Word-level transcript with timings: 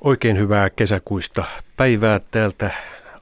Oikein 0.00 0.38
hyvää 0.38 0.70
kesäkuista 0.70 1.44
päivää 1.76 2.20
täältä 2.30 2.70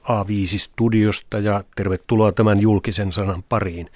A5-studiosta 0.03 1.39
ja 1.43 1.65
tervetuloa 1.77 2.33
tämän 2.33 2.61
julkisen 2.61 3.13
sanan 3.13 3.43
pariin. 3.43 3.91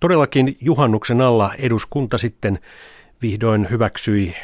Todellakin 0.00 0.56
juhannuksen 0.60 1.20
alla 1.20 1.54
eduskunta 1.58 2.18
sitten 2.18 2.58
vihdoin 3.22 3.70
hyväksyi 3.70 4.34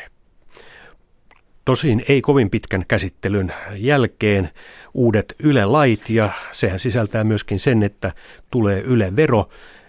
Tosin 1.65 2.03
ei 2.09 2.21
kovin 2.21 2.51
pitkän 2.51 2.85
käsittelyn 2.89 3.53
jälkeen 3.77 4.51
uudet 4.95 5.35
Yle-lait 5.39 6.11
ja 6.11 6.31
sehän 6.53 6.79
sisältää 6.79 7.25
myöskin 7.25 7.61
sen, 7.61 7.83
että 7.83 8.13
tulee 8.51 8.81
Yle-vero, 8.81 9.49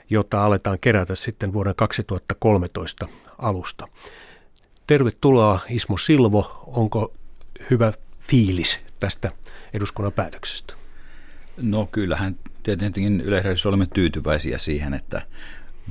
jota 0.10 0.46
aletaan 0.46 0.80
kerätä 0.82 1.16
sitten 1.16 1.54
vuoden 1.54 1.76
2013 1.76 3.08
alusta. 3.38 3.88
Tervetuloa 4.88 5.60
Ismo 5.70 5.98
Silvo. 5.98 6.64
Onko 6.68 7.14
hyvä 7.70 7.94
fiilis 8.20 8.80
tästä 9.00 9.32
eduskunnan 9.74 10.14
päätöksestä? 10.14 10.74
No 11.58 11.86
kyllähän 11.92 12.36
tietenkin 12.64 13.22
yleisössä 13.22 13.70
olemme 13.70 13.88
tyytyväisiä 13.94 14.58
siihen, 14.58 14.94
että 14.94 15.22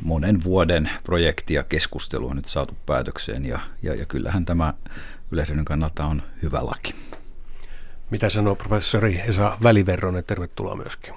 monen 0.03 0.45
vuoden 0.45 0.91
projekti 1.05 1.55
ja 1.55 1.63
keskustelu 1.63 2.29
on 2.29 2.37
nyt 2.37 2.45
saatu 2.45 2.77
päätökseen 2.87 3.47
ja, 3.47 3.61
ja, 3.83 3.95
ja 3.95 4.07
kyllähän 4.07 4.45
tämä 4.45 4.75
yleisön 5.31 5.65
kannalta 5.65 6.05
on 6.05 6.23
hyvä 6.43 6.67
laki. 6.67 6.95
Mitä 8.11 8.31
sanoo 8.31 8.55
professori 8.55 9.21
Esa 9.21 9.59
Väliverronen? 9.63 10.25
Tervetuloa 10.25 10.77
myöskin. 10.77 11.15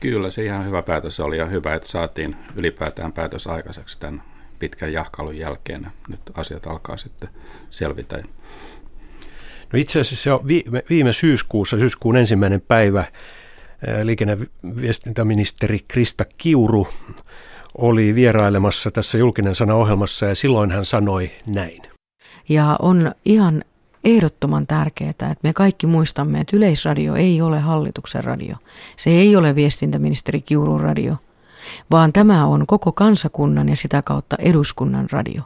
Kyllä 0.00 0.30
se 0.30 0.44
ihan 0.44 0.66
hyvä 0.66 0.82
päätös 0.82 1.20
oli 1.20 1.38
ja 1.38 1.46
hyvä, 1.46 1.74
että 1.74 1.88
saatiin 1.88 2.36
ylipäätään 2.56 3.12
päätös 3.12 3.46
aikaiseksi 3.46 4.00
tämän 4.00 4.22
pitkän 4.58 4.92
jahkailun 4.92 5.38
jälkeen. 5.38 5.86
Nyt 6.08 6.20
asiat 6.34 6.66
alkaa 6.66 6.96
sitten 6.96 7.28
selvitä. 7.70 8.22
No 9.72 9.78
itse 9.78 10.00
asiassa 10.00 10.28
jo 10.28 10.44
viime, 10.90 11.12
syyskuussa, 11.12 11.78
syyskuun 11.78 12.16
ensimmäinen 12.16 12.60
päivä, 12.60 13.04
liikenne- 14.02 14.38
ja 14.40 14.46
viestintäministeri 14.80 15.84
Krista 15.88 16.24
Kiuru 16.38 16.88
oli 17.78 18.14
vierailemassa 18.14 18.90
tässä 18.90 19.18
julkinen 19.18 19.54
sana 19.54 19.74
ohjelmassa 19.74 20.26
ja 20.26 20.34
silloin 20.34 20.70
hän 20.70 20.84
sanoi 20.84 21.30
näin. 21.46 21.82
Ja 22.48 22.76
on 22.82 23.12
ihan 23.24 23.64
ehdottoman 24.04 24.66
tärkeää, 24.66 25.10
että 25.10 25.36
me 25.42 25.52
kaikki 25.52 25.86
muistamme, 25.86 26.40
että 26.40 26.56
Yleisradio 26.56 27.14
ei 27.14 27.42
ole 27.42 27.60
hallituksen 27.60 28.24
radio. 28.24 28.56
Se 28.96 29.10
ei 29.10 29.36
ole 29.36 29.54
viestintäministeri 29.54 30.40
Kiurun 30.40 30.80
radio, 30.80 31.16
vaan 31.90 32.12
tämä 32.12 32.46
on 32.46 32.66
koko 32.66 32.92
kansakunnan 32.92 33.68
ja 33.68 33.76
sitä 33.76 34.02
kautta 34.02 34.36
eduskunnan 34.38 35.06
radio. 35.10 35.42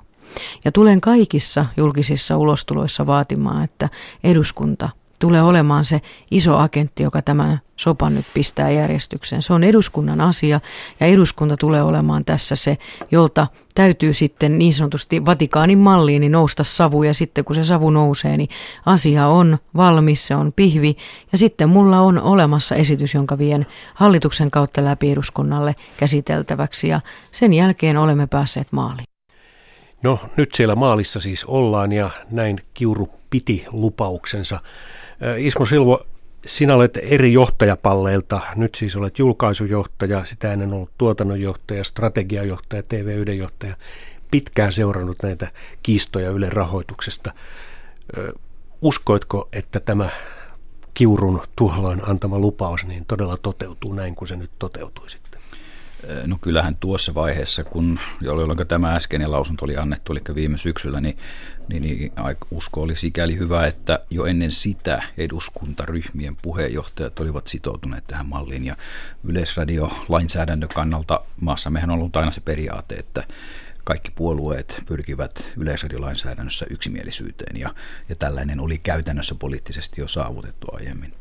Ja 0.65 0.73
tulen 0.73 1.01
kaikissa 1.01 1.67
julkisissa 1.77 2.37
ulostuloissa 2.37 3.07
vaatimaan, 3.07 3.65
että 3.65 3.89
eduskunta 4.25 4.89
tulee 5.21 5.43
olemaan 5.43 5.85
se 5.85 6.01
iso 6.31 6.57
agentti, 6.57 7.03
joka 7.03 7.23
tämän 7.23 7.61
sopan 7.77 8.15
nyt 8.15 8.27
pistää 8.35 8.71
järjestykseen. 8.71 9.43
Se 9.43 9.53
on 9.53 9.65
eduskunnan 9.65 10.21
asia 10.21 10.61
ja 11.01 11.07
eduskunta 11.07 11.57
tulee 11.57 11.83
olemaan 11.83 12.25
tässä 12.25 12.57
se, 12.57 12.79
jolta 13.11 13.47
täytyy 13.75 14.13
sitten 14.13 14.59
niin 14.59 14.75
sanotusti 14.75 15.27
Vatikaanin 15.27 15.79
malliin 15.79 16.21
niin 16.21 16.33
nousta 16.33 16.65
savu 16.65 17.03
ja 17.03 17.15
sitten 17.15 17.45
kun 17.45 17.55
se 17.57 17.65
savu 17.65 17.91
nousee, 17.91 18.37
niin 18.37 18.49
asia 18.87 19.27
on 19.27 19.59
valmis, 19.77 20.27
se 20.27 20.35
on 20.35 20.53
pihvi 20.53 20.97
ja 21.33 21.39
sitten 21.39 21.69
mulla 21.69 22.01
on 22.01 22.21
olemassa 22.21 22.75
esitys, 22.75 23.15
jonka 23.15 23.39
vien 23.39 23.67
hallituksen 23.95 24.51
kautta 24.51 24.85
läpi 24.85 25.11
eduskunnalle 25.11 25.75
käsiteltäväksi 25.97 26.89
ja 26.89 27.01
sen 27.33 27.53
jälkeen 27.53 27.97
olemme 27.97 28.27
päässeet 28.27 28.67
maaliin. 28.71 29.10
No 30.03 30.19
nyt 30.37 30.55
siellä 30.55 30.75
maalissa 30.75 31.21
siis 31.21 31.45
ollaan 31.45 31.93
ja 31.93 32.11
näin 32.31 32.59
Kiuru 32.75 33.09
piti 33.31 33.65
lupauksensa. 33.73 34.61
Ismo 35.39 35.67
Silvo, 35.67 36.07
sinä 36.47 36.75
olet 36.75 36.99
eri 37.03 37.33
johtajapalleilta. 37.33 38.41
Nyt 38.57 38.75
siis 38.75 38.97
olet 38.97 39.19
julkaisujohtaja, 39.19 40.25
sitä 40.25 40.53
ennen 40.53 40.73
ollut 40.73 40.91
tuotannonjohtaja, 40.99 41.85
strategiajohtaja, 41.85 42.83
TV-yden 42.83 43.39
johtaja. 43.39 43.77
Pitkään 44.31 44.73
seurannut 44.73 45.17
näitä 45.23 45.51
kiistoja 45.83 46.31
Ylen 46.31 46.53
rahoituksesta. 46.53 47.33
Uskoitko, 48.83 49.49
että 49.53 49.81
tämä 49.81 50.09
Kiurun 50.95 51.43
tuolloin 51.57 52.09
antama 52.09 52.39
lupaus 52.39 52.87
niin 52.87 53.05
todella 53.05 53.37
toteutuu 53.37 53.93
näin 53.93 54.15
kuin 54.15 54.29
se 54.29 54.37
nyt 54.37 54.51
toteutuisi? 54.59 55.20
No 56.27 56.37
kyllähän 56.41 56.77
tuossa 56.77 57.15
vaiheessa, 57.15 57.65
kun, 57.65 57.99
jolloin 58.21 58.69
tämä 58.69 58.95
äskeinen 58.95 59.31
lausunto 59.31 59.65
oli 59.65 59.77
annettu, 59.77 60.13
eli 60.13 60.21
viime 60.35 60.59
syksyllä, 60.59 61.01
niin, 61.01 61.19
niin, 61.69 61.83
niin 61.83 62.13
usko 62.51 62.83
oli 62.83 62.97
sikäli 62.97 63.39
hyvä, 63.39 63.67
että 63.67 64.01
jo 64.11 64.25
ennen 64.25 64.53
sitä 64.53 65.03
eduskuntaryhmien 65.19 66.37
puheenjohtajat 66.43 67.21
olivat 67.21 67.47
sitoutuneet 67.47 68.07
tähän 68.07 68.27
malliin. 68.27 68.65
Ja 68.65 68.77
yleisradio 69.25 69.93
lainsäädännön 70.09 70.69
kannalta 70.75 71.25
maassa 71.41 71.71
mehän 71.71 71.91
on 71.91 71.99
ollut 71.99 72.17
aina 72.17 72.33
se 72.33 72.41
periaate, 72.41 72.95
että 72.95 73.25
kaikki 73.85 74.11
puolueet 74.11 74.83
pyrkivät 74.87 75.53
yleisradiolainsäädännössä 75.57 76.67
yksimielisyyteen 76.71 77.57
ja, 77.57 77.75
ja 78.09 78.17
tällainen 78.17 78.61
oli 78.61 78.79
käytännössä 78.79 79.35
poliittisesti 79.35 80.01
jo 80.01 80.09
saavutettu 80.09 80.67
aiemmin, 80.73 81.13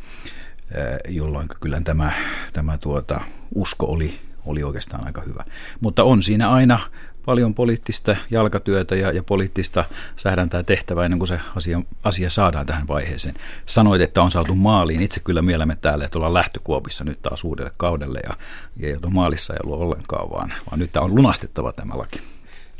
jolloin 1.07 1.47
kyllä 1.61 1.81
tämä, 1.81 2.11
tämä 2.53 2.77
tuota, 2.77 3.21
usko 3.55 3.85
oli 3.85 4.28
oli 4.45 4.63
oikeastaan 4.63 5.05
aika 5.05 5.21
hyvä. 5.21 5.43
Mutta 5.81 6.03
on 6.03 6.23
siinä 6.23 6.49
aina 6.49 6.79
paljon 7.25 7.53
poliittista 7.53 8.15
jalkatyötä 8.31 8.95
ja, 8.95 9.11
ja 9.11 9.23
poliittista 9.23 9.85
sähdäntää 10.15 10.63
tehtävää 10.63 11.05
ennen 11.05 11.19
kuin 11.19 11.27
se 11.27 11.39
asia, 11.55 11.81
asia 12.03 12.29
saadaan 12.29 12.65
tähän 12.65 12.87
vaiheeseen. 12.87 13.35
Sanoit, 13.65 14.01
että 14.01 14.21
on 14.21 14.31
saatu 14.31 14.55
maaliin. 14.55 15.01
Itse 15.01 15.19
kyllä 15.19 15.41
mielemme 15.41 15.77
täällä, 15.81 16.05
että 16.05 16.17
ollaan 16.17 16.33
lähtökuopissa 16.33 17.03
nyt 17.03 17.21
taas 17.21 17.43
uudelle 17.43 17.71
kaudelle 17.77 18.19
ja, 18.23 18.37
ja 18.77 18.87
ei 18.87 18.93
ole 18.93 19.13
maalissa 19.13 19.53
ei 19.53 19.59
ollut 19.63 19.79
ollenkaan, 19.79 20.29
vaan, 20.29 20.53
vaan 20.71 20.79
nyt 20.79 20.91
tämä 20.91 21.03
on 21.03 21.15
lunastettava 21.15 21.71
tämä 21.71 21.97
laki. 21.97 22.21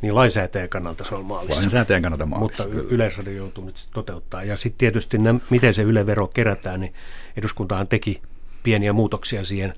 Niin 0.02 0.16
lainsäätäjän 0.16 0.70
kannalta 0.70 1.06
se 1.06 1.16
on 1.16 1.26
maalissa. 1.26 1.62
Lainsäätäjän 1.62 2.02
kannalta 2.02 2.26
maalissa. 2.26 2.64
Mutta 2.64 2.94
Yleisradio 2.96 3.34
joutuu 3.34 3.66
nyt 3.66 3.88
toteuttaa. 3.94 4.44
Ja 4.44 4.58
sitten 4.58 4.78
tietysti 4.78 5.18
ne, 5.18 5.36
miten 5.50 5.74
se 5.74 5.84
Yle-vero 5.84 6.28
kerätään, 6.28 6.80
niin 6.80 6.94
eduskuntahan 7.38 7.88
teki 7.88 8.22
pieniä 8.70 8.94
muutoksia 8.94 9.44
siihen, 9.44 9.74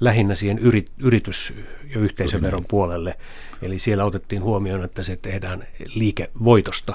lähinnä 0.00 0.34
siihen 0.34 0.58
yrit, 0.58 0.92
yritys- 0.98 1.52
ja 1.94 2.00
yhteisöveron 2.00 2.64
puolelle. 2.68 3.16
Eli 3.62 3.78
siellä 3.78 4.04
otettiin 4.04 4.42
huomioon, 4.42 4.84
että 4.84 5.02
se 5.02 5.16
tehdään 5.16 5.66
liikevoitosta, 5.94 6.94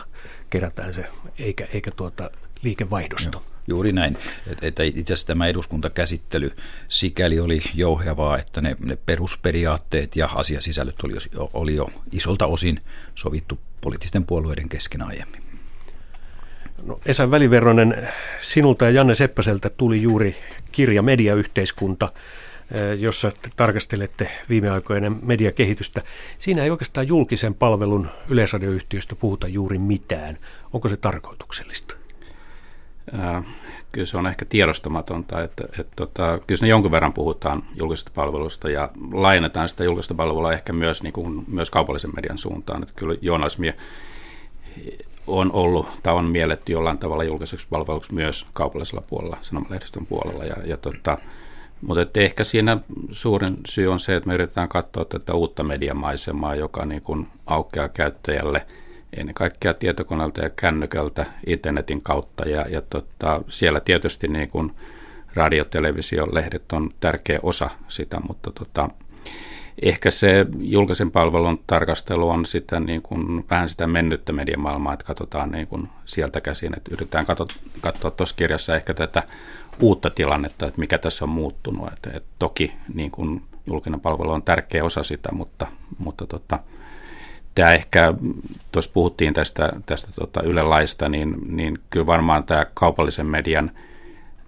kerätään 0.49 0.93
se, 0.93 1.05
eikä, 1.39 1.67
eikä 1.73 1.91
tuota 1.91 2.31
liikevaihdosta. 2.63 3.37
Joo. 3.37 3.43
Juuri 3.67 3.91
näin. 3.91 4.17
Että 4.61 4.83
itse 4.83 5.13
asiassa 5.13 5.27
tämä 5.27 5.47
eduskuntakäsittely 5.47 6.51
sikäli 6.87 7.39
oli 7.39 7.61
jouhevaa, 7.73 8.37
että 8.37 8.61
ne, 8.61 8.75
ne 8.79 8.95
perusperiaatteet 8.95 10.15
ja 10.15 10.27
asiasisällöt 10.27 11.03
oli 11.03 11.13
oli 11.53 11.75
jo 11.75 11.89
isolta 12.11 12.45
osin 12.45 12.81
sovittu 13.15 13.59
poliittisten 13.81 14.25
puolueiden 14.25 14.69
kesken 14.69 15.01
aiemmin. 15.01 15.48
No, 16.83 16.99
Esa 17.05 17.31
Väliverronen, 17.31 18.09
sinulta 18.39 18.85
ja 18.85 18.91
Janne 18.91 19.15
Seppäseltä 19.15 19.69
tuli 19.69 20.01
juuri 20.01 20.35
kirja 20.71 21.01
Mediayhteiskunta, 21.01 22.11
eh, 22.71 22.99
jossa 22.99 23.31
tarkastelette 23.55 24.31
viime 24.49 24.69
aikoina 24.69 25.09
mediakehitystä. 25.21 26.01
Siinä 26.37 26.63
ei 26.63 26.69
oikeastaan 26.69 27.07
julkisen 27.07 27.53
palvelun 27.53 28.09
yleisradioyhtiöstä 28.29 29.15
puhuta 29.15 29.47
juuri 29.47 29.77
mitään. 29.77 30.37
Onko 30.73 30.89
se 30.89 30.97
tarkoituksellista? 30.97 31.95
Äh, 33.19 33.43
kyllä 33.91 34.05
se 34.05 34.17
on 34.17 34.27
ehkä 34.27 34.45
tiedostamatonta, 34.45 35.43
että, 35.43 35.63
että, 35.65 35.81
että 35.81 35.93
tota, 35.95 36.39
kyllä 36.47 36.57
siinä 36.57 36.69
jonkun 36.69 36.91
verran 36.91 37.13
puhutaan 37.13 37.63
julkisesta 37.75 38.11
palvelusta 38.15 38.69
ja 38.69 38.89
laajennetaan 39.11 39.69
sitä 39.69 39.83
julkista 39.83 40.13
palvelua 40.13 40.53
ehkä 40.53 40.73
myös, 40.73 41.03
niin 41.03 41.13
kuin, 41.13 41.43
myös 41.47 41.69
kaupallisen 41.69 42.11
median 42.15 42.37
suuntaan. 42.37 42.83
Että 42.83 42.93
kyllä 42.95 43.15
journalismi 43.21 43.73
on 45.37 45.51
ollut 45.51 45.87
tai 46.03 46.13
on 46.13 46.25
mielletty 46.25 46.71
jollain 46.71 46.97
tavalla 46.97 47.23
julkiseksi 47.23 47.67
palveluksi 47.69 48.13
myös 48.13 48.45
kaupallisella 48.53 49.03
puolella, 49.09 49.37
sanomalehdistön 49.41 50.05
puolella. 50.05 50.45
Ja, 50.45 50.55
ja 50.65 50.77
tota, 50.77 51.17
mutta 51.81 52.01
että 52.01 52.19
ehkä 52.19 52.43
siinä 52.43 52.77
suurin 53.11 53.57
syy 53.67 53.87
on 53.87 53.99
se, 53.99 54.15
että 54.15 54.27
me 54.27 54.33
yritetään 54.33 54.69
katsoa 54.69 55.05
tätä 55.05 55.33
uutta 55.33 55.63
mediamaisemaa, 55.63 56.55
joka 56.55 56.85
niin 56.85 57.01
kuin 57.01 57.27
aukeaa 57.45 57.89
käyttäjälle 57.89 58.65
ennen 59.17 59.35
kaikkea 59.35 59.73
tietokoneelta 59.73 60.41
ja 60.41 60.49
kännykältä 60.49 61.25
internetin 61.47 62.03
kautta. 62.03 62.49
Ja, 62.49 62.65
ja 62.69 62.81
tota, 62.81 63.41
siellä 63.47 63.79
tietysti 63.79 64.27
niin 64.27 64.49
kuin 64.49 64.71
radio, 65.33 65.65
televisio, 65.65 66.27
lehdet 66.31 66.71
on 66.71 66.89
tärkeä 66.99 67.39
osa 67.43 67.69
sitä, 67.87 68.19
mutta 68.27 68.51
tota, 68.51 68.89
ehkä 69.81 70.11
se 70.11 70.45
julkisen 70.59 71.11
palvelun 71.11 71.63
tarkastelu 71.67 72.29
on 72.29 72.45
sitä 72.45 72.79
niin 72.79 73.01
kuin, 73.01 73.45
vähän 73.49 73.69
sitä 73.69 73.87
mennyttä 73.87 74.33
mediamaailmaa, 74.33 74.93
että 74.93 75.05
katsotaan 75.05 75.51
niin 75.51 75.67
kuin 75.67 75.89
sieltä 76.05 76.41
käsin, 76.41 76.77
että 76.77 76.91
yritetään 76.93 77.25
katsoa 77.81 78.11
tuossa 78.11 78.35
kirjassa 78.35 78.75
ehkä 78.75 78.93
tätä 78.93 79.23
uutta 79.79 80.09
tilannetta, 80.09 80.67
että 80.67 80.79
mikä 80.79 80.97
tässä 80.97 81.25
on 81.25 81.29
muuttunut. 81.29 81.93
Että, 81.93 82.09
että 82.13 82.29
toki 82.39 82.73
niin 82.93 83.11
kuin 83.11 83.41
julkinen 83.67 83.99
palvelu 83.99 84.31
on 84.31 84.43
tärkeä 84.43 84.83
osa 84.83 85.03
sitä, 85.03 85.29
mutta, 85.31 85.67
mutta 85.97 86.27
tota, 86.27 86.59
tämä 87.55 87.73
ehkä, 87.73 88.13
tuossa 88.71 88.91
puhuttiin 88.93 89.33
tästä, 89.33 89.73
tästä 89.85 90.11
tota 90.15 90.41
Yle 90.41 90.63
laista, 90.63 91.09
niin, 91.09 91.35
niin 91.55 91.79
kyllä 91.89 92.05
varmaan 92.05 92.43
tämä 92.43 92.65
kaupallisen 92.73 93.25
median, 93.25 93.71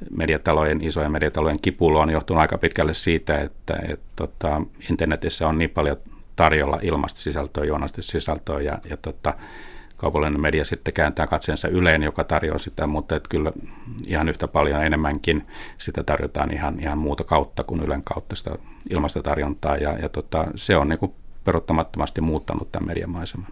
mediatalojen, 0.09 0.81
isojen 0.81 1.11
mediatalojen 1.11 1.61
kipuilu 1.61 1.97
on 1.97 2.09
johtunut 2.09 2.41
aika 2.41 2.57
pitkälle 2.57 2.93
siitä, 2.93 3.37
että 3.37 3.73
et, 3.89 3.99
tota, 4.15 4.61
internetissä 4.89 5.47
on 5.47 5.57
niin 5.57 5.69
paljon 5.69 5.97
tarjolla 6.35 6.79
ilmasta 6.81 7.19
sisältöä, 7.19 7.65
journalistista 7.65 8.11
sisältöä 8.11 8.61
ja, 8.61 8.79
ja 8.89 8.97
tota, 8.97 9.33
kaupallinen 9.97 10.41
media 10.41 10.65
sitten 10.65 10.93
kääntää 10.93 11.27
katseensa 11.27 11.67
Yleen, 11.67 12.03
joka 12.03 12.23
tarjoaa 12.23 12.57
sitä, 12.57 12.87
mutta 12.87 13.15
että 13.15 13.29
kyllä 13.29 13.51
ihan 14.07 14.29
yhtä 14.29 14.47
paljon 14.47 14.83
enemmänkin 14.83 15.47
sitä 15.77 16.03
tarjotaan 16.03 16.53
ihan, 16.53 16.79
ihan 16.79 16.97
muuta 16.97 17.23
kautta 17.23 17.63
kuin 17.63 17.83
Ylen 17.83 18.03
kautta 18.03 18.35
sitä 18.35 18.51
ilmastotarjontaa 18.89 19.77
ja, 19.77 19.97
ja 20.01 20.09
tota, 20.09 20.47
se 20.55 20.77
on 20.77 20.89
niin 20.89 20.99
kuin 20.99 21.13
peruuttamattomasti 21.43 22.21
muuttanut 22.21 22.71
tämän 22.71 22.87
mediamaiseman. 22.87 23.47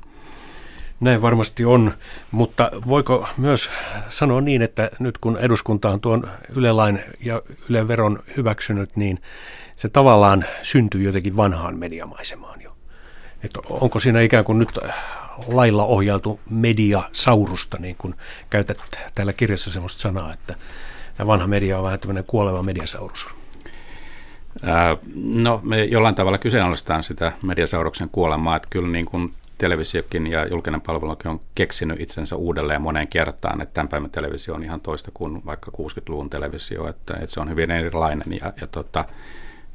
Näin 1.00 1.22
varmasti 1.22 1.66
on, 1.66 1.94
mutta 2.31 2.72
voiko 2.88 3.28
myös 3.38 3.69
sanoa 4.10 4.42
niin, 4.42 4.62
että 4.62 4.90
nyt 5.00 5.18
kun 5.18 5.38
eduskunta 5.38 5.90
on 5.90 6.01
tuon 6.01 6.31
Yle-lain 6.56 7.00
ja 7.19 7.42
Yle-veron 7.69 8.19
hyväksynyt, 8.38 8.96
niin 8.96 9.22
se 9.75 9.90
tavallaan 9.90 10.46
syntyy 10.62 11.04
jotenkin 11.04 11.38
vanhaan 11.38 11.78
mediamaisemaan 11.78 12.62
jo. 12.62 12.75
Että 13.44 13.60
onko 13.69 14.00
siinä 14.00 14.22
ikään 14.22 14.46
kuin 14.46 14.60
nyt 14.60 14.80
lailla 15.48 15.84
ohjailtu 15.84 16.40
mediasaurusta, 16.50 17.78
niin 17.80 17.96
kuin 17.98 18.16
käytät 18.50 18.78
täällä 19.16 19.34
kirjassa 19.34 19.72
sellaista 19.72 20.01
sanaa, 20.01 20.34
että 20.34 20.56
vanha 21.25 21.48
media 21.48 21.78
on 21.78 21.84
vähän 21.84 22.00
tämmöinen 22.00 22.24
kuoleva 22.28 22.63
mediasaurus. 22.63 23.28
No, 25.16 25.60
me 25.63 25.84
jollain 25.84 26.16
tavalla 26.16 26.38
kyseenalaistetaan 26.38 27.04
sitä 27.04 27.31
mediasauruksen 27.42 28.10
kuolemaa, 28.12 28.56
että 28.56 28.68
kyllä 28.72 28.88
niin 28.88 29.06
kuin 29.06 29.34
televisiokin 29.59 30.27
ja 30.31 30.47
julkinen 30.47 30.81
palvelukin 30.81 31.31
on 31.31 31.39
keksinyt 31.56 32.01
itsensä 32.01 32.35
uudelleen 32.35 32.81
moneen 32.81 33.07
kertaan, 33.07 33.61
että 33.61 33.73
tämän 33.73 33.88
päivän 33.88 34.09
televisio 34.09 34.56
on 34.56 34.63
ihan 34.63 34.81
toista 34.81 35.11
kuin 35.13 35.45
vaikka 35.45 35.71
60-luvun 35.71 36.29
televisio, 36.29 36.88
että, 36.88 37.13
että 37.13 37.27
se 37.27 37.39
on 37.39 37.50
hyvin 37.50 37.71
erilainen 37.71 38.38
ja, 38.41 38.53
ja 38.61 38.67
tota, 38.67 39.06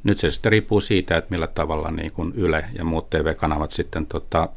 nyt 0.04 0.18
se 0.18 0.30
sitten 0.30 0.52
riippuu 0.52 0.80
siitä, 0.80 1.16
että 1.16 1.30
millä 1.30 1.46
tavalla 1.46 1.90
niin 1.90 2.12
kuin 2.12 2.32
Yle 2.36 2.64
ja 2.78 2.84
muut 2.84 3.10
TV-kanavat 3.10 3.70
sitten 3.70 4.06
tota, 4.06 4.48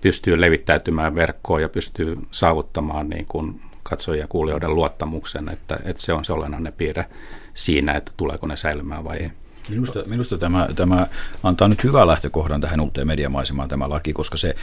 pystyy 0.00 0.40
levittäytymään 0.40 1.14
verkkoon 1.14 1.62
ja 1.62 1.68
pystyy 1.68 2.18
saavuttamaan 2.30 3.08
niin 3.08 3.26
kuin 3.26 3.60
katsojia 3.82 4.22
ja 4.22 4.28
kuulijoiden 4.28 4.74
luottamuksen, 4.74 5.48
että, 5.48 5.78
että 5.84 6.02
se 6.02 6.12
on 6.12 6.24
se 6.24 6.32
olennainen 6.32 6.72
piirre 6.72 7.06
siinä, 7.54 7.92
että 7.92 8.12
tuleeko 8.16 8.46
ne 8.46 8.56
säilymään 8.56 9.04
vai 9.04 9.16
ei. 9.16 9.30
Minusta, 9.68 10.02
minusta 10.06 10.38
tämä, 10.38 10.68
tämä 10.76 11.06
antaa 11.42 11.68
nyt 11.68 11.84
hyvää 11.84 12.06
lähtökohdan 12.06 12.60
tähän 12.60 12.80
uuteen 12.80 13.06
mediamaisemaan 13.06 13.68
tämä 13.68 13.88
laki, 13.88 14.12
koska 14.12 14.36
se, 14.36 14.54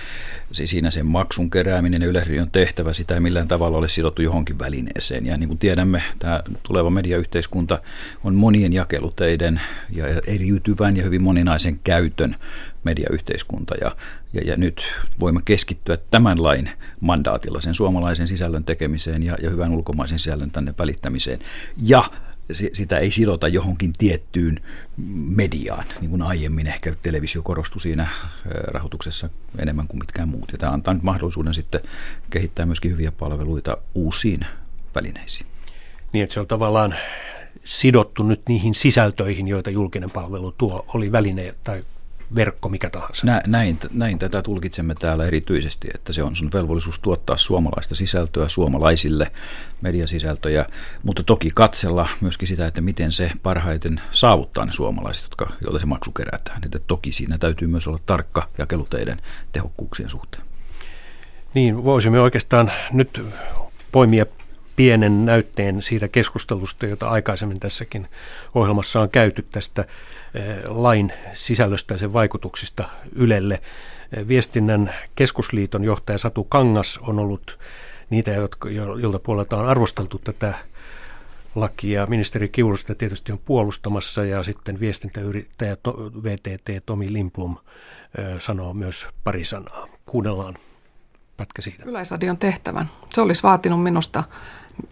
se 0.51 0.67
siinä 0.67 0.91
sen 0.91 1.05
maksun 1.05 1.49
kerääminen 1.49 2.01
ja 2.01 2.07
Yleisradion 2.07 2.51
tehtävä, 2.51 2.93
sitä 2.93 3.13
ei 3.13 3.19
millään 3.19 3.47
tavalla 3.47 3.77
ole 3.77 3.89
sidottu 3.89 4.21
johonkin 4.21 4.59
välineeseen. 4.59 5.25
Ja 5.25 5.37
niin 5.37 5.47
kuin 5.47 5.59
tiedämme, 5.59 6.03
tämä 6.19 6.43
tuleva 6.63 6.89
mediayhteiskunta 6.89 7.79
on 8.23 8.35
monien 8.35 8.73
jakeluteiden 8.73 9.61
ja 9.89 10.05
eriytyvän 10.27 10.97
ja 10.97 11.03
hyvin 11.03 11.23
moninaisen 11.23 11.79
käytön 11.83 12.35
mediayhteiskunta. 12.83 13.75
Ja, 13.81 13.95
ja, 14.33 14.41
ja 14.45 14.55
nyt 14.57 14.83
voimme 15.19 15.41
keskittyä 15.45 15.97
tämän 16.11 16.43
lain 16.43 16.69
mandaatilla 16.99 17.61
sen 17.61 17.75
suomalaisen 17.75 18.27
sisällön 18.27 18.63
tekemiseen 18.63 19.23
ja, 19.23 19.37
ja 19.41 19.49
hyvän 19.49 19.71
ulkomaisen 19.71 20.19
sisällön 20.19 20.51
tänne 20.51 20.73
välittämiseen. 20.79 21.39
Ja 21.77 22.03
sitä 22.51 22.97
ei 22.97 23.11
sidota 23.11 23.47
johonkin 23.47 23.93
tiettyyn 23.97 24.59
mediaan, 25.35 25.85
niin 26.01 26.09
kuin 26.09 26.21
aiemmin 26.21 26.67
ehkä 26.67 26.95
televisio 27.03 27.41
korostui 27.41 27.81
siinä 27.81 28.07
rahoituksessa 28.45 29.29
enemmän 29.59 29.87
kuin 29.87 29.99
mitkään 29.99 30.29
muut. 30.29 30.51
Ja 30.51 30.57
tämä 30.57 30.71
antaa 30.71 30.93
nyt 30.93 31.03
mahdollisuuden 31.03 31.53
sitten 31.53 31.81
kehittää 32.29 32.65
myöskin 32.65 32.91
hyviä 32.91 33.11
palveluita 33.11 33.77
uusiin 33.95 34.45
välineisiin. 34.95 35.47
Niin, 36.13 36.23
että 36.23 36.33
se 36.33 36.39
on 36.39 36.47
tavallaan 36.47 36.95
sidottu 37.63 38.23
nyt 38.23 38.41
niihin 38.49 38.73
sisältöihin, 38.73 39.47
joita 39.47 39.69
julkinen 39.69 40.11
palvelu 40.11 40.51
tuo, 40.51 40.85
oli 40.93 41.11
väline 41.11 41.55
tai 41.63 41.83
verkko 42.35 42.69
mikä 42.69 42.89
tahansa. 42.89 43.25
Nä, 43.25 43.41
näin, 43.47 43.79
näin 43.91 44.19
tätä 44.19 44.41
tulkitsemme 44.41 44.95
täällä 44.99 45.25
erityisesti, 45.25 45.87
että 45.95 46.13
se 46.13 46.23
on 46.23 46.35
sun 46.35 46.49
velvollisuus 46.53 46.99
tuottaa 46.99 47.37
suomalaista 47.37 47.95
sisältöä 47.95 48.47
suomalaisille 48.47 49.31
mediasisältöjä, 49.81 50.65
mutta 51.03 51.23
toki 51.23 51.51
katsella 51.55 52.07
myöskin 52.21 52.47
sitä, 52.47 52.67
että 52.67 52.81
miten 52.81 53.11
se 53.11 53.31
parhaiten 53.43 54.01
saavuttaa 54.11 54.65
ne 54.65 54.71
suomalaiset, 54.71 55.23
jotka, 55.23 55.47
joilta 55.61 55.79
se 55.79 55.85
maksu 55.85 56.11
kerätään. 56.11 56.61
Että 56.65 56.79
toki 56.79 57.11
siinä 57.11 57.37
täytyy 57.37 57.67
myös 57.67 57.87
olla 57.87 57.99
tarkka 58.05 58.49
jakeluteiden 58.57 59.21
tehokkuuksien 59.51 60.09
suhteen. 60.09 60.43
Niin, 61.53 61.83
voisimme 61.83 62.19
oikeastaan 62.19 62.71
nyt 62.91 63.25
poimia 63.91 64.25
pienen 64.75 65.25
näytteen 65.25 65.81
siitä 65.81 66.07
keskustelusta, 66.07 66.85
jota 66.85 67.09
aikaisemmin 67.09 67.59
tässäkin 67.59 68.07
ohjelmassa 68.55 69.01
on 69.01 69.09
käyty 69.09 69.45
tästä 69.51 69.85
lain 70.67 71.13
sisällöstä 71.33 71.93
ja 71.93 71.97
sen 71.97 72.13
vaikutuksista 72.13 72.89
Ylelle. 73.15 73.61
Eh, 74.17 74.27
viestinnän 74.27 74.93
keskusliiton 75.15 75.83
johtaja 75.83 76.17
Satu 76.17 76.43
Kangas 76.43 76.99
on 77.07 77.19
ollut 77.19 77.59
niitä, 78.09 78.31
jotka, 78.31 78.69
jolta 78.69 79.19
puolelta 79.19 79.57
on 79.57 79.67
arvosteltu 79.67 80.17
tätä 80.17 80.53
lakia. 81.55 82.05
Ministeri 82.05 82.49
Kiurusta 82.49 82.95
tietysti 82.95 83.31
on 83.31 83.39
puolustamassa 83.45 84.25
ja 84.25 84.43
sitten 84.43 84.79
viestintäyrittäjä 84.79 85.77
VTT 86.23 86.85
Tomi 86.85 87.13
Limplum 87.13 87.57
eh, 88.17 88.39
sanoo 88.39 88.73
myös 88.73 89.07
pari 89.23 89.45
sanaa. 89.45 89.87
Kuunnellaan 90.05 90.55
pätkä 91.37 91.61
siitä. 91.61 91.83
Yleisradion 91.85 92.37
tehtävän. 92.37 92.89
Se 93.13 93.21
olisi 93.21 93.43
vaatinut 93.43 93.83
minusta 93.83 94.23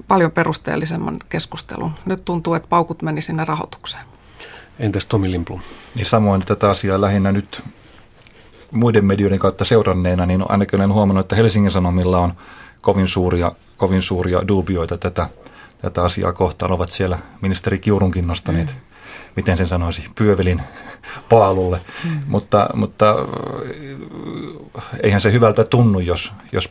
paljon 0.07 0.31
perusteellisemman 0.31 1.19
keskustelun. 1.29 1.91
Nyt 2.05 2.25
tuntuu, 2.25 2.53
että 2.53 2.69
paukut 2.69 3.01
meni 3.01 3.21
sinne 3.21 3.45
rahoitukseen. 3.45 4.12
Entäs 4.79 5.05
Tomi 5.05 5.31
Limplum? 5.31 5.61
Niin 5.95 6.05
samoin 6.05 6.41
tätä 6.45 6.69
asiaa 6.69 7.01
lähinnä 7.01 7.31
nyt 7.31 7.63
muiden 8.71 9.05
medioiden 9.05 9.39
kautta 9.39 9.65
seuranneena, 9.65 10.25
niin 10.25 10.45
ainakin 10.49 10.79
olen 10.79 10.93
huomannut, 10.93 11.25
että 11.25 11.35
Helsingin 11.35 11.71
Sanomilla 11.71 12.19
on 12.19 12.33
kovin 12.81 13.07
suuria, 13.07 13.51
kovin 13.77 14.01
suuria 14.01 14.47
dubioita 14.47 14.97
tätä, 14.97 15.29
tätä 15.77 16.03
asiaa 16.03 16.33
kohtaan. 16.33 16.71
Ovat 16.71 16.91
siellä 16.91 17.19
ministeri 17.41 17.79
Kiurunkin 17.79 18.27
nostaneet, 18.27 18.67
mm. 18.67 18.75
miten 19.35 19.57
sen 19.57 19.67
sanoisi, 19.67 20.03
pyövelin 20.15 20.61
paalulle. 21.29 21.81
Mm. 22.03 22.19
Mutta, 22.27 22.69
mutta 22.73 23.15
eihän 25.03 25.21
se 25.21 25.31
hyvältä 25.31 25.63
tunnu, 25.63 25.99
jos, 25.99 26.31
jos 26.51 26.69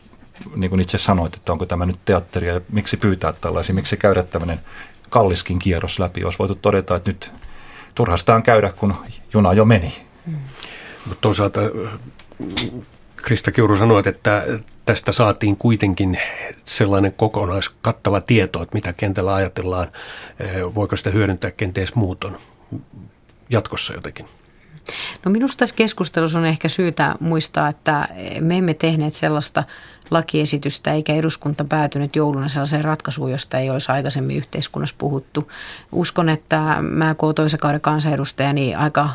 niin 0.55 0.69
kuin 0.69 0.81
itse 0.81 0.97
sanoit, 0.97 1.33
että 1.33 1.51
onko 1.51 1.65
tämä 1.65 1.85
nyt 1.85 1.99
teatteria 2.05 2.53
ja 2.53 2.61
miksi 2.71 2.97
pyytää 2.97 3.33
tällaisia, 3.33 3.75
miksi 3.75 3.97
käydä 3.97 4.23
tämmöinen 4.23 4.59
kalliskin 5.09 5.59
kierros 5.59 5.99
läpi. 5.99 6.23
Olisi 6.23 6.39
voitu 6.39 6.55
todeta, 6.55 6.95
että 6.95 7.09
nyt 7.09 7.31
turhastaan 7.95 8.43
käydä, 8.43 8.69
kun 8.69 8.95
juna 9.33 9.53
jo 9.53 9.65
meni. 9.65 9.93
Mm. 10.25 10.35
Mutta 11.05 11.21
toisaalta 11.21 11.61
Krista 13.15 13.51
Kiuru 13.51 13.77
sanoi, 13.77 14.03
että 14.05 14.45
tästä 14.85 15.11
saatiin 15.11 15.57
kuitenkin 15.57 16.19
sellainen 16.65 17.13
kokonaiskattava 17.13 18.21
tieto, 18.21 18.63
että 18.63 18.75
mitä 18.75 18.93
kentällä 18.93 19.33
ajatellaan. 19.33 19.87
Voiko 20.75 20.97
sitä 20.97 21.09
hyödyntää 21.09 21.51
kenties 21.51 21.95
muuton 21.95 22.37
jatkossa 23.49 23.93
jotenkin? 23.93 24.25
No 25.25 25.31
minusta 25.31 25.59
tässä 25.59 25.75
keskustelussa 25.75 26.39
on 26.39 26.45
ehkä 26.45 26.69
syytä 26.69 27.15
muistaa, 27.19 27.69
että 27.69 28.07
me 28.39 28.57
emme 28.57 28.73
tehneet 28.73 29.13
sellaista 29.13 29.63
lakiesitystä 30.13 30.93
eikä 30.93 31.13
eduskunta 31.13 31.63
päätynyt 31.63 32.15
jouluna 32.15 32.47
sellaiseen 32.47 32.85
ratkaisuun, 32.85 33.31
josta 33.31 33.57
ei 33.57 33.69
olisi 33.69 33.91
aikaisemmin 33.91 34.37
yhteiskunnassa 34.37 34.95
puhuttu. 34.97 35.51
Uskon, 35.91 36.29
että 36.29 36.77
mä 36.81 37.15
kun 37.15 37.35
toisen 37.35 37.59
kauden 37.59 37.81
kansanedustaja, 37.81 38.53
niin 38.53 38.77
aika 38.77 39.09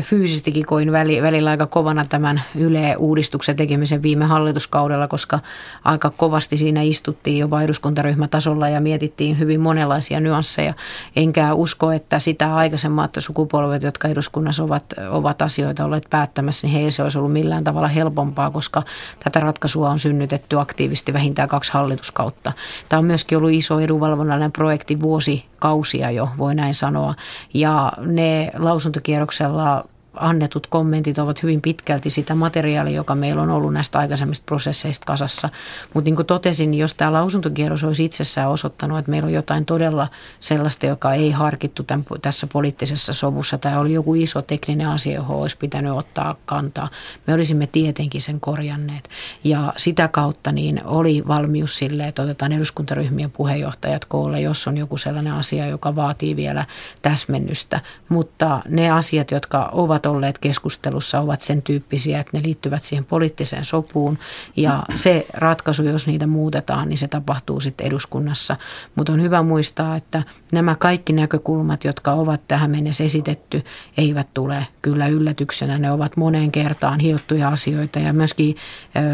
fyysisestikin 0.00 0.66
koin 0.66 0.92
välillä 0.92 1.50
aika 1.50 1.66
kovana 1.66 2.04
tämän 2.04 2.42
Yle-uudistuksen 2.54 3.56
tekemisen 3.56 4.02
viime 4.02 4.24
hallituskaudella, 4.24 5.08
koska 5.08 5.40
aika 5.84 6.10
kovasti 6.10 6.56
siinä 6.56 6.82
istuttiin 6.82 7.38
jopa 7.38 7.62
eduskuntaryhmätasolla 7.62 8.68
ja 8.68 8.80
mietittiin 8.80 9.38
hyvin 9.38 9.60
monenlaisia 9.60 10.20
nyansseja. 10.20 10.74
Enkä 11.16 11.54
usko, 11.54 11.92
että 11.92 12.18
sitä 12.18 12.56
aikaisemmat 12.56 13.16
sukupolvet, 13.18 13.82
jotka 13.82 14.08
eduskunnassa 14.08 14.64
ovat, 14.64 14.84
ovat 15.10 15.42
asioita 15.42 15.84
olleet 15.84 16.06
päättämässä, 16.10 16.66
niin 16.66 16.74
heillä 16.74 16.90
se 16.90 17.02
olisi 17.02 17.18
ollut 17.18 17.32
millään 17.32 17.64
tavalla 17.64 17.88
helpompaa, 17.88 18.50
koska 18.50 18.82
tätä 19.24 19.40
ratkaisua 19.40 19.90
on 19.90 19.98
synnytetty 20.00 20.60
aktiivisesti 20.60 21.12
vähintään 21.12 21.48
kaksi 21.48 21.72
hallituskautta. 21.72 22.52
Tämä 22.88 22.98
on 22.98 23.04
myöskin 23.04 23.38
ollut 23.38 23.52
iso 23.52 23.80
edunvalvonnallinen 23.80 24.52
projekti 24.52 25.00
vuosikausia 25.00 26.10
jo, 26.10 26.28
voi 26.38 26.54
näin 26.54 26.74
sanoa. 26.74 27.14
Ja 27.54 27.92
ne 27.98 28.50
lausuntokierroksella 28.58 29.84
annetut 30.14 30.66
kommentit 30.66 31.18
ovat 31.18 31.42
hyvin 31.42 31.60
pitkälti 31.60 32.10
sitä 32.10 32.34
materiaalia, 32.34 32.96
joka 32.96 33.14
meillä 33.14 33.42
on 33.42 33.50
ollut 33.50 33.72
näistä 33.72 33.98
aikaisemmista 33.98 34.44
prosesseista 34.46 35.04
kasassa. 35.06 35.48
Mutta 35.94 36.04
niin 36.04 36.16
kuin 36.16 36.26
totesin, 36.26 36.74
jos 36.74 36.94
tämä 36.94 37.12
lausuntokierros 37.12 37.84
olisi 37.84 38.04
itsessään 38.04 38.50
osoittanut, 38.50 38.98
että 38.98 39.10
meillä 39.10 39.26
on 39.26 39.32
jotain 39.32 39.64
todella 39.66 40.08
sellaista, 40.40 40.86
joka 40.86 41.14
ei 41.14 41.30
harkittu 41.30 41.82
tämän, 41.82 42.04
tässä 42.22 42.46
poliittisessa 42.52 43.12
sovussa 43.12 43.58
tai 43.58 43.76
oli 43.76 43.92
joku 43.92 44.14
iso 44.14 44.42
tekninen 44.42 44.88
asia, 44.88 45.14
johon 45.14 45.36
olisi 45.36 45.56
pitänyt 45.58 45.92
ottaa 45.92 46.36
kantaa, 46.46 46.88
me 47.26 47.34
olisimme 47.34 47.66
tietenkin 47.66 48.22
sen 48.22 48.40
korjanneet. 48.40 49.08
Ja 49.44 49.72
sitä 49.76 50.08
kautta 50.08 50.52
niin 50.52 50.84
oli 50.84 51.22
valmius 51.28 51.78
sille, 51.78 52.08
että 52.08 52.22
otetaan 52.22 52.52
eduskuntaryhmien 52.52 53.30
puheenjohtajat 53.30 54.04
koolle, 54.04 54.40
jos 54.40 54.68
on 54.68 54.76
joku 54.76 54.96
sellainen 54.96 55.32
asia, 55.32 55.66
joka 55.66 55.96
vaatii 55.96 56.36
vielä 56.36 56.66
täsmennystä. 57.02 57.80
Mutta 58.08 58.62
ne 58.68 58.90
asiat, 58.90 59.30
jotka 59.30 59.68
ovat 59.72 59.99
olleet 60.06 60.38
keskustelussa, 60.38 61.20
ovat 61.20 61.40
sen 61.40 61.62
tyyppisiä, 61.62 62.20
että 62.20 62.36
ne 62.38 62.42
liittyvät 62.42 62.84
siihen 62.84 63.04
poliittiseen 63.04 63.64
sopuun. 63.64 64.18
Ja 64.56 64.82
se 64.94 65.26
ratkaisu, 65.34 65.82
jos 65.82 66.06
niitä 66.06 66.26
muutetaan, 66.26 66.88
niin 66.88 66.98
se 66.98 67.08
tapahtuu 67.08 67.60
sitten 67.60 67.86
eduskunnassa. 67.86 68.56
Mutta 68.94 69.12
on 69.12 69.22
hyvä 69.22 69.42
muistaa, 69.42 69.96
että 69.96 70.22
nämä 70.52 70.74
kaikki 70.74 71.12
näkökulmat, 71.12 71.84
jotka 71.84 72.12
ovat 72.12 72.40
tähän 72.48 72.70
mennessä 72.70 73.04
esitetty, 73.04 73.62
eivät 73.96 74.28
tule 74.34 74.66
kyllä 74.82 75.06
yllätyksenä. 75.06 75.78
Ne 75.78 75.92
ovat 75.92 76.16
moneen 76.16 76.52
kertaan 76.52 77.00
hiottuja 77.00 77.48
asioita 77.48 77.98
ja 77.98 78.12
myöskin 78.12 78.56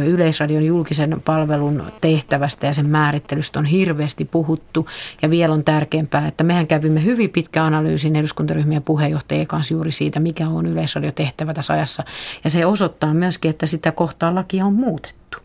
Yleisradion 0.06 0.64
julkisen 0.64 1.22
palvelun 1.24 1.82
tehtävästä 2.00 2.66
ja 2.66 2.72
sen 2.72 2.88
määrittelystä 2.88 3.58
on 3.58 3.64
hirveästi 3.64 4.24
puhuttu. 4.24 4.88
Ja 5.22 5.30
vielä 5.30 5.54
on 5.54 5.64
tärkeämpää, 5.64 6.26
että 6.26 6.44
mehän 6.44 6.66
kävimme 6.66 7.04
hyvin 7.04 7.30
pitkä 7.30 7.64
analyysin 7.64 8.16
eduskuntaryhmien 8.16 8.82
puheenjohtajien 8.82 9.46
kanssa 9.46 9.74
juuri 9.74 9.92
siitä, 9.92 10.20
mikä 10.20 10.48
on 10.48 10.66
yleisradiotehtävä 10.76 11.54
tässä 11.54 11.72
ajassa. 11.72 12.04
Ja 12.44 12.50
se 12.50 12.66
osoittaa 12.66 13.14
myöskin, 13.14 13.50
että 13.50 13.66
sitä 13.66 13.92
kohtaa 13.92 14.34
lakia 14.34 14.66
on 14.66 14.74
muutettu. 14.74 15.38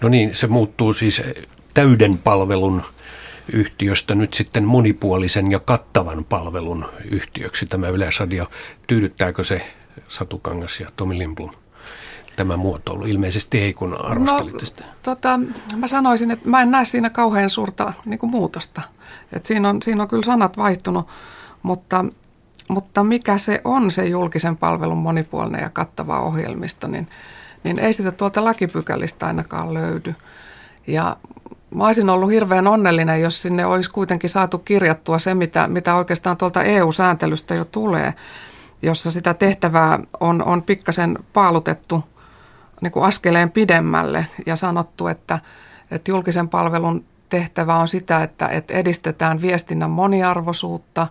No 0.00 0.08
niin, 0.08 0.34
se 0.34 0.46
muuttuu 0.46 0.92
siis 0.92 1.22
täyden 1.74 2.18
palvelun 2.18 2.82
yhtiöstä 3.52 4.14
nyt 4.14 4.34
sitten 4.34 4.64
monipuolisen 4.64 5.52
ja 5.52 5.60
kattavan 5.60 6.24
palvelun 6.24 6.88
yhtiöksi 7.10 7.66
tämä 7.66 7.88
Yleisradio. 7.88 8.50
Tyydyttääkö 8.86 9.44
se 9.44 9.74
Satu 10.08 10.38
Kangas 10.38 10.80
ja 10.80 10.86
Tomi 10.96 11.18
Lindblom? 11.18 11.50
tämä 12.38 12.56
muotoilu? 12.56 13.06
Ilmeisesti 13.06 13.58
ei, 13.58 13.74
kun 13.74 14.00
arvostelitte 14.04 14.62
no, 14.62 14.66
sitä. 14.66 14.84
Tota, 15.02 15.40
mä 15.76 15.86
sanoisin, 15.86 16.30
että 16.30 16.48
mä 16.48 16.62
en 16.62 16.70
näe 16.70 16.84
siinä 16.84 17.10
kauhean 17.10 17.50
suurta 17.50 17.92
niin 18.04 18.18
kuin 18.18 18.30
muutosta. 18.30 18.82
Et 19.32 19.46
siinä, 19.46 19.68
on, 19.68 19.82
siinä 19.82 20.02
on 20.02 20.08
kyllä 20.08 20.22
sanat 20.22 20.56
vaihtunut, 20.56 21.08
mutta, 21.62 22.04
mutta 22.68 23.04
mikä 23.04 23.38
se 23.38 23.60
on 23.64 23.90
se 23.90 24.06
julkisen 24.06 24.56
palvelun 24.56 24.98
monipuolinen 24.98 25.62
ja 25.62 25.70
kattava 25.70 26.20
ohjelmisto, 26.20 26.86
niin, 26.88 27.08
niin 27.64 27.78
ei 27.78 27.92
sitä 27.92 28.12
tuolta 28.12 28.44
lakipykälistä 28.44 29.26
ainakaan 29.26 29.74
löydy. 29.74 30.14
Ja 30.86 31.16
mä 31.74 31.86
olisin 31.86 32.10
ollut 32.10 32.30
hirveän 32.30 32.66
onnellinen, 32.66 33.20
jos 33.20 33.42
sinne 33.42 33.66
olisi 33.66 33.90
kuitenkin 33.90 34.30
saatu 34.30 34.58
kirjattua 34.58 35.18
se, 35.18 35.34
mitä, 35.34 35.68
mitä 35.68 35.94
oikeastaan 35.94 36.36
tuolta 36.36 36.62
EU-sääntelystä 36.62 37.54
jo 37.54 37.64
tulee, 37.64 38.14
jossa 38.82 39.10
sitä 39.10 39.34
tehtävää 39.34 39.98
on, 40.20 40.44
on 40.44 40.62
pikkasen 40.62 41.18
paalutettu– 41.32 42.04
niin 42.80 42.92
kuin 42.92 43.04
askeleen 43.04 43.50
pidemmälle 43.50 44.26
ja 44.46 44.56
sanottu, 44.56 45.06
että, 45.06 45.38
että 45.90 46.10
julkisen 46.10 46.48
palvelun 46.48 47.04
tehtävä 47.28 47.76
on 47.76 47.88
sitä, 47.88 48.22
että, 48.22 48.48
että 48.48 48.74
edistetään 48.74 49.42
viestinnän 49.42 49.90
moniarvoisuutta, 49.90 51.06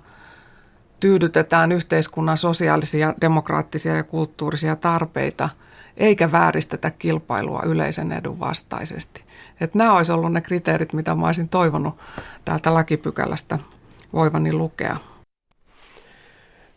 tyydytetään 0.99 1.71
yhteiskunnan 1.71 2.37
sosiaalisia, 2.37 3.13
demokraattisia 3.21 3.95
ja 3.95 4.03
kulttuurisia 4.03 4.75
tarpeita, 4.75 5.49
eikä 5.97 6.31
vääristetä 6.31 6.91
kilpailua 6.91 7.61
yleisen 7.65 8.11
edun 8.11 8.39
vastaisesti. 8.39 9.23
Että 9.61 9.77
nämä 9.77 9.93
olisi 9.93 10.11
ollut 10.11 10.33
ne 10.33 10.41
kriteerit, 10.41 10.93
mitä 10.93 11.15
mä 11.15 11.25
olisin 11.25 11.49
toivonut 11.49 11.97
täältä 12.45 12.73
lakipykälästä 12.73 13.59
voivani 14.13 14.53
lukea. 14.53 14.97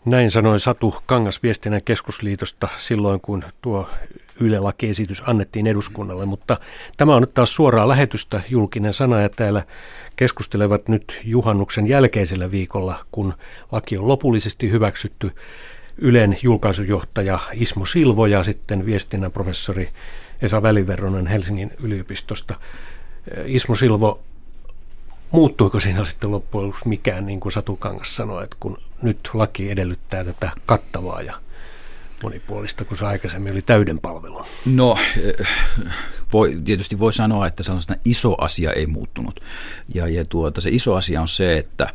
Näin 0.05 0.31
sanoi 0.31 0.61
Satu 0.61 0.95
Kangas 1.07 1.43
viestinnän 1.43 1.83
keskusliitosta 1.85 2.69
silloin, 2.77 3.21
kun 3.21 3.45
tuo 3.63 3.89
Yle-lakiesitys 4.41 5.23
annettiin 5.27 5.67
eduskunnalle, 5.67 6.27
mutta 6.27 6.57
tämä 6.97 7.15
on 7.15 7.23
nyt 7.23 7.35
taas 7.35 7.55
suoraa 7.55 7.89
lähetystä 7.89 8.41
julkinen 8.49 8.95
sana 8.95 9.21
ja 9.21 9.29
täällä 9.29 9.63
keskustelevat 10.17 10.89
nyt 10.89 11.21
juhannuksen 11.25 11.87
jälkeisellä 11.87 12.51
viikolla, 12.51 13.05
kun 13.13 13.35
laki 13.73 13.99
on 13.99 14.09
lopullisesti 14.09 14.71
hyväksytty 14.71 15.31
Ylen 15.99 16.39
julkaisujohtaja 16.43 17.39
Ismo 17.53 17.87
Silvo 17.87 18.27
ja 18.27 18.43
sitten 18.43 18.87
viestinnän 18.87 19.33
professori 19.33 19.89
Esa 20.43 20.63
Väliverronen 20.63 21.27
Helsingin 21.27 21.73
yliopistosta. 21.83 22.55
Ismo 23.45 23.75
Silvo, 23.75 24.21
muuttuiko 25.31 25.81
siinä 25.81 26.05
sitten 26.05 26.31
loppujen 26.31 26.67
lopuksi 26.67 26.89
mikään, 26.89 27.27
niin 27.27 27.41
kuin 27.41 27.53
Satu 27.53 27.77
Kangas 27.77 28.17
sanoi, 28.17 28.45
että 28.45 28.57
kun 28.61 28.79
nyt 29.03 29.31
laki 29.35 29.71
edellyttää 29.71 30.25
tätä 30.25 30.51
kattavaa 30.67 31.23
ja 31.23 31.35
monipuolista, 32.23 32.85
kun 32.85 32.97
se 32.97 33.07
aikaisemmin 33.07 33.53
oli 33.53 33.63
täyden 33.63 33.99
palvelun? 33.99 34.45
No, 34.67 34.99
eh, 35.23 35.49
voi, 36.33 36.61
tietysti 36.65 36.99
voi 36.99 37.13
sanoa, 37.13 37.47
että 37.47 37.63
sellaisena 37.63 38.01
iso 38.05 38.35
asia 38.39 38.73
ei 38.73 38.87
muuttunut. 38.87 39.41
Ja, 39.95 40.09
ja 40.09 40.25
tuota, 40.25 40.61
se 40.61 40.71
iso 40.71 40.95
asia 40.95 41.21
on 41.21 41.29
se, 41.29 41.59
että 41.59 41.95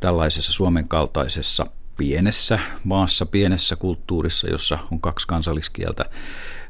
tällaisessa 0.00 0.52
Suomen 0.52 0.88
kaltaisessa 0.88 1.66
pienessä 1.96 2.58
maassa, 2.84 3.26
pienessä 3.26 3.76
kulttuurissa, 3.76 4.48
jossa 4.48 4.78
on 4.90 5.00
kaksi 5.00 5.26
kansalliskieltä, 5.26 6.04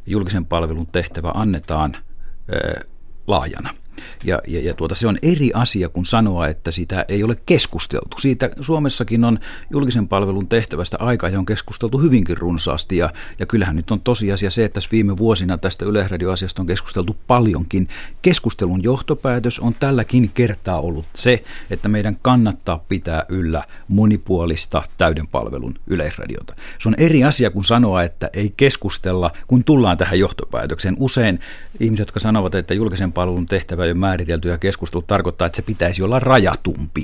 julkisen 0.07 0.47
palvelun 0.47 0.87
tehtävä 0.87 1.31
annetaan 1.35 1.97
eh, 1.97 2.89
laajana– 3.27 3.75
ja, 4.25 4.41
ja, 4.47 4.61
ja 4.61 4.75
tuota, 4.75 4.95
se 4.95 5.07
on 5.07 5.19
eri 5.23 5.51
asia 5.55 5.89
kuin 5.89 6.07
sanoa, 6.07 6.49
että 6.49 6.71
sitä 6.71 7.05
ei 7.09 7.25
ole 7.25 7.37
keskusteltu. 7.47 8.19
Siitä 8.19 8.51
Suomessakin 8.61 9.25
on 9.25 9.39
julkisen 9.71 10.09
palvelun 10.09 10.49
tehtävästä 10.49 10.97
aika, 11.01 11.29
ja 11.29 11.39
on 11.39 11.47
keskusteltu 11.47 11.99
hyvinkin 11.99 12.39
runsaasti. 12.39 12.97
Ja, 12.97 13.13
ja 13.39 13.47
kyllähän 13.47 13.77
nyt 13.77 13.91
on 13.91 14.01
tosiasia 14.01 14.51
se, 14.51 14.65
että 14.65 14.75
tässä 14.75 14.91
viime 14.93 15.17
vuosina 15.17 15.59
tästä 15.59 15.85
Yleisradioasiasta 15.85 16.63
on 16.63 16.67
keskusteltu 16.67 17.17
paljonkin. 17.27 17.89
Keskustelun 18.23 18.83
johtopäätös 18.83 19.59
on 19.61 19.75
tälläkin 19.81 20.31
kertaa 20.35 20.81
ollut 20.81 21.07
se, 21.15 21.45
että 21.71 21.89
meidän 21.89 22.17
kannattaa 22.23 22.85
pitää 22.89 23.25
yllä 23.29 23.65
monipuolista 23.89 24.83
täyden 24.99 25.27
palvelun 25.27 25.75
Yleisradiota. 25.87 26.55
Se 26.79 26.89
on 26.89 26.95
eri 26.99 27.25
asia 27.25 27.51
kuin 27.51 27.65
sanoa, 27.65 28.03
että 28.03 28.31
ei 28.33 28.55
keskustella, 28.57 29.31
kun 29.47 29.65
tullaan 29.65 29.97
tähän 29.97 30.19
johtopäätökseen. 30.19 30.97
Usein 30.99 31.41
ihmiset, 31.81 32.07
jotka 32.07 32.21
sanovat, 32.21 32.55
että 32.55 32.75
julkisen 32.75 33.13
palvelun 33.13 33.47
tehtävä 33.47 33.85
ole 33.89 33.95
määritelty 33.95 34.49
ja 34.49 34.59
keskustelu 34.59 35.03
tarkoittaa, 35.03 35.47
että 35.47 35.57
se 35.57 35.63
pitäisi 35.63 36.03
olla 36.03 36.21
rajatumpi. 36.21 37.03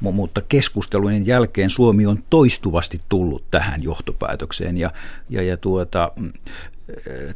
Mutta 0.00 0.40
keskustelujen 0.40 1.26
jälkeen 1.26 1.70
Suomi 1.70 2.06
on 2.06 2.18
toistuvasti 2.30 3.00
tullut 3.08 3.44
tähän 3.50 3.82
johtopäätökseen 3.82 4.78
ja, 4.78 4.90
ja, 5.30 5.42
ja 5.42 5.56
tuota, 5.56 6.12
mm, 6.16 6.32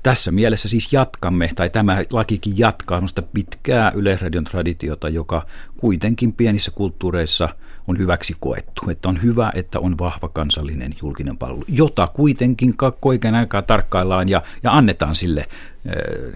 tässä 0.03 0.31
mielessä 0.31 0.69
siis 0.69 0.93
jatkamme, 0.93 1.51
tai 1.57 1.71
tämä 1.71 2.05
lakikin 2.11 2.59
jatkaa 2.59 2.99
sellaista 2.99 3.23
pitkää 3.23 3.93
yleisradion 3.95 4.45
traditiota, 4.45 5.09
joka 5.09 5.47
kuitenkin 5.77 6.33
pienissä 6.33 6.71
kulttuureissa 6.71 7.49
on 7.87 7.99
hyväksi 7.99 8.37
koettu. 8.41 8.91
Että 8.91 9.09
on 9.09 9.23
hyvä, 9.23 9.53
että 9.55 9.81
on 9.81 9.99
vahva 9.99 10.29
kansallinen 10.29 10.95
julkinen 11.03 11.39
palvelu, 11.39 11.65
jota 11.69 12.07
kuitenkin 12.07 12.75
oikein 13.05 13.35
aikaa 13.35 13.63
tarkkaillaan 13.63 14.29
ja, 14.29 14.43
ja 14.63 14.73
annetaan 14.77 15.15
sille 15.15 15.47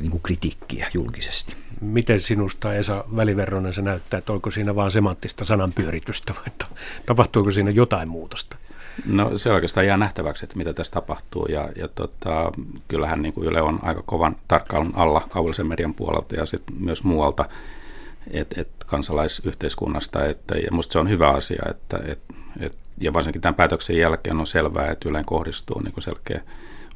niin 0.00 0.10
kuin 0.10 0.22
kritiikkiä 0.22 0.86
julkisesti. 0.94 1.56
Miten 1.80 2.20
sinusta 2.20 2.74
Esa 2.74 3.04
Väliverronen 3.16 3.74
se 3.74 3.82
näyttää, 3.82 4.18
että 4.18 4.32
onko 4.32 4.50
siinä 4.50 4.74
vain 4.74 4.90
semanttista 4.90 5.44
sananpyöritystä 5.44 6.34
vai 6.34 6.68
tapahtuuko 7.06 7.50
siinä 7.50 7.70
jotain 7.70 8.08
muutosta? 8.08 8.56
No 9.06 9.38
se 9.38 9.52
oikeastaan 9.52 9.86
jää 9.86 9.96
nähtäväksi, 9.96 10.44
että 10.44 10.56
mitä 10.56 10.72
tässä 10.72 10.92
tapahtuu 10.92 11.46
ja, 11.46 11.68
ja 11.76 11.88
tota, 11.88 12.52
kyllähän 12.88 13.22
niin 13.22 13.34
kuin 13.34 13.46
Yle 13.46 13.62
on 13.62 13.78
aika 13.82 14.02
kovan 14.06 14.36
tarkkailun 14.48 14.92
alla 14.94 15.26
kaupallisen 15.30 15.66
median 15.66 15.94
puolelta 15.94 16.34
ja 16.34 16.46
sitten 16.46 16.76
myös 16.80 17.04
muualta 17.04 17.48
et, 18.30 18.58
et 18.58 18.70
kansalaisyhteiskunnasta. 18.86 20.26
Että, 20.26 20.54
ja 20.54 20.68
musta 20.70 20.92
se 20.92 20.98
on 20.98 21.08
hyvä 21.08 21.30
asia, 21.30 21.62
että, 21.70 22.00
et, 22.06 22.18
et, 22.60 22.78
ja 23.00 23.12
varsinkin 23.12 23.42
tämän 23.42 23.54
päätöksen 23.54 23.98
jälkeen 23.98 24.40
on 24.40 24.46
selvää, 24.46 24.90
että 24.90 25.08
Yleen 25.08 25.24
kohdistuu 25.24 25.80
niin 25.80 25.92
kuin 25.92 26.04
selkeä 26.04 26.42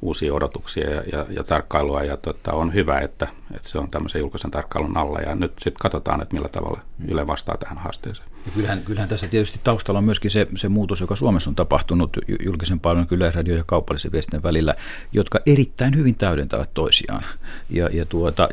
uusia 0.03 0.35
odotuksia 0.35 0.91
ja, 0.91 1.03
ja, 1.13 1.27
ja 1.31 1.45
tarkkailua 1.45 2.03
ja 2.03 2.17
tota, 2.17 2.53
on 2.53 2.75
hyvä, 2.75 3.01
että, 3.01 3.29
että 3.55 3.69
se 3.69 3.79
on 3.79 3.91
tämmöisen 3.91 4.21
julkisen 4.21 4.51
tarkkailun 4.51 4.97
alla 4.97 5.21
ja 5.21 5.35
nyt 5.35 5.53
sitten 5.53 5.81
katsotaan, 5.81 6.23
että 6.23 6.35
millä 6.35 6.49
tavalla 6.49 6.81
Yle 7.09 7.27
vastaa 7.27 7.57
tähän 7.57 7.79
haasteeseen. 7.79 8.29
Ja 8.47 8.53
kyllähän, 8.53 8.83
kyllähän 8.85 9.09
tässä 9.09 9.29
tietysti 9.29 9.61
taustalla 9.65 9.99
on 9.99 10.05
myöskin 10.05 10.31
se, 10.31 10.47
se 10.57 10.69
muutos, 10.69 11.01
joka 11.01 11.17
Suomessa 11.17 11.51
on 11.51 11.57
tapahtunut 11.57 12.17
julkisen 12.45 12.81
palvelun 12.81 13.09
yleisradio 13.11 13.57
ja 13.57 13.65
kaupallisen 13.67 14.13
viestinnän 14.13 14.43
välillä, 14.43 14.75
jotka 15.13 15.41
erittäin 15.47 15.97
hyvin 15.97 16.15
täydentävät 16.15 16.71
toisiaan. 16.75 17.25
Ja, 17.71 17.89
ja 17.93 18.07
tuota, 18.07 18.49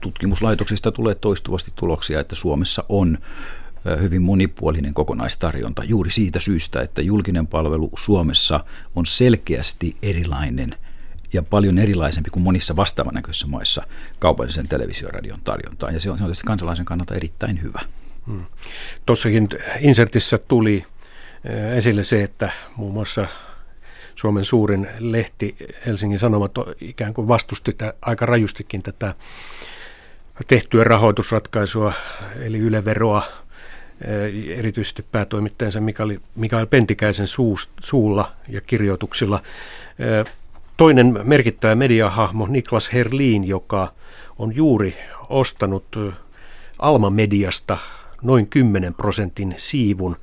tutkimuslaitoksista 0.00 0.92
tulee 0.92 1.14
toistuvasti 1.14 1.72
tuloksia, 1.76 2.20
että 2.20 2.34
Suomessa 2.34 2.84
on 2.88 3.18
hyvin 4.00 4.22
monipuolinen 4.22 4.94
kokonaistarjonta 4.94 5.84
juuri 5.84 6.10
siitä 6.10 6.40
syystä, 6.40 6.82
että 6.82 7.02
julkinen 7.02 7.46
palvelu 7.46 7.90
Suomessa 7.96 8.64
on 8.94 9.06
selkeästi 9.06 9.96
erilainen 10.02 10.74
ja 11.32 11.42
paljon 11.42 11.78
erilaisempi 11.78 12.30
kuin 12.30 12.42
monissa 12.42 12.76
vastaavan 12.76 13.14
näköisissä 13.14 13.46
maissa 13.46 13.82
kaupallisen 14.18 14.68
televisioradion 14.68 15.40
tarjontaan. 15.44 15.94
Ja 15.94 16.00
se 16.00 16.10
on, 16.10 16.18
se 16.18 16.24
on 16.24 16.28
tietysti 16.28 16.46
kansalaisen 16.46 16.84
kannalta 16.84 17.14
erittäin 17.14 17.62
hyvä. 17.62 17.80
Hmm. 18.26 18.44
Tuossakin 19.06 19.48
insertissä 19.80 20.38
tuli 20.38 20.84
esille 21.76 22.02
se, 22.02 22.22
että 22.22 22.50
muun 22.76 22.92
muassa 22.92 23.26
Suomen 24.14 24.44
suurin 24.44 24.88
lehti 24.98 25.56
Helsingin 25.86 26.18
Sanomat 26.18 26.52
ikään 26.80 27.14
kuin 27.14 27.28
vastusti 27.28 27.76
aika 28.02 28.26
rajustikin 28.26 28.82
tätä 28.82 29.14
tehtyä 30.46 30.84
rahoitusratkaisua, 30.84 31.92
eli 32.40 32.58
yleveroa, 32.58 33.22
erityisesti 34.56 35.04
päätoimittajansa 35.12 35.80
Mikael, 36.34 36.66
Pentikäisen 36.70 37.26
suulla 37.80 38.32
ja 38.48 38.60
kirjoituksilla. 38.60 39.42
Toinen 40.76 41.18
merkittävä 41.24 41.74
mediahahmo, 41.74 42.46
Niklas 42.46 42.92
Herlin, 42.92 43.44
joka 43.44 43.92
on 44.38 44.56
juuri 44.56 44.96
ostanut 45.28 45.96
Alma-mediasta 46.78 47.78
noin 48.22 48.48
10 48.48 48.94
prosentin 48.94 49.54
siivun, 49.56 50.16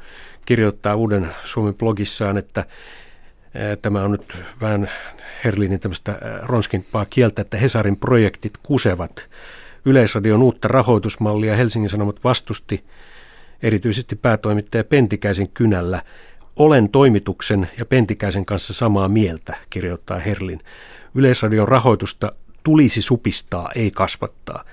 kirjoittaa 0.45 0.95
uuden 0.95 1.35
Suomen 1.43 1.73
blogissaan, 1.73 2.37
että 2.37 2.65
Tämä 3.81 4.03
on 4.03 4.11
nyt 4.11 4.37
vähän 4.61 4.89
Herlinin 5.43 5.79
tämmöistä 5.79 6.19
ronskimpaa 6.41 7.05
kieltä, 7.05 7.41
että 7.41 7.57
Hesarin 7.57 7.97
projektit 7.97 8.53
kusevat. 8.63 9.29
Yleisradion 9.85 10.41
uutta 10.41 10.67
rahoitusmallia 10.67 11.55
Helsingin 11.55 11.89
Sanomat 11.89 12.23
vastusti 12.23 12.83
erityisesti 13.63 14.15
päätoimittaja 14.15 14.83
Pentikäisen 14.83 15.49
kynällä. 15.49 16.01
Olen 16.55 16.89
toimituksen 16.89 17.69
ja 17.77 17.85
Pentikäisen 17.85 18.45
kanssa 18.45 18.73
samaa 18.73 19.07
mieltä, 19.07 19.57
kirjoittaa 19.69 20.19
Herlin. 20.19 20.59
Yleisradion 21.15 21.67
rahoitusta 21.67 22.31
tulisi 22.63 23.01
supistaa, 23.01 23.69
ei 23.75 23.91
kasvattaa. 23.91 24.63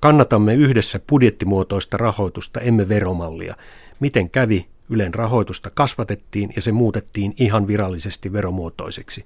Kannatamme 0.00 0.54
yhdessä 0.54 1.00
budjettimuotoista 1.08 1.96
rahoitusta, 1.96 2.60
emme 2.60 2.88
veromallia. 2.88 3.54
Miten 4.00 4.30
kävi? 4.30 4.68
Ylen 4.90 5.14
rahoitusta 5.14 5.70
kasvatettiin 5.70 6.52
ja 6.56 6.62
se 6.62 6.72
muutettiin 6.72 7.34
ihan 7.36 7.66
virallisesti 7.66 8.32
veromuotoiseksi. 8.32 9.24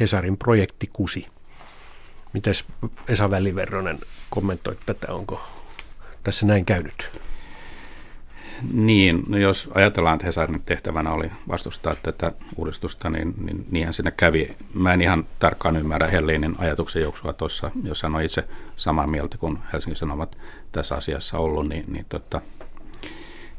Hesarin 0.00 0.36
projekti 0.36 0.88
Kusi. 0.92 1.26
Mites 2.32 2.64
Esa 3.08 3.30
Väliverronen 3.30 3.98
kommentoi 4.30 4.76
tätä, 4.86 5.12
onko 5.12 5.40
tässä 6.22 6.46
näin 6.46 6.64
käynyt? 6.64 7.10
Niin, 8.72 9.22
no 9.28 9.38
jos 9.38 9.68
ajatellaan, 9.74 10.14
että 10.14 10.26
Hesarin 10.26 10.62
tehtävänä 10.66 11.12
oli 11.12 11.30
vastustaa 11.48 11.94
tätä 12.02 12.32
uudistusta, 12.56 13.10
niin, 13.10 13.34
niin 13.44 13.66
niinhän 13.70 13.94
sinne 13.94 14.10
kävi. 14.10 14.56
Mä 14.74 14.92
en 14.92 15.02
ihan 15.02 15.26
tarkkaan 15.38 15.76
ymmärrä 15.76 16.06
Hellinin 16.06 16.54
ajatuksen 16.58 17.02
juoksua 17.02 17.32
tuossa, 17.32 17.70
jos 17.84 18.02
hän 18.02 18.14
on 18.14 18.22
itse 18.22 18.44
samaa 18.76 19.06
mieltä 19.06 19.38
kuin 19.38 19.58
Helsingin 19.72 19.96
Sanomat 19.96 20.38
tässä 20.72 20.94
asiassa 20.96 21.38
ollut, 21.38 21.68
niin, 21.68 21.84
niin 21.88 22.06
tota, 22.08 22.40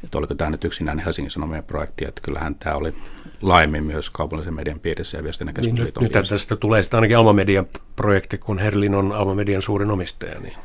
että 0.04 0.18
oliko 0.18 0.36
tämä 0.36 0.50
nyt 0.50 0.66
yksinäinen 0.66 1.06
Helsingin 1.06 1.32
Sanomien 1.32 1.64
projekti, 1.64 2.06
että 2.06 2.22
kyllähän 2.22 2.56
tämä 2.56 2.76
oli 2.76 2.94
laajemmin 3.42 3.84
myös 3.84 4.10
kaupallisen 4.10 4.54
median 4.54 4.80
piirissä 4.80 5.18
ja 5.18 5.24
viestinnän 5.24 5.54
keskusliiton 5.54 6.02
niin, 6.04 6.12
nyt, 6.14 6.22
nyt 6.22 6.30
tästä 6.30 6.56
tulee 6.56 6.84
sitten 6.84 6.98
ainakin 6.98 7.18
Alma 7.18 7.34
Median 7.34 7.66
projekti, 7.96 8.38
kun 8.38 8.60
Herlin 8.60 8.96
on 8.96 9.12
Alma 9.12 9.36
Median 9.36 9.62
suurin 9.62 9.92
omistaja, 9.92 10.40
niin 10.40 10.58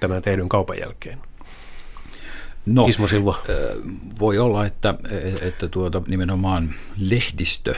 tämän 0.00 0.22
tehdyn 0.22 0.48
kaupan 0.48 0.78
jälkeen. 0.78 1.18
No, 2.66 2.86
Ismo 2.86 3.08
Silva. 3.08 3.42
Voi 4.18 4.38
olla, 4.38 4.66
että, 4.66 4.94
että 5.40 5.68
tuota, 5.68 6.02
nimenomaan 6.06 6.74
lehdistö, 6.98 7.74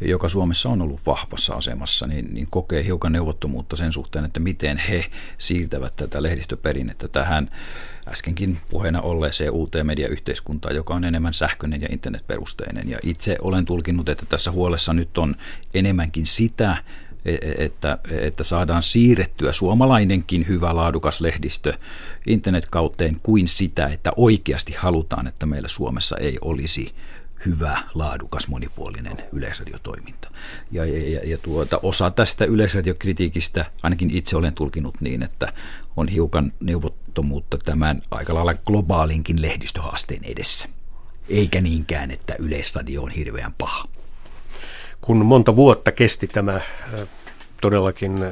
joka 0.00 0.28
Suomessa 0.28 0.68
on 0.68 0.82
ollut 0.82 1.00
vahvassa 1.06 1.54
asemassa, 1.54 2.06
niin, 2.06 2.34
niin 2.34 2.46
kokee 2.50 2.84
hiukan 2.84 3.12
neuvottomuutta 3.12 3.76
sen 3.76 3.92
suhteen, 3.92 4.24
että 4.24 4.40
miten 4.40 4.78
he 4.78 5.04
siirtävät 5.38 5.96
tätä 5.96 6.22
lehdistöperinnettä 6.22 7.08
tähän 7.08 7.48
äskenkin 8.08 8.58
puheena 8.70 9.00
olleeseen 9.00 9.52
uuteen 9.52 9.86
mediayhteiskuntaan, 9.86 10.74
joka 10.74 10.94
on 10.94 11.04
enemmän 11.04 11.34
sähköinen 11.34 11.82
ja 11.82 11.88
internetperusteinen. 11.90 12.88
Ja 12.88 12.98
itse 13.02 13.36
olen 13.40 13.64
tulkinnut, 13.64 14.08
että 14.08 14.26
tässä 14.28 14.50
huolessa 14.50 14.92
nyt 14.92 15.18
on 15.18 15.36
enemmänkin 15.74 16.26
sitä, 16.26 16.76
että, 17.58 17.98
että 18.10 18.44
saadaan 18.44 18.82
siirrettyä 18.82 19.52
suomalainenkin 19.52 20.48
hyvä 20.48 20.76
laadukas 20.76 21.20
lehdistö 21.20 21.72
internetkautteen 22.26 23.16
kuin 23.22 23.48
sitä, 23.48 23.86
että 23.86 24.12
oikeasti 24.16 24.72
halutaan, 24.78 25.26
että 25.26 25.46
meillä 25.46 25.68
Suomessa 25.68 26.16
ei 26.16 26.38
olisi 26.40 26.94
hyvä, 27.46 27.82
laadukas, 27.94 28.48
monipuolinen 28.48 29.16
yleisradiotoiminta. 29.32 30.30
Ja, 30.70 30.84
ja, 30.84 31.20
ja 31.24 31.38
tuota, 31.38 31.80
osa 31.82 32.10
tästä 32.10 32.44
yleisradiokritiikistä, 32.44 33.64
ainakin 33.82 34.10
itse 34.10 34.36
olen 34.36 34.54
tulkinut 34.54 35.00
niin, 35.00 35.22
että 35.22 35.52
on 35.96 36.08
hiukan 36.08 36.52
neuvottomuutta 36.60 37.58
tämän 37.58 38.02
aika 38.10 38.34
lailla 38.34 38.54
globaalinkin 38.54 39.42
lehdistöhaasteen 39.42 40.24
edessä. 40.24 40.68
Eikä 41.28 41.60
niinkään, 41.60 42.10
että 42.10 42.34
yleisradio 42.38 43.02
on 43.02 43.10
hirveän 43.10 43.52
paha. 43.58 43.84
Kun 45.04 45.26
monta 45.26 45.56
vuotta 45.56 45.92
kesti 45.92 46.26
tämä 46.26 46.60
todellakin 47.60 48.24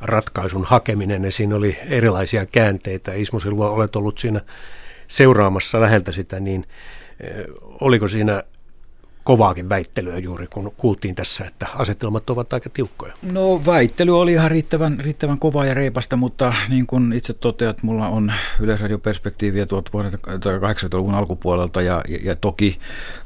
ratkaisun 0.00 0.64
hakeminen, 0.64 1.22
niin 1.22 1.32
siinä 1.32 1.56
oli 1.56 1.78
erilaisia 1.86 2.46
käänteitä. 2.46 3.12
Ismo 3.14 3.40
Silva, 3.40 3.70
olet 3.70 3.96
ollut 3.96 4.18
siinä 4.18 4.40
seuraamassa 5.06 5.80
läheltä 5.80 6.12
sitä, 6.12 6.40
niin 6.40 6.66
oliko 7.80 8.08
siinä 8.08 8.42
kovaakin 9.28 9.68
väittelyä 9.68 10.18
juuri, 10.18 10.46
kun 10.46 10.72
kuultiin 10.76 11.14
tässä, 11.14 11.44
että 11.44 11.66
asetelmat 11.74 12.30
ovat 12.30 12.52
aika 12.52 12.70
tiukkoja. 12.70 13.12
No 13.32 13.60
väittely 13.66 14.20
oli 14.20 14.32
ihan 14.32 14.50
riittävän, 14.50 15.00
riittävän 15.00 15.38
kovaa 15.38 15.64
ja 15.64 15.74
reipasta, 15.74 16.16
mutta 16.16 16.54
niin 16.68 16.86
kuin 16.86 17.12
itse 17.12 17.32
toteat, 17.32 17.82
mulla 17.82 18.08
on 18.08 18.32
yleisradioperspektiiviä 18.60 19.66
tuolta 19.66 19.90
vuodelta 19.92 20.18
80-luvun 20.18 21.14
alkupuolelta 21.14 21.82
ja, 21.82 22.02
ja, 22.08 22.18
ja 22.22 22.36
toki 22.36 22.78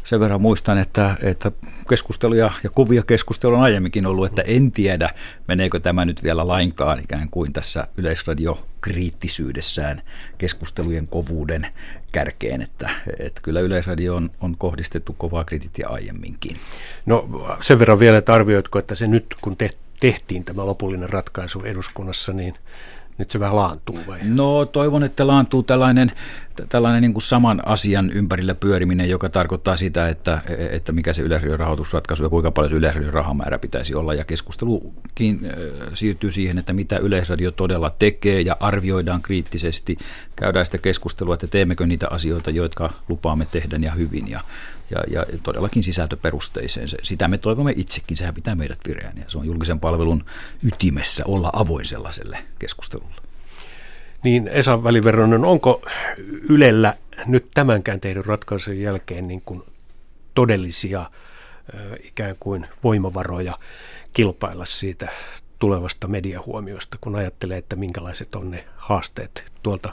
sen 0.05 0.21
verran 0.21 0.41
muistan, 0.41 0.79
että, 0.79 1.17
että 1.23 1.53
keskusteluja 1.89 2.51
ja 2.65 2.71
kovia 2.71 3.03
keskusteluja 3.03 3.59
on 3.59 3.65
aiemminkin 3.65 4.07
ollut, 4.07 4.27
että 4.27 4.43
en 4.43 4.73
tiedä, 4.73 5.11
meneekö 5.49 5.81
tämä 5.81 6.05
nyt 6.05 6.23
vielä 6.23 6.47
lainkaan 6.47 6.99
ikään 6.99 7.29
kuin 7.31 7.53
tässä 7.53 7.89
yleisradio 7.97 8.59
kriittisyydessään 8.83 10.03
keskustelujen 10.39 11.09
kovuuden 11.09 11.67
kärkeen, 12.13 12.63
että, 12.63 12.91
että 13.19 13.41
kyllä 13.45 13.61
Yleisradio 13.61 14.17
on, 14.17 14.31
on 14.41 14.57
kohdistettu 14.57 15.13
kovaa 15.19 15.45
kritiikkiä 15.45 15.89
aiemminkin. 15.89 16.57
No 17.07 17.29
sen 17.61 17.79
verran 17.79 17.99
vielä, 17.99 18.19
että 18.19 18.35
arvioitko, 18.35 18.79
että 18.79 18.95
se 18.95 19.07
nyt 19.07 19.37
kun 19.41 19.57
tehtiin 20.01 20.45
tämä 20.45 20.67
lopullinen 20.67 21.09
ratkaisu 21.11 21.63
eduskunnassa, 21.63 22.33
niin 22.33 22.55
nyt 23.23 23.31
se 23.31 23.41
vähän 23.41 23.57
laantuu 23.57 23.99
vai? 24.07 24.19
No 24.25 24.65
toivon, 24.65 25.03
että 25.03 25.27
laantuu 25.27 25.63
tällainen, 25.63 26.13
tällainen 26.69 27.03
niin 27.03 27.13
kuin 27.13 27.23
saman 27.23 27.63
asian 27.67 28.11
ympärillä 28.11 28.55
pyöriminen, 28.55 29.11
joka 29.11 29.29
tarkoittaa 29.29 29.77
sitä, 29.77 30.09
että, 30.09 30.41
että 30.71 30.93
mikä 30.93 31.13
se 31.13 31.23
yleisradion 31.23 31.61
rahoitusratkaisu 31.61 32.23
ja 32.23 32.29
kuinka 32.29 32.51
paljon 32.51 32.73
yleisradion 32.73 33.15
rahamäärä 33.15 33.59
pitäisi 33.59 33.95
olla. 33.95 34.15
Ja 34.15 34.25
keskustelukin 34.25 35.41
siirtyy 35.95 36.33
siihen, 36.33 36.59
että 36.59 36.73
mitä 36.73 36.99
yleisradio 36.99 37.51
todella 37.51 37.91
tekee 37.99 38.41
ja 38.41 38.57
arvioidaan 38.61 39.23
kriittisesti. 39.23 39.97
Käydään 40.37 40.67
sitä 40.67 40.79
keskustelua, 40.79 41.35
että 41.35 41.47
teemmekö 41.47 41.87
niitä 41.87 42.07
asioita, 42.11 42.51
jotka 42.51 42.93
lupaamme 43.09 43.47
tehdä 43.53 43.77
ja 43.81 43.93
hyvin. 43.93 44.29
Ja, 44.29 44.41
ja, 44.93 45.05
ja 45.09 45.27
todellakin 45.43 45.83
sisältöperusteiseen. 45.83 46.89
Sitä 47.03 47.29
me 47.29 47.39
toivomme 47.39 47.73
itsekin, 47.77 48.17
sehän 48.17 48.35
pitää 48.35 48.55
meidät 48.55 48.79
vireän 48.89 49.17
ja 49.17 49.25
se 49.27 49.39
on 49.39 49.47
julkisen 49.47 49.81
palvelun 49.81 50.25
ytimessä 50.63 51.25
olla 51.27 51.51
avoin 51.53 51.85
sellaiselle 51.87 52.39
keskustelulle. 52.59 53.17
Niin 54.25 54.49
Esa 54.49 54.85
Väliverronen, 54.85 55.45
onko 55.45 55.83
Ylellä 56.49 56.95
nyt 57.27 57.47
tämänkään 57.55 58.01
tehdyn 58.01 58.25
ratkaisun 58.25 58.79
jälkeen 58.79 59.29
niin 59.29 59.43
kuin 59.45 59.63
todellisia 60.35 61.11
ikään 62.05 62.37
kuin 62.41 62.67
voimavaroja 62.85 63.59
kilpailla 64.13 64.65
siitä 64.65 65.09
tulevasta 65.59 66.09
mediahuomiosta, 66.09 66.99
kun 67.01 67.17
ajattelee, 67.17 67.59
että 67.59 67.77
minkälaiset 67.77 68.35
on 68.35 68.51
ne 68.51 68.65
haasteet 68.77 69.53
tuolta 69.63 69.93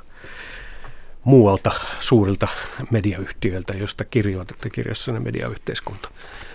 muualta 1.29 1.71
suurilta 1.99 2.47
mediayhtiöiltä, 2.91 3.73
josta 3.73 4.05
kirjoitatte 4.05 4.69
kirjassanne 4.69 5.19
mediayhteiskunta. 5.19 6.09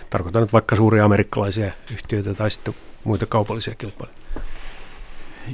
Tarkoitan 0.09 0.41
nyt 0.41 0.53
vaikka 0.53 0.75
suuria 0.75 1.05
amerikkalaisia 1.05 1.71
yhtiöitä 1.91 2.33
tai 2.33 2.51
sitten 2.51 2.75
muita 3.03 3.25
kaupallisia 3.25 3.75
kilpailijoita. 3.75 4.21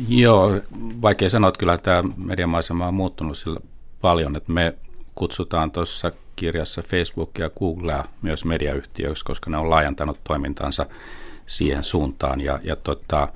Joo, 0.08 0.62
vaikea 1.02 1.30
sanoa, 1.30 1.48
että 1.48 1.60
kyllä 1.60 1.78
tämä 1.78 2.04
mediamaisema 2.18 2.88
on 2.88 2.94
muuttunut 2.94 3.38
sillä 3.38 3.60
paljon, 4.02 4.36
että 4.36 4.52
me 4.52 4.74
kutsutaan 5.16 5.72
tuossa 5.72 6.12
kirjassa 6.36 6.82
Facebook 6.82 7.38
ja 7.40 7.50
Googlea 7.50 8.04
myös 8.22 8.46
mediayhtiöiksi, 8.46 9.26
koska 9.26 9.50
ne 9.50 9.58
on 9.58 9.70
laajentanut 9.70 10.20
toimintansa 10.24 10.86
siihen 11.46 11.84
suuntaan 11.84 12.42
ja, 12.42 12.60
ja 12.64 12.76
tota, 12.76 13.28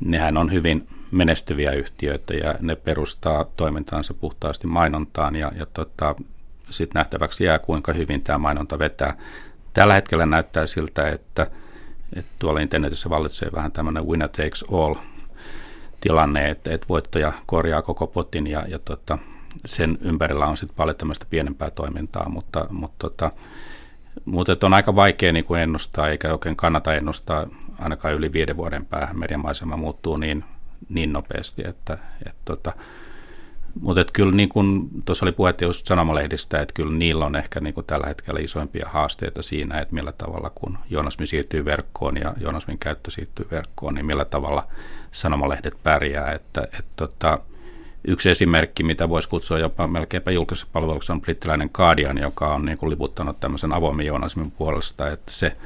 nehän 0.00 0.36
on 0.36 0.52
hyvin 0.52 0.88
menestyviä 1.14 1.72
yhtiöitä 1.72 2.34
ja 2.34 2.54
ne 2.60 2.76
perustaa 2.76 3.44
toimintaansa 3.56 4.14
puhtaasti 4.14 4.66
mainontaan 4.66 5.36
ja, 5.36 5.52
ja 5.56 5.66
tota, 5.66 6.14
sitten 6.70 7.00
nähtäväksi 7.00 7.44
jää, 7.44 7.58
kuinka 7.58 7.92
hyvin 7.92 8.22
tämä 8.22 8.38
mainonta 8.38 8.78
vetää. 8.78 9.16
Tällä 9.72 9.94
hetkellä 9.94 10.26
näyttää 10.26 10.66
siltä, 10.66 11.08
että, 11.08 11.46
että 12.16 12.30
tuolla 12.38 12.60
internetissä 12.60 13.10
vallitsee 13.10 13.50
vähän 13.54 13.72
tämmöinen 13.72 14.06
winner 14.06 14.28
takes 14.28 14.64
all 14.72 14.94
tilanne, 16.00 16.50
että, 16.50 16.74
että 16.74 16.88
voittaja 16.88 17.32
korjaa 17.46 17.82
koko 17.82 18.06
potin 18.06 18.46
ja, 18.46 18.64
ja 18.68 18.78
tota, 18.78 19.18
sen 19.64 19.98
ympärillä 20.00 20.46
on 20.46 20.56
sitten 20.56 20.76
paljon 20.76 20.96
tämmöistä 20.96 21.26
pienempää 21.30 21.70
toimintaa, 21.70 22.28
mutta, 22.28 22.66
mutta, 22.70 22.96
tota, 22.98 23.30
mutta 24.24 24.56
on 24.62 24.74
aika 24.74 24.96
vaikea 24.96 25.32
niin 25.32 25.44
kuin 25.44 25.60
ennustaa, 25.60 26.08
eikä 26.08 26.32
oikein 26.32 26.56
kannata 26.56 26.94
ennustaa 26.94 27.46
ainakaan 27.78 28.14
yli 28.14 28.32
viiden 28.32 28.56
vuoden 28.56 28.86
päähän 28.86 29.18
mediamaisema 29.18 29.76
muuttuu 29.76 30.16
niin, 30.16 30.44
niin 30.88 31.12
nopeasti, 31.12 31.62
että, 31.66 31.98
että 32.26 32.42
tota, 32.44 32.72
mutta 33.80 34.00
et 34.00 34.10
kyllä 34.10 34.32
niin 34.32 34.48
kuin 34.48 34.88
tuossa 35.04 35.24
oli 35.24 35.32
puhetta 35.32 35.64
just 35.64 35.86
sanomalehdistä, 35.86 36.60
että 36.60 36.74
kyllä 36.74 36.92
niillä 36.92 37.26
on 37.26 37.36
ehkä 37.36 37.60
niin 37.60 37.74
tällä 37.86 38.06
hetkellä 38.06 38.40
isoimpia 38.40 38.88
haasteita 38.88 39.42
siinä, 39.42 39.80
että 39.80 39.94
millä 39.94 40.12
tavalla 40.12 40.50
kun 40.54 40.78
journalismi 40.90 41.26
siirtyy 41.26 41.64
verkkoon 41.64 42.16
ja 42.16 42.34
journalismin 42.40 42.78
käyttö 42.78 43.10
siirtyy 43.10 43.46
verkkoon, 43.50 43.94
niin 43.94 44.06
millä 44.06 44.24
tavalla 44.24 44.66
sanomalehdet 45.12 45.74
pärjää. 45.82 46.32
Että, 46.32 46.68
et 46.78 46.84
tota, 46.96 47.38
yksi 48.04 48.30
esimerkki, 48.30 48.82
mitä 48.82 49.08
voisi 49.08 49.28
kutsua 49.28 49.58
jopa 49.58 49.86
melkeinpä 49.86 50.30
julkisessa 50.30 50.66
palveluksessa 50.72 51.12
on 51.12 51.20
brittiläinen 51.20 51.70
Guardian, 51.72 52.18
joka 52.18 52.54
on 52.54 52.64
niin 52.64 52.78
kuin 52.78 52.90
liputtanut 52.90 53.40
tämmöisen 53.40 53.72
avoimen 53.72 54.06
journalismin 54.06 54.50
puolesta, 54.50 55.10
että 55.10 55.32
se 55.32 55.56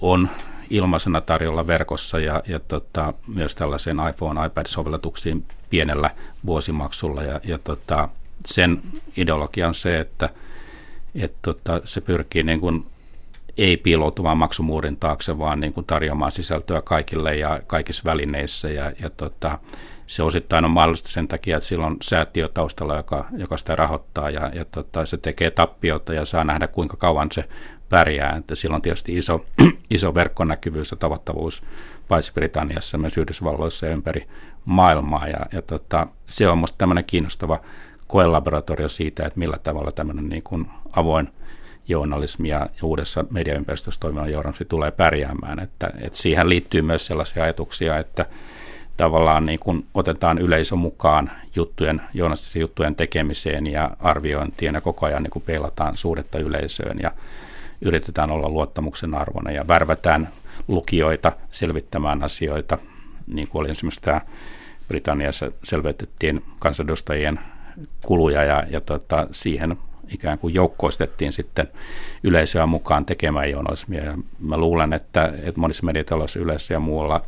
on 0.00 0.28
ilmaisena 0.72 1.20
tarjolla 1.20 1.66
verkossa 1.66 2.18
ja, 2.18 2.42
ja 2.48 2.58
tota, 2.58 3.14
myös 3.26 3.54
tällaiseen 3.54 3.96
iPhone, 4.10 4.46
iPad-sovellutuksiin 4.46 5.44
pienellä 5.70 6.10
vuosimaksulla. 6.46 7.22
Ja, 7.22 7.40
ja 7.44 7.58
tota, 7.58 8.08
sen 8.44 8.82
ideologia 9.16 9.68
on 9.68 9.74
se, 9.74 10.00
että 10.00 10.28
et 11.14 11.34
tota, 11.42 11.80
se 11.84 12.00
pyrkii 12.00 12.42
niin 12.42 12.60
kuin 12.60 12.86
ei 13.58 13.76
piiloutumaan 13.76 14.36
maksumuurin 14.36 14.96
taakse, 14.96 15.38
vaan 15.38 15.60
niin 15.60 15.72
kuin 15.72 15.86
tarjoamaan 15.86 16.32
sisältöä 16.32 16.80
kaikille 16.80 17.36
ja 17.36 17.60
kaikissa 17.66 18.02
välineissä. 18.04 18.70
Ja, 18.70 18.92
ja 19.02 19.10
tota, 19.10 19.58
se 20.06 20.22
osittain 20.22 20.64
on 20.64 20.70
mahdollista 20.70 21.08
sen 21.08 21.28
takia, 21.28 21.56
että 21.56 21.68
sillä 21.68 21.86
on 21.86 21.96
säätiö 22.02 22.48
taustalla, 22.48 22.96
joka, 22.96 23.26
joka 23.36 23.56
sitä 23.56 23.76
rahoittaa 23.76 24.30
ja, 24.30 24.50
ja 24.54 24.64
tota, 24.64 25.06
se 25.06 25.16
tekee 25.16 25.50
tappiota 25.50 26.14
ja 26.14 26.24
saa 26.24 26.44
nähdä, 26.44 26.66
kuinka 26.66 26.96
kauan 26.96 27.28
se 27.32 27.44
pärjää. 27.92 28.36
Että 28.36 28.54
sillä 28.54 28.76
on 28.76 28.82
tietysti 28.82 29.16
iso, 29.16 29.44
iso 29.96 30.14
verkkonäkyvyys 30.14 30.90
ja 30.90 30.96
tavattavuus 30.96 31.62
paitsi 32.08 32.32
Britanniassa, 32.32 32.98
myös 32.98 33.18
Yhdysvalloissa 33.18 33.86
ja 33.86 33.92
ympäri 33.92 34.28
maailmaa. 34.64 35.28
Ja, 35.28 35.46
ja 35.52 35.62
tota, 35.62 36.06
se 36.26 36.48
on 36.48 36.58
minusta 36.58 36.78
tämmöinen 36.78 37.04
kiinnostava 37.04 37.60
koelaboratorio 38.06 38.88
siitä, 38.88 39.26
että 39.26 39.38
millä 39.38 39.58
tavalla 39.62 39.92
tämmöinen 39.92 40.28
niin 40.28 40.42
kuin 40.42 40.66
avoin 40.92 41.28
journalismi 41.88 42.48
ja 42.48 42.66
uudessa 42.82 43.24
mediaympäristössä 43.30 44.00
toimiva 44.00 44.28
journalismi 44.28 44.66
tulee 44.66 44.90
pärjäämään. 44.90 45.58
Että, 45.58 45.90
että 46.00 46.18
siihen 46.18 46.48
liittyy 46.48 46.82
myös 46.82 47.06
sellaisia 47.06 47.44
ajatuksia, 47.44 47.98
että 47.98 48.26
tavallaan 48.96 49.46
niin 49.46 49.58
kuin 49.58 49.86
otetaan 49.94 50.38
yleisö 50.38 50.76
mukaan 50.76 51.30
juttujen, 51.56 52.02
journalistisen 52.14 52.60
juttujen 52.60 52.96
tekemiseen 52.96 53.66
ja 53.66 53.90
arviointiin 54.00 54.74
ja 54.74 54.80
koko 54.80 55.06
ajan 55.06 55.22
niin 55.22 55.30
kuin 55.30 55.42
peilataan 55.46 55.96
suhdetta 55.96 56.38
yleisöön 56.38 56.98
ja 57.02 57.12
yritetään 57.82 58.30
olla 58.30 58.48
luottamuksen 58.48 59.14
arvona 59.14 59.50
ja 59.50 59.68
värvätään 59.68 60.28
lukijoita 60.68 61.32
selvittämään 61.50 62.22
asioita, 62.22 62.78
niin 63.26 63.48
kuin 63.48 63.60
oli 63.60 63.70
esimerkiksi 63.70 64.00
tämä 64.00 64.20
Britanniassa 64.88 65.52
selvitettiin 65.64 66.42
kansanedustajien 66.58 67.40
kuluja 68.02 68.44
ja, 68.44 68.64
ja 68.70 68.80
tota, 68.80 69.26
siihen 69.32 69.76
ikään 70.08 70.38
kuin 70.38 70.54
joukkoistettiin 70.54 71.32
sitten 71.32 71.68
yleisöä 72.22 72.66
mukaan 72.66 73.04
tekemään 73.04 73.50
journalismia. 73.50 74.04
Ja 74.04 74.18
mä 74.40 74.56
luulen, 74.56 74.92
että, 74.92 75.32
että 75.42 75.60
monissa 75.60 75.86
mediataloissa 75.86 76.40
yleensä 76.40 76.74
ja 76.74 76.80
muualla 76.80 77.22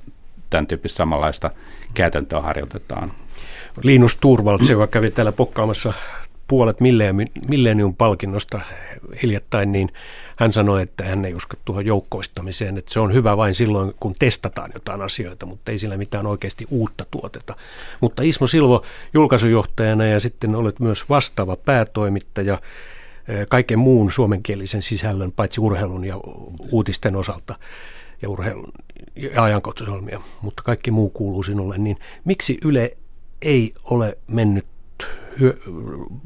tämän 0.51 0.67
tyyppistä 0.67 0.97
samanlaista 0.97 1.51
käytäntöä 1.95 2.41
harjoitetaan. 2.41 3.13
Linus 3.83 4.17
Turvalds, 4.17 4.71
joka 4.71 4.87
kävi 4.87 5.11
täällä 5.11 5.33
pokkaamassa 5.33 5.93
puolet 6.49 6.77
Millennium 7.49 7.95
palkinnosta 7.95 8.61
hiljattain, 9.23 9.73
niin 9.73 9.89
hän 10.37 10.53
sanoi, 10.53 10.83
että 10.83 11.05
hän 11.05 11.25
ei 11.25 11.35
usko 11.35 11.57
tuohon 11.65 11.87
joukkoistamiseen, 11.87 12.79
että 12.79 12.93
se 12.93 13.01
on 13.01 13.13
hyvä 13.13 13.37
vain 13.37 13.55
silloin, 13.55 13.95
kun 14.01 14.15
testataan 14.19 14.71
jotain 14.75 15.03
asioita, 15.03 15.47
mutta 15.47 15.73
ei 15.73 15.79
sillä 15.79 15.97
mitään 15.97 16.27
oikeasti 16.27 16.67
uutta 16.71 17.07
tuoteta. 17.11 17.57
Mutta 18.01 18.23
Ismo 18.23 18.47
Silvo 18.47 18.85
julkaisujohtajana 19.15 20.05
ja 20.05 20.21
sitten 20.21 20.55
olet 20.55 20.81
myös 20.81 21.09
vastaava 21.09 21.57
päätoimittaja 21.57 22.61
eh, 23.29 23.47
kaiken 23.51 23.79
muun 23.79 24.13
suomenkielisen 24.13 24.83
sisällön, 24.83 25.33
paitsi 25.33 25.61
urheilun 25.61 26.05
ja 26.05 26.17
uutisten 26.71 27.17
osalta 27.17 27.55
ja 28.23 28.31
urheilun 28.31 28.73
ja 29.17 29.43
ajankohtaisolmia, 29.43 30.21
mutta 30.43 30.63
kaikki 30.63 30.91
muu 30.91 31.11
kuuluu 31.11 31.43
sinulle, 31.43 31.79
niin 31.79 31.99
miksi 32.25 32.59
Yle 32.65 32.97
ei 33.43 33.75
ole 33.85 34.19
mennyt 34.27 34.67
hyö, 35.41 35.59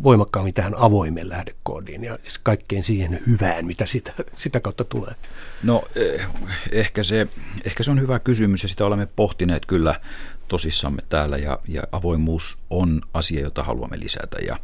voimakkaammin 0.03 0.55
tähän 0.55 0.75
avoimeen 0.77 1.29
lähdekoodiin 1.29 2.05
ja 2.05 2.18
kaikkeen 2.42 2.85
siihen 2.85 3.21
hyvään, 3.27 3.66
mitä 3.66 3.87
sitä, 3.87 4.12
sitä 4.37 4.61
kautta 4.61 4.85
tulee? 4.85 5.14
No 5.62 5.85
eh, 5.94 6.27
ehkä 6.73 7.03
se, 7.03 7.29
ehkä 7.64 7.83
se 7.83 7.90
on 7.90 8.01
hyvä 8.01 8.18
kysymys 8.18 8.62
ja 8.62 8.68
sitä 8.68 8.85
olemme 8.85 9.07
pohtineet 9.07 9.66
kyllä 9.66 10.01
tosissamme 10.49 11.03
täällä 11.09 11.37
ja, 11.37 11.59
ja 11.68 11.83
avoimuus 11.92 12.59
on 12.71 13.03
asia, 13.14 13.40
jota 13.40 13.62
haluamme 13.62 14.01
lisätä 14.01 14.38
ja, 14.38 14.59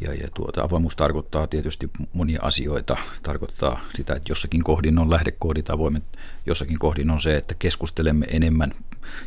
ja, 0.00 0.14
ja 0.14 0.28
tuota, 0.34 0.62
avoimuus 0.62 0.96
tarkoittaa 0.96 1.46
tietysti 1.46 1.90
monia 2.12 2.40
asioita. 2.42 2.96
Tarkoittaa 3.22 3.80
sitä, 3.94 4.14
että 4.14 4.30
jossakin 4.30 4.64
kohdin 4.64 4.98
on 4.98 5.10
lähdekoodit 5.10 5.70
avoimet, 5.70 6.04
jossakin 6.46 6.78
kohdin 6.78 7.10
on 7.10 7.20
se, 7.20 7.36
että 7.36 7.54
keskustelemme 7.58 8.26
enemmän 8.30 8.74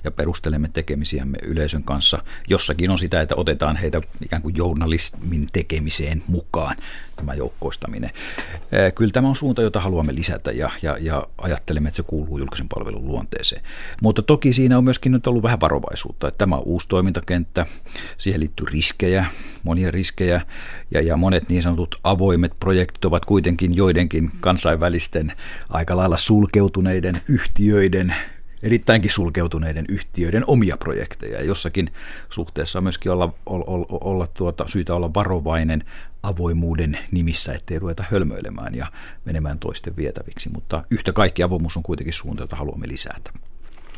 ja 0.04 0.12
perustelemme 0.12 0.70
tekemisiämme 0.74 1.38
yleisön 1.44 1.84
kanssa. 1.84 2.24
Jossakin 2.48 2.90
on 2.90 3.00
sitä, 3.00 3.22
että 3.22 3.36
otetaan 3.36 3.76
heitä 3.76 4.02
ikään 4.22 4.42
kuin 4.42 4.56
journalismin 4.58 5.48
tekemiseen 5.54 6.24
mukaan, 6.28 6.76
tämä 7.16 7.34
joukkoistaminen. 7.34 8.10
Kyllä 8.96 9.12
tämä 9.12 9.28
on 9.28 9.36
suunta, 9.36 9.62
jota 9.62 9.80
haluamme 9.80 10.16
lisätä 10.16 10.52
ja, 10.52 10.70
ja, 10.82 10.98
ja 11.00 11.28
ajattelemme, 11.38 11.88
että 11.88 11.98
se 11.98 12.04
kuuluu 12.04 12.38
julkisen 12.38 12.70
palvelun 12.70 13.08
luonteeseen. 13.08 13.64
Mutta 14.02 14.22
toki 14.22 14.54
siinä 14.54 14.78
on 14.78 14.84
myöskin 14.84 15.12
nyt 15.12 15.28
ollut 15.28 15.44
vähän 15.44 15.62
varovaisuutta. 15.62 16.28
Että 16.28 16.38
tämä 16.38 16.56
on 16.56 16.64
uusi 16.66 16.88
toimintakenttä, 16.88 17.66
siihen 18.18 18.40
liittyy 18.40 18.66
riskejä, 18.72 19.26
monia 19.64 19.92
riskejä 19.92 20.42
ja, 20.92 21.02
ja 21.02 21.18
monet 21.18 21.50
niin 21.50 21.62
sanotut 21.62 21.96
avoimet 22.04 22.60
projektit 22.60 23.06
ovat 23.06 23.26
kuitenkin 23.26 23.76
joidenkin 23.76 24.32
kansainvälisten 24.40 25.34
aika 25.70 25.98
lailla 25.98 26.18
sulkeutuneiden 26.18 27.22
yhtiöiden 27.28 28.16
erittäinkin 28.64 29.12
sulkeutuneiden 29.12 29.86
yhtiöiden 29.90 30.44
omia 30.48 30.78
projekteja. 30.78 31.44
jossakin 31.44 31.90
suhteessa 32.30 32.80
on 32.80 32.84
myöskin 32.84 33.12
olla, 33.12 33.34
olla, 33.46 33.88
olla 33.90 34.28
tuota, 34.28 34.68
syytä 34.68 34.96
olla 34.96 35.14
varovainen 35.14 35.84
avoimuuden 36.24 36.98
nimissä, 37.12 37.54
ettei 37.54 37.80
ruveta 37.80 38.06
hölmöilemään 38.12 38.76
ja 38.76 38.88
menemään 39.26 39.60
toisten 39.60 39.96
vietäviksi. 39.96 40.50
Mutta 40.50 40.84
yhtä 40.92 41.14
kaikki 41.14 41.44
avoimuus 41.44 41.78
on 41.78 41.84
kuitenkin 41.84 42.14
suunta, 42.14 42.44
jota 42.44 42.56
haluamme 42.56 42.88
lisätä. 42.88 43.32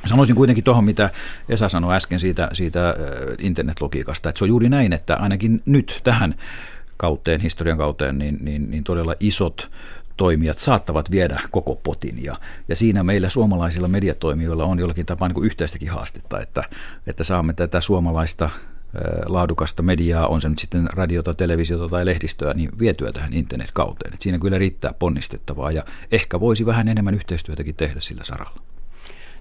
Sanoisin 0.06 0.36
kuitenkin 0.36 0.63
tuohon, 0.63 0.84
mitä 0.84 1.10
Esa 1.49 1.69
sanoi 1.69 1.95
äsken 1.95 2.19
siitä, 2.19 2.49
siitä 2.54 2.95
internetlogiikasta, 3.39 4.30
että 4.30 4.39
se 4.39 4.45
on 4.45 4.49
juuri 4.49 4.69
näin, 4.69 4.93
että 4.93 5.15
ainakin 5.15 5.62
nyt 5.65 6.01
tähän 6.04 6.36
kauteen, 6.97 7.41
historian 7.41 7.78
kauteen, 7.78 8.17
niin, 8.17 8.38
niin, 8.41 8.71
niin 8.71 8.84
todella 8.84 9.15
isot 9.19 9.71
toimijat 10.17 10.60
saattavat 10.60 11.12
viedä 11.12 11.41
koko 11.51 11.75
potin. 11.75 12.23
Ja, 12.23 12.36
ja 12.67 12.75
siinä 12.75 13.04
meillä 13.04 13.30
suomalaisilla 13.30 13.88
mediatoimijoilla 13.88 14.65
on 14.65 14.80
jollakin 14.80 15.06
tapaa 15.06 15.28
niin 15.28 15.43
yhteistäkin 15.43 15.89
haastetta, 15.89 16.39
että, 16.39 16.63
että 17.08 17.23
saamme 17.23 17.54
tätä 17.54 17.82
suomalaista 17.82 18.49
laadukasta 19.25 19.84
mediaa, 19.84 20.28
on 20.28 20.41
se 20.41 20.49
nyt 20.49 20.60
sitten 20.60 20.88
radiota, 20.93 21.34
televisiota 21.34 21.89
tai 21.89 22.06
lehdistöä, 22.06 22.54
niin 22.54 22.80
vietyä 22.80 23.12
tähän 23.12 23.34
internetkauteen. 23.34 24.13
Et 24.13 24.21
siinä 24.21 24.39
kyllä 24.39 24.58
riittää 24.58 24.93
ponnistettavaa 24.99 25.71
ja 25.71 25.86
ehkä 26.12 26.39
voisi 26.39 26.65
vähän 26.65 26.88
enemmän 26.88 27.15
yhteistyötäkin 27.15 27.75
tehdä 27.75 27.99
sillä 27.99 28.23
saralla. 28.23 28.62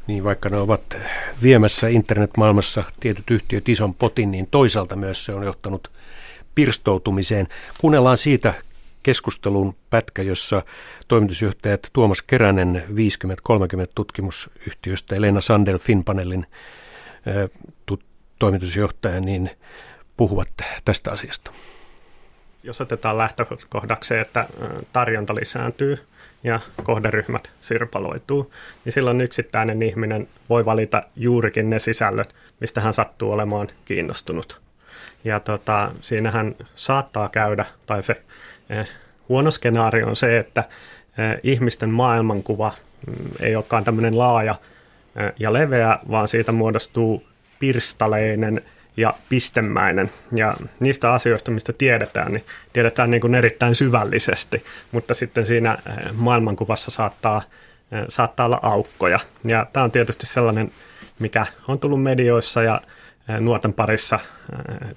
Niin, 0.06 0.24
vaikka 0.24 0.48
ne 0.48 0.56
ovat 0.56 0.98
viemässä 1.42 1.88
internetmaailmassa 1.88 2.84
tietyt 3.00 3.30
yhtiöt 3.30 3.68
ison 3.68 3.94
potin, 3.94 4.30
niin 4.30 4.48
toisaalta 4.50 4.96
myös 4.96 5.24
se 5.24 5.34
on 5.34 5.42
johtanut 5.42 5.90
pirstoutumiseen. 6.54 7.48
Kuunnellaan 7.80 8.18
siitä 8.18 8.54
keskustelun 9.04 9.74
pätkä, 9.90 10.22
jossa 10.22 10.62
toimitusjohtajat 11.08 11.90
Tuomas 11.92 12.22
Keränen 12.22 12.84
50-30 12.88 12.90
tutkimusyhtiöstä 13.94 15.16
Elena 15.16 15.40
Sandel 15.40 15.78
Finpanelin 15.78 16.46
toimitusjohtaja, 18.38 19.20
niin 19.20 19.50
puhuvat 20.16 20.48
tästä 20.84 21.12
asiasta. 21.12 21.52
Jos 22.62 22.80
otetaan 22.80 23.18
lähtökohdaksi, 23.18 24.14
että 24.14 24.46
tarjonta 24.92 25.34
lisääntyy 25.34 25.98
ja 26.44 26.60
kohderyhmät 26.82 27.52
sirpaloituu, 27.60 28.52
niin 28.84 28.92
silloin 28.92 29.20
yksittäinen 29.20 29.82
ihminen 29.82 30.28
voi 30.48 30.64
valita 30.64 31.02
juurikin 31.16 31.70
ne 31.70 31.78
sisällöt, 31.78 32.34
mistä 32.60 32.80
hän 32.80 32.94
sattuu 32.94 33.32
olemaan 33.32 33.68
kiinnostunut. 33.84 34.60
Ja 35.24 35.40
tota, 35.40 35.90
siinähän 36.00 36.54
saattaa 36.74 37.28
käydä, 37.28 37.64
tai 37.86 38.02
se 38.02 38.22
huono 39.28 39.50
skenaario 39.50 40.06
on 40.08 40.16
se, 40.16 40.38
että 40.38 40.64
ihmisten 41.42 41.90
maailmankuva 41.90 42.72
mm, 43.06 43.30
ei 43.40 43.56
olekaan 43.56 43.84
tämmöinen 43.84 44.18
laaja 44.18 44.54
ja 45.38 45.52
leveä, 45.52 45.98
vaan 46.10 46.28
siitä 46.28 46.52
muodostuu 46.52 47.26
pirstaleinen 47.60 48.62
ja 48.96 49.14
pistemäinen. 49.28 50.10
Ja 50.32 50.54
niistä 50.80 51.12
asioista, 51.12 51.50
mistä 51.50 51.72
tiedetään, 51.72 52.32
niin 52.32 52.44
tiedetään 52.72 53.10
niin 53.10 53.20
kuin 53.20 53.34
erittäin 53.34 53.74
syvällisesti, 53.74 54.64
mutta 54.92 55.14
sitten 55.14 55.46
siinä 55.46 55.78
maailmankuvassa 56.12 56.90
saattaa, 56.90 57.42
saattaa 58.08 58.46
olla 58.46 58.60
aukkoja. 58.62 59.20
Ja 59.44 59.66
tämä 59.72 59.84
on 59.84 59.90
tietysti 59.90 60.26
sellainen, 60.26 60.72
mikä 61.18 61.46
on 61.68 61.78
tullut 61.78 62.02
medioissa 62.02 62.62
ja 62.62 62.80
nuorten 63.40 63.72
parissa 63.72 64.18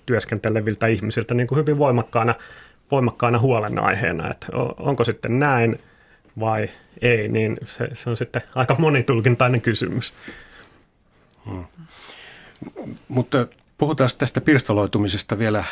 työskenteleviltä 0.06 0.88
ihmisiltä 0.88 1.34
niin 1.34 1.48
kuin 1.48 1.60
hyvin 1.60 1.78
voimakkaana, 1.78 2.36
voimakkaana 2.92 3.40
huolenaiheena, 3.40 4.32
että 4.32 4.48
onko 4.78 5.04
sitten 5.04 5.40
näin 5.40 5.80
vai 6.40 6.70
ei, 7.02 7.28
niin 7.28 7.58
se, 7.66 7.90
se 7.94 8.10
on 8.10 8.18
sitten 8.18 8.42
aika 8.56 8.76
monitulkintainen 8.80 9.62
kysymys. 9.62 10.14
Hmm. 11.46 11.66
Mutta 13.08 13.48
puhutaan 13.78 14.10
tästä 14.18 14.42
pirstaloitumisesta 14.42 15.38
vielä 15.38 15.64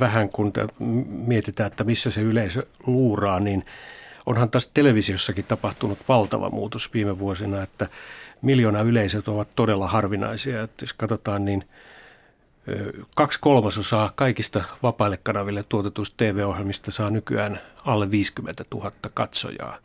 vähän, 0.00 0.28
kun 0.28 0.52
mietitään, 1.08 1.66
että 1.66 1.84
missä 1.84 2.10
se 2.10 2.20
yleisö 2.20 2.66
luuraa, 2.86 3.40
niin 3.40 3.62
onhan 4.26 4.50
taas 4.50 4.66
televisiossakin 4.66 5.44
tapahtunut 5.44 5.98
valtava 6.08 6.50
muutos 6.50 6.94
viime 6.94 7.18
vuosina, 7.18 7.62
että 7.62 7.88
miljoona 8.42 8.80
yleisöt 8.80 9.28
ovat 9.28 9.48
todella 9.56 9.88
harvinaisia. 9.88 10.62
Että 10.62 10.82
jos 10.82 10.92
katsotaan, 10.92 11.44
niin 11.44 11.64
kaksi 13.14 13.38
kolmasosaa 13.40 14.12
kaikista 14.14 14.64
vapaille 14.82 15.18
kanaville 15.22 15.64
tuotetuista 15.68 16.16
TV-ohjelmista 16.16 16.90
saa 16.90 17.10
nykyään 17.10 17.60
alle 17.84 18.10
50 18.10 18.64
000 18.74 18.90
katsojaa. 19.14 19.76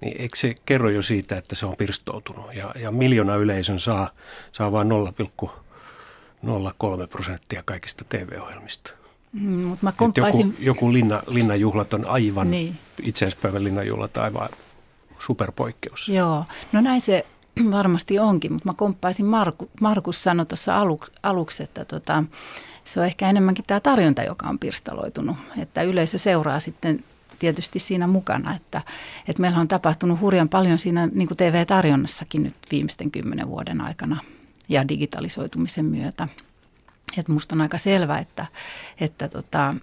Niin 0.00 0.20
eikö 0.20 0.38
se 0.38 0.54
kerro 0.66 0.90
jo 0.90 1.02
siitä, 1.02 1.38
että 1.38 1.54
se 1.54 1.66
on 1.66 1.76
pirstoutunut 1.76 2.54
ja, 2.54 2.74
ja 2.80 2.90
miljoona 2.90 3.36
yleisön 3.36 3.80
saa, 3.80 4.10
saa 4.52 4.72
vain 4.72 4.88
0,03 4.88 7.06
prosenttia 7.10 7.62
kaikista 7.64 8.04
TV-ohjelmista. 8.08 8.92
Mm, 9.32 9.50
mutta 9.50 9.86
mä 9.86 9.92
komppaisin... 9.92 10.46
Joku, 10.46 10.56
joku 10.60 10.92
linna, 10.92 11.22
linnanjuhlat 11.26 11.94
on 11.94 12.08
aivan, 12.08 12.50
niin. 12.50 12.78
itsenäispäivän 13.02 13.64
linnanjuhlat 13.64 14.16
aivan 14.16 14.48
superpoikkeus. 15.18 16.08
Joo, 16.08 16.44
no 16.72 16.80
näin 16.80 17.00
se 17.00 17.26
varmasti 17.70 18.18
onkin, 18.18 18.52
mutta 18.52 18.68
mä 18.68 18.74
komppaisin, 18.74 19.26
Marku, 19.26 19.70
Markus 19.80 20.22
sanoi 20.22 20.46
tuossa 20.46 20.78
alu, 20.78 21.00
aluksi, 21.22 21.62
että 21.62 21.84
tota, 21.84 22.24
se 22.84 23.00
on 23.00 23.06
ehkä 23.06 23.28
enemmänkin 23.28 23.64
tämä 23.66 23.80
tarjonta, 23.80 24.22
joka 24.22 24.48
on 24.48 24.58
pirstaloitunut, 24.58 25.36
että 25.58 25.82
yleisö 25.82 26.18
seuraa 26.18 26.60
sitten 26.60 27.04
tietysti 27.38 27.78
siinä 27.78 28.06
mukana, 28.06 28.56
että, 28.56 28.82
että 29.28 29.40
meillä 29.40 29.58
on 29.58 29.68
tapahtunut 29.68 30.20
hurjan 30.20 30.48
paljon 30.48 30.78
siinä 30.78 31.06
niin 31.06 31.28
kuin 31.28 31.38
TV-tarjonnassakin 31.38 32.42
nyt 32.42 32.54
viimeisten 32.70 33.10
kymmenen 33.10 33.48
vuoden 33.48 33.80
aikana 33.80 34.20
ja 34.68 34.88
digitalisoitumisen 34.88 35.84
myötä. 35.84 36.28
Että 37.18 37.32
musta 37.32 37.54
on 37.54 37.60
aika 37.60 37.78
selvä, 37.78 38.18
että, 38.18 38.46
että 39.00 39.28
tota, 39.28 39.74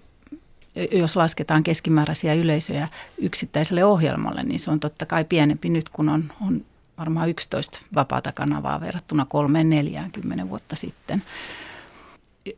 jos 0.92 1.16
lasketaan 1.16 1.62
keskimääräisiä 1.62 2.34
yleisöjä 2.34 2.88
yksittäiselle 3.18 3.84
ohjelmalle, 3.84 4.42
niin 4.42 4.58
se 4.58 4.70
on 4.70 4.80
totta 4.80 5.06
kai 5.06 5.24
pienempi 5.24 5.68
nyt, 5.68 5.88
kun 5.88 6.08
on, 6.08 6.32
on 6.46 6.64
varmaan 6.98 7.28
11 7.28 7.78
vapaata 7.94 8.32
kanavaa 8.32 8.80
verrattuna 8.80 9.26
3-40 10.44 10.48
vuotta 10.48 10.76
sitten. 10.76 11.22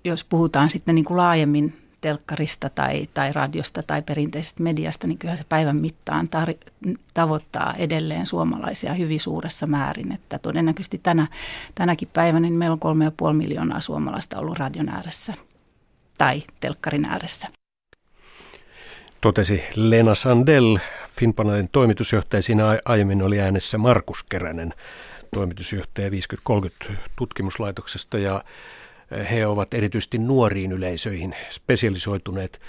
Jos 0.04 0.24
puhutaan 0.24 0.70
sitten 0.70 0.94
niin 0.94 1.04
kuin 1.04 1.16
laajemmin 1.16 1.88
telkkarista 2.00 2.70
tai, 2.70 3.08
tai 3.14 3.32
radiosta 3.32 3.82
tai 3.82 4.02
perinteisestä 4.02 4.62
mediasta, 4.62 5.06
niin 5.06 5.18
kyllä 5.18 5.36
se 5.36 5.44
päivän 5.48 5.76
mittaan 5.76 6.28
tar- 6.36 6.92
tavoittaa 7.14 7.74
edelleen 7.74 8.26
suomalaisia 8.26 8.94
hyvin 8.94 9.20
suuressa 9.20 9.66
määrin. 9.66 10.12
Että 10.12 10.38
todennäköisesti 10.38 11.00
tänä, 11.02 11.26
tänäkin 11.74 12.08
päivänä 12.12 12.40
niin 12.40 12.58
meillä 12.58 12.72
on 12.72 12.80
kolme 12.80 13.04
ja 13.04 13.12
puoli 13.16 13.34
miljoonaa 13.34 13.80
suomalaista 13.80 14.38
ollut 14.38 14.58
radion 14.58 14.88
ääressä 14.88 15.34
tai 16.18 16.42
telkkarin 16.60 17.04
ääressä. 17.04 17.48
Totesi 19.20 19.64
Lena 19.76 20.14
Sandell, 20.14 20.76
Finpanelin 21.18 21.68
toimitusjohtaja. 21.72 22.42
Siinä 22.42 22.78
aiemmin 22.84 23.22
oli 23.22 23.40
äänessä 23.40 23.78
Markus 23.78 24.22
Keränen, 24.22 24.74
toimitusjohtaja 25.34 26.10
5030 26.10 27.02
tutkimuslaitoksesta 27.16 28.18
ja 28.18 28.44
he 29.30 29.46
ovat 29.46 29.74
erityisesti 29.74 30.18
nuoriin 30.18 30.72
yleisöihin 30.72 31.34
spesialisoituneet. 31.50 32.60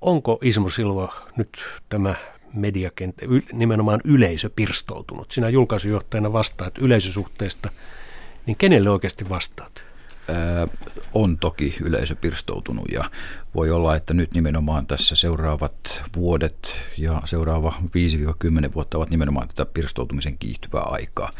Onko 0.00 0.38
Ismo 0.42 0.70
Silva 0.70 1.26
nyt 1.36 1.64
tämä 1.88 2.14
mediakenttä, 2.54 3.26
nimenomaan 3.52 4.00
yleisö 4.04 4.50
pirstoutunut? 4.56 5.30
Sinä 5.30 5.48
julkaisujohtajana 5.48 6.32
vastaat 6.32 6.78
yleisösuhteesta, 6.78 7.70
niin 8.46 8.56
kenelle 8.56 8.90
oikeasti 8.90 9.28
vastaat? 9.28 9.89
On 11.14 11.38
toki 11.38 11.76
yleisö 11.80 12.14
pirstoutunut 12.14 12.84
ja 12.92 13.10
voi 13.54 13.70
olla, 13.70 13.96
että 13.96 14.14
nyt 14.14 14.34
nimenomaan 14.34 14.86
tässä 14.86 15.16
seuraavat 15.16 16.04
vuodet 16.16 16.72
ja 16.98 17.22
seuraava 17.24 17.74
5-10 18.68 18.74
vuotta 18.74 18.98
ovat 18.98 19.10
nimenomaan 19.10 19.48
tätä 19.48 19.66
pirstoutumisen 19.66 20.38
kiihtyvää 20.38 20.82
aikaa. 20.82 21.30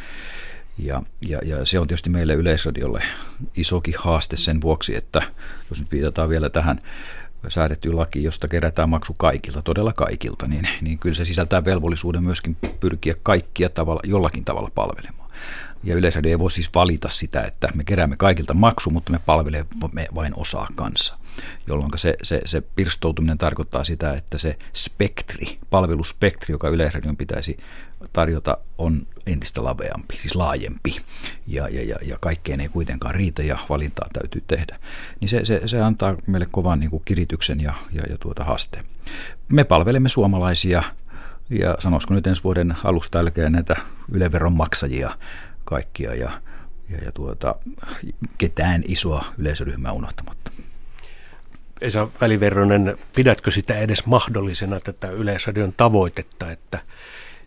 Ja, 0.79 1.03
ja, 1.29 1.39
ja 1.45 1.65
se 1.65 1.79
on 1.79 1.87
tietysti 1.87 2.11
meille 2.11 2.35
Yleisradiolle 2.35 3.03
isokin 3.57 3.95
haaste 3.99 4.37
sen 4.37 4.61
vuoksi, 4.61 4.97
että 4.97 5.23
jos 5.69 5.81
nyt 5.81 5.93
viitataan 5.93 6.29
vielä 6.29 6.51
tähän 6.51 6.81
säädettyyn 7.49 7.97
lakiin, 7.97 8.25
josta 8.25 8.49
kerätään 8.49 8.89
maksu 8.89 9.15
kaikilta, 9.15 9.63
todella 9.63 9.93
kaikilta, 9.93 10.47
niin, 10.47 10.69
niin 10.81 10.99
kyllä 10.99 11.15
se 11.15 11.25
sisältää 11.25 11.65
velvollisuuden 11.65 12.25
myöskin 12.25 12.57
pyrkiä 12.81 13.15
kaikkia 13.23 13.69
tavalla, 13.69 14.01
jollakin 14.05 14.45
tavalla 14.45 14.71
palvelemaan. 14.75 15.31
Ja 15.83 15.95
Yleisradio 15.95 16.31
ei 16.31 16.39
voi 16.39 16.51
siis 16.51 16.71
valita 16.75 17.09
sitä, 17.09 17.43
että 17.43 17.69
me 17.75 17.85
keräämme 17.85 18.17
kaikilta 18.17 18.55
maksu, 18.55 18.91
mutta 18.91 19.13
me 19.13 19.21
palvelemme 19.27 20.09
vain 20.15 20.33
osaa 20.37 20.69
kanssa. 20.77 21.19
Jolloin 21.67 21.91
se, 21.97 22.17
se, 22.23 22.43
se 22.45 22.61
pirstoutuminen 22.61 23.39
tarkoittaa 23.39 23.85
sitä, 23.85 24.15
että 24.15 24.39
se 24.39 24.59
spektri, 24.73 25.59
palveluspektri, 25.71 26.53
joka 26.53 26.69
Yleisradion 26.69 27.17
pitäisi 27.17 27.57
tarjota, 28.13 28.59
on 28.79 29.07
entistä 29.27 29.65
laveampi, 29.65 30.17
siis 30.17 30.35
laajempi. 30.35 30.97
Ja, 31.47 31.69
ja, 31.69 31.83
ja, 31.85 31.97
ja 32.03 32.17
kaikkeen 32.21 32.61
ei 32.61 32.69
kuitenkaan 32.69 33.15
riitä 33.15 33.43
ja 33.43 33.59
valintaa 33.69 34.09
täytyy 34.13 34.45
tehdä. 34.47 34.79
Niin 35.21 35.29
se, 35.29 35.45
se, 35.45 35.63
se 35.67 35.81
antaa 35.81 36.17
meille 36.27 36.47
kovan 36.51 36.81
niin 36.81 36.91
kuin 36.91 37.03
kirityksen 37.05 37.61
ja, 37.61 37.75
ja, 37.93 38.03
ja 38.11 38.19
tuota 38.19 38.45
haasteen. 38.45 38.85
Me 39.53 39.65
palvelemme 39.65 40.09
suomalaisia 40.09 40.83
ja 41.51 41.77
sanoisiko 41.79 42.15
nyt 42.15 42.27
ensi 42.27 42.45
vuoden 42.45 42.77
alusta 42.85 43.19
jälkeen 43.19 43.53
näitä 43.53 43.77
yleveron 44.13 44.53
maksajia 44.53 45.17
kaikkia 45.71 46.15
ja, 46.15 46.31
ja, 46.89 47.05
ja 47.05 47.13
tuota, 47.13 47.55
ketään 48.39 48.83
isoa 48.87 49.25
yleisöryhmää 49.39 49.93
unohtamatta. 49.93 50.51
Esa 51.81 52.09
Väliverronen, 52.21 52.99
pidätkö 53.15 53.51
sitä 53.51 53.79
edes 53.79 54.07
mahdollisena 54.07 54.81
tätä 54.81 55.11
Yleisradion 55.11 55.75
tavoitetta, 55.77 56.53
että 56.53 56.79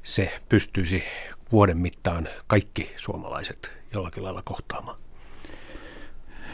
se 0.04 0.40
pystyisi 0.50 1.04
vuoden 1.52 1.78
mittaan 1.78 2.28
kaikki 2.48 2.94
suomalaiset 2.98 3.72
jollakin 3.94 4.24
lailla 4.24 4.42
kohtaamaan? 4.46 5.00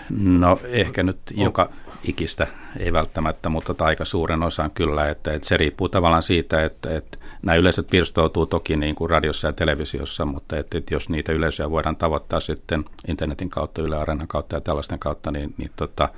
No 0.09 0.59
ehkä 0.63 1.03
nyt 1.03 1.19
joka 1.31 1.69
ikistä 2.03 2.47
ei 2.79 2.93
välttämättä, 2.93 3.49
mutta 3.49 3.85
aika 3.85 4.05
suuren 4.05 4.43
osan 4.43 4.71
kyllä, 4.71 5.09
että, 5.09 5.33
että 5.33 5.47
se 5.47 5.57
riippuu 5.57 5.89
tavallaan 5.89 6.23
siitä, 6.23 6.65
että, 6.65 6.97
että 6.97 7.17
nämä 7.41 7.55
yleisöt 7.55 7.87
pirstoutuu 7.87 8.45
toki 8.45 8.75
niin 8.75 8.95
kuin 8.95 9.09
radiossa 9.09 9.47
ja 9.47 9.53
televisiossa, 9.53 10.25
mutta 10.25 10.57
että, 10.57 10.77
että 10.77 10.93
jos 10.93 11.09
niitä 11.09 11.31
yleisöjä 11.31 11.69
voidaan 11.69 11.95
tavoittaa 11.95 12.39
sitten 12.39 12.85
internetin 13.07 13.49
kautta, 13.49 13.81
Yle 13.81 13.97
Areenan 13.97 14.27
kautta 14.27 14.55
ja 14.55 14.61
tällaisten 14.61 14.99
kautta, 14.99 15.31
niin, 15.31 15.53
niin 15.57 15.71
tota, 15.75 16.09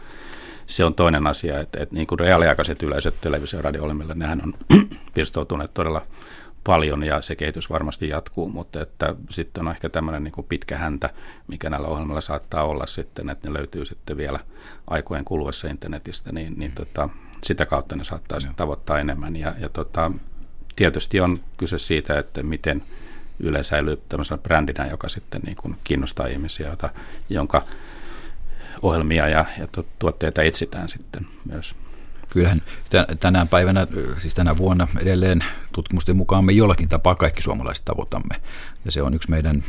se 0.65 0.85
on 0.85 0.93
toinen 0.93 1.27
asia, 1.27 1.59
että, 1.59 1.83
että 1.83 1.95
niin 1.95 2.07
kuin 2.07 2.19
reaaliaikaiset 2.19 2.83
yleisöt 2.83 3.15
televisio- 3.21 3.59
ja 3.59 3.63
radio 3.63 3.93
nehän 4.15 4.41
on 4.43 4.53
pirstoutuneet 5.13 5.73
todella 5.73 6.01
paljon 6.63 7.03
ja 7.03 7.21
se 7.21 7.35
kehitys 7.35 7.69
varmasti 7.69 8.09
jatkuu, 8.09 8.49
mutta 8.49 8.81
että 8.81 9.15
sitten 9.29 9.67
on 9.67 9.71
ehkä 9.71 9.89
tämmöinen 9.89 10.23
niin 10.23 10.45
pitkä 10.49 10.77
häntä, 10.77 11.09
mikä 11.47 11.69
näillä 11.69 11.87
ohjelmilla 11.87 12.21
saattaa 12.21 12.63
olla 12.63 12.85
sitten, 12.85 13.29
että 13.29 13.47
ne 13.47 13.53
löytyy 13.53 13.85
sitten 13.85 14.17
vielä 14.17 14.39
aikojen 14.87 15.25
kuluessa 15.25 15.67
internetistä, 15.67 16.31
niin, 16.31 16.53
niin 16.57 16.71
tota, 16.75 17.09
sitä 17.43 17.65
kautta 17.65 17.95
ne 17.95 18.03
saattaa 18.03 18.39
sitten 18.39 18.57
tavoittaa 18.57 18.99
enemmän 18.99 19.35
ja, 19.35 19.53
ja 19.59 19.69
tota, 19.69 20.11
tietysti 20.75 21.19
on 21.19 21.37
kyse 21.57 21.79
siitä, 21.79 22.19
että 22.19 22.43
miten 22.43 22.83
Yle 23.39 23.63
säilyy 23.63 24.01
tämmöisenä 24.09 24.37
brändinä, 24.37 24.87
joka 24.87 25.09
sitten 25.09 25.41
niin 25.45 25.55
kuin 25.55 25.75
kiinnostaa 25.83 26.27
ihmisiä, 26.27 26.69
jota, 26.69 26.89
jonka 27.29 27.63
ohjelmia 28.81 29.27
ja, 29.27 29.45
ja 29.59 29.67
tuotteita 29.99 30.41
etsitään 30.41 30.89
sitten 30.89 31.27
myös. 31.45 31.75
Kyllähän 32.31 32.61
tänä 33.19 33.45
päivänä, 33.49 33.87
siis 34.17 34.33
tänä 34.33 34.57
vuonna 34.57 34.87
edelleen 34.99 35.43
tutkimusten 35.71 36.17
mukaan 36.17 36.45
me 36.45 36.51
jollakin 36.51 36.89
tapaa 36.89 37.15
kaikki 37.15 37.41
suomalaiset 37.41 37.85
tavoitamme. 37.85 38.35
Ja 38.85 38.91
se 38.91 39.01
on 39.01 39.13
yksi 39.13 39.29
meidän 39.29 39.63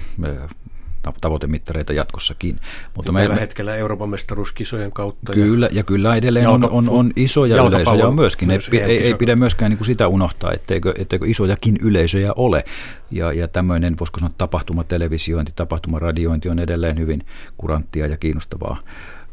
tavoitemittareita 1.20 1.92
jatkossakin. 1.92 2.58
Mutta 2.96 3.12
Tällä 3.12 3.34
me, 3.34 3.40
hetkellä 3.40 3.76
Euroopan 3.76 4.08
mestaruuskisojen 4.08 4.92
kautta. 4.92 5.32
Kyllä, 5.32 5.66
ja, 5.66 5.76
ja 5.76 5.82
kyllä 5.82 6.14
edelleen 6.14 6.42
jalka, 6.42 6.66
on, 6.66 6.72
on, 6.72 6.88
on 6.88 7.12
isoja 7.16 7.62
yleisöjä 7.62 8.08
on 8.08 8.14
myöskin. 8.14 8.48
Myös 8.48 8.70
ei, 8.72 8.80
ei, 8.80 9.06
ei 9.06 9.14
pidä 9.14 9.36
myöskään 9.36 9.70
niin 9.70 9.78
kuin 9.78 9.86
sitä 9.86 10.08
unohtaa, 10.08 10.52
etteikö, 10.52 10.94
etteikö 10.98 11.26
isojakin 11.28 11.76
yleisöjä 11.82 12.32
ole. 12.36 12.64
Ja, 13.10 13.32
ja 13.32 13.48
tämmöinen, 13.48 13.98
voisiko 13.98 14.18
sanoa, 14.18 14.34
tapahtumatelevisiointi, 14.38 15.52
tapahtumaradiointi 15.56 16.48
on 16.48 16.58
edelleen 16.58 16.98
hyvin 16.98 17.22
kuranttia 17.56 18.06
ja 18.06 18.16
kiinnostavaa 18.16 18.78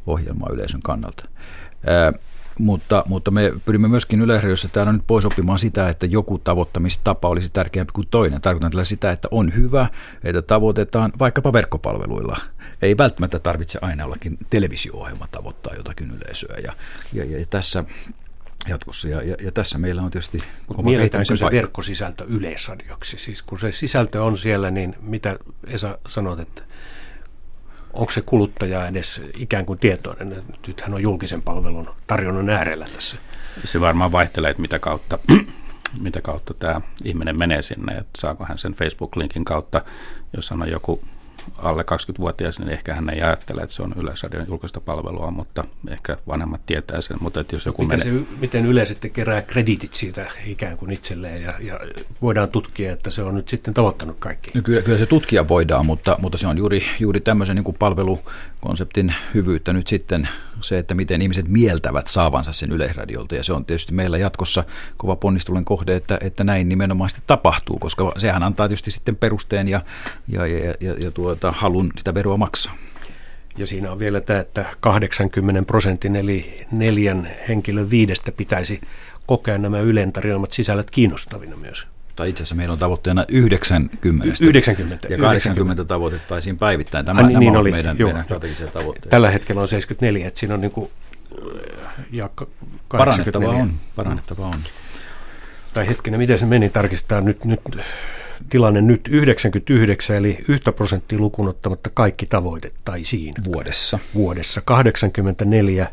ohjelmaa 0.08 0.50
yleisön 0.54 0.82
kannalta. 0.82 1.24
Ää, 1.86 2.14
mutta, 2.60 3.04
mutta 3.08 3.32
me 3.32 3.54
pyrimme 3.66 3.88
myöskin 3.88 4.22
Yleisradiossa 4.22 4.68
täällä 4.68 4.94
nyt 4.94 5.08
pois 5.08 5.26
oppimaan 5.26 5.60
sitä, 5.60 5.90
että 5.90 6.06
joku 6.06 6.38
tavoittamistapa 6.38 7.28
olisi 7.28 7.50
tärkeämpi 7.50 7.92
kuin 7.94 8.08
toinen. 8.12 8.42
Tarkoitan 8.42 8.72
tällä 8.72 8.84
sitä, 8.84 9.12
että 9.12 9.28
on 9.32 9.56
hyvä, 9.56 9.88
että 10.24 10.42
tavoitetaan 10.42 11.12
vaikkapa 11.20 11.54
verkkopalveluilla. 11.54 12.38
Ei 12.82 12.98
välttämättä 12.98 13.40
tarvitse 13.40 13.80
aina 13.82 14.06
ollakin 14.06 14.38
televisio-ohjelma 14.50 15.28
tavoittaa 15.32 15.76
jotakin 15.76 16.12
yleisöä. 16.12 16.56
Ja, 16.64 16.74
ja, 17.14 17.40
ja 17.40 17.46
tässä 17.50 17.84
jatkossa. 18.70 19.08
Ja, 19.08 19.22
ja, 19.22 19.36
ja 19.42 19.52
tässä 19.52 19.78
meillä 19.78 20.02
on 20.02 20.12
tietysti... 20.12 20.38
Mielletäänkö 20.84 21.36
se 21.36 21.44
paikka. 21.44 21.56
verkkosisältö 21.56 22.26
yleisradioksi? 22.28 23.18
Siis 23.18 23.42
kun 23.42 23.60
se 23.60 23.72
sisältö 23.72 24.24
on 24.24 24.38
siellä, 24.38 24.72
niin 24.72 24.96
mitä 25.02 25.40
Esa 25.68 25.98
sanot, 26.08 26.40
että 26.40 26.64
onko 27.94 28.12
se 28.12 28.22
kuluttaja 28.22 28.88
edes 28.88 29.22
ikään 29.38 29.66
kuin 29.66 29.80
tietoinen? 29.80 30.44
Nythän 30.68 30.94
on 30.94 31.02
julkisen 31.02 31.42
palvelun 31.42 31.90
tarjonnan 32.08 32.50
äärellä 32.50 32.88
tässä. 32.94 33.18
Se 33.64 33.82
varmaan 33.82 34.12
vaihtelee, 34.12 34.50
että 34.50 34.62
mitä 34.62 34.80
kautta, 34.80 35.20
mitä 36.06 36.22
kautta 36.22 36.54
tämä 36.54 36.82
ihminen 37.04 37.38
menee 37.38 37.62
sinne, 37.62 37.98
että 37.98 38.22
saako 38.22 38.46
hän 38.46 38.58
sen 38.58 38.74
Facebook-linkin 38.74 39.46
kautta, 39.46 39.82
jos 40.36 40.50
hän 40.50 40.62
on 40.62 40.72
joku 40.72 41.02
alle 41.58 41.82
20-vuotias, 41.82 42.60
niin 42.60 42.70
ehkä 42.70 42.96
hän 42.96 43.10
ei 43.10 43.22
ajattele, 43.22 43.62
että 43.62 43.76
se 43.76 43.84
on 43.84 43.94
Yleisradion 43.98 44.48
julkista 44.48 44.82
palvelua, 44.82 45.32
mutta 45.32 45.64
ehkä 45.88 46.18
vanhemmat 46.28 46.66
tietää 46.66 47.02
sen. 47.02 47.18
Mutta 47.22 47.40
että 47.40 47.56
jos 47.56 47.66
joku 47.66 47.84
miten, 47.84 48.00
menee... 48.00 48.20
se, 48.20 48.28
miten 48.40 48.66
Yle 48.66 48.86
sitten 48.86 49.12
kerää 49.12 49.42
krediitit 49.42 49.94
siitä 49.94 50.32
ikään 50.46 50.78
kuin 50.78 50.92
itselleen 50.92 51.42
ja, 51.42 51.54
ja 51.60 51.80
voidaan 52.22 52.50
tutkia, 52.50 52.94
että 52.94 53.12
se 53.12 53.24
on 53.24 53.36
nyt 53.36 53.50
sitten 53.50 53.74
tavoittanut 53.74 54.16
kaikki? 54.20 54.52
No 54.56 54.62
kyllä, 54.62 54.82
kyllä 54.82 54.98
se 54.98 55.06
tutkia 55.06 55.48
voidaan, 55.48 55.86
mutta, 55.86 56.18
mutta 56.22 56.38
se 56.38 56.48
on 56.48 56.58
juuri, 56.58 56.84
juuri 57.00 57.20
tämmöisen 57.20 57.56
niin 57.56 57.64
kuin 57.64 57.78
palvelukonseptin 57.80 59.16
hyvyyttä 59.34 59.74
nyt 59.74 59.88
sitten 59.88 60.30
se, 60.62 60.78
että 60.78 60.96
miten 60.96 61.22
ihmiset 61.22 61.48
mieltävät 61.48 62.08
saavansa 62.08 62.52
sen 62.52 62.72
Yleisradiolta 62.72 63.36
ja 63.36 63.44
se 63.44 63.54
on 63.54 63.66
tietysti 63.66 63.94
meillä 63.94 64.18
jatkossa 64.18 64.64
kova 64.98 65.16
ponnistulen 65.16 65.66
kohde, 65.66 65.96
että, 65.96 66.18
että 66.22 66.44
näin 66.44 66.70
nimenomaan 66.70 67.10
sitten 67.10 67.28
tapahtuu, 67.28 67.80
koska 67.80 68.12
sehän 68.18 68.44
antaa 68.44 68.68
tietysti 68.68 68.92
sitten 68.92 69.16
perusteen 69.16 69.68
ja, 69.68 69.82
ja, 70.28 70.48
ja, 70.48 70.74
ja, 70.80 70.94
ja 70.94 71.12
tuota, 71.12 71.52
halun 71.52 71.92
sitä 71.98 72.14
veroa 72.14 72.38
maksaa. 72.38 72.78
Ja 73.58 73.68
siinä 73.68 73.92
on 73.92 74.00
vielä 74.00 74.22
tämä, 74.22 74.40
että 74.40 74.66
80 74.80 75.64
prosentin 75.64 76.16
eli 76.16 76.66
neljän 76.72 77.30
henkilön 77.48 77.90
viidestä 77.90 78.32
pitäisi 78.32 78.82
kokea 79.26 79.58
nämä 79.58 79.80
Ylen 79.80 80.12
tarjoamat 80.12 80.54
sisällöt 80.54 80.92
kiinnostavina 80.92 81.56
myös. 81.56 81.88
Tai 82.20 82.30
itse 82.30 82.44
asiassa 82.44 82.56
meillä 82.56 82.74
on 82.74 82.80
tavoitteena 82.80 83.26
90. 83.28 84.26
90 84.42 85.08
ja 85.10 85.18
80 85.18 85.86
tavoitettaisiin 85.86 86.58
päivittäin. 86.58 87.06
Tämä, 87.06 87.24
niin, 87.24 87.40
niin 87.40 87.58
oli, 87.58 87.72
meidän, 87.72 87.98
meidän 87.98 88.24
strategisia 88.24 88.68
tavoitteita. 88.68 89.10
Tällä 89.10 89.30
hetkellä 89.30 89.62
on 89.62 89.68
74, 89.68 90.28
että 90.28 90.40
siinä 90.40 90.54
on 90.54 90.62
niin 90.62 90.72
kuin, 90.72 90.90
ja 92.12 92.30
parannettavaa 92.90 93.54
on. 93.54 93.74
Parannettavaa 93.96 94.48
on. 94.48 94.60
Tai 95.74 95.88
hetkinen, 95.88 96.20
miten 96.20 96.38
se 96.38 96.46
meni 96.46 96.70
tarkistaa 96.70 97.22
nyt, 97.22 97.46
nyt 97.46 97.62
tilanne 98.50 98.82
nyt 98.82 99.08
99, 99.12 100.16
eli 100.16 100.46
yhtä 100.48 100.72
prosenttia 100.72 101.20
lukunottamatta 101.20 101.90
kaikki 101.94 102.26
tavoitettaisiin. 102.26 103.34
Vuodessa. 103.46 104.00
Vuodessa. 104.14 104.62
84 104.62 105.88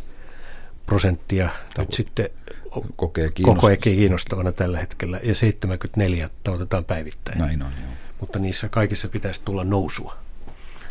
prosenttia 0.87 1.49
Tavo- 1.49 1.81
nyt 1.81 1.93
sitten 1.93 2.31
kokee, 2.97 3.31
kokee 3.43 3.77
kiinnostavana 3.77 4.53
tällä 4.53 4.79
hetkellä, 4.79 5.21
ja 5.23 5.35
74 5.35 6.31
tavoitetaan 6.45 6.85
päivittäin. 6.85 7.39
Näin 7.39 7.63
on, 7.63 7.73
joo. 7.73 7.91
Mutta 8.21 8.39
niissä 8.39 8.69
kaikissa 8.69 9.09
pitäisi 9.09 9.41
tulla 9.45 9.65
nousua. 9.65 10.17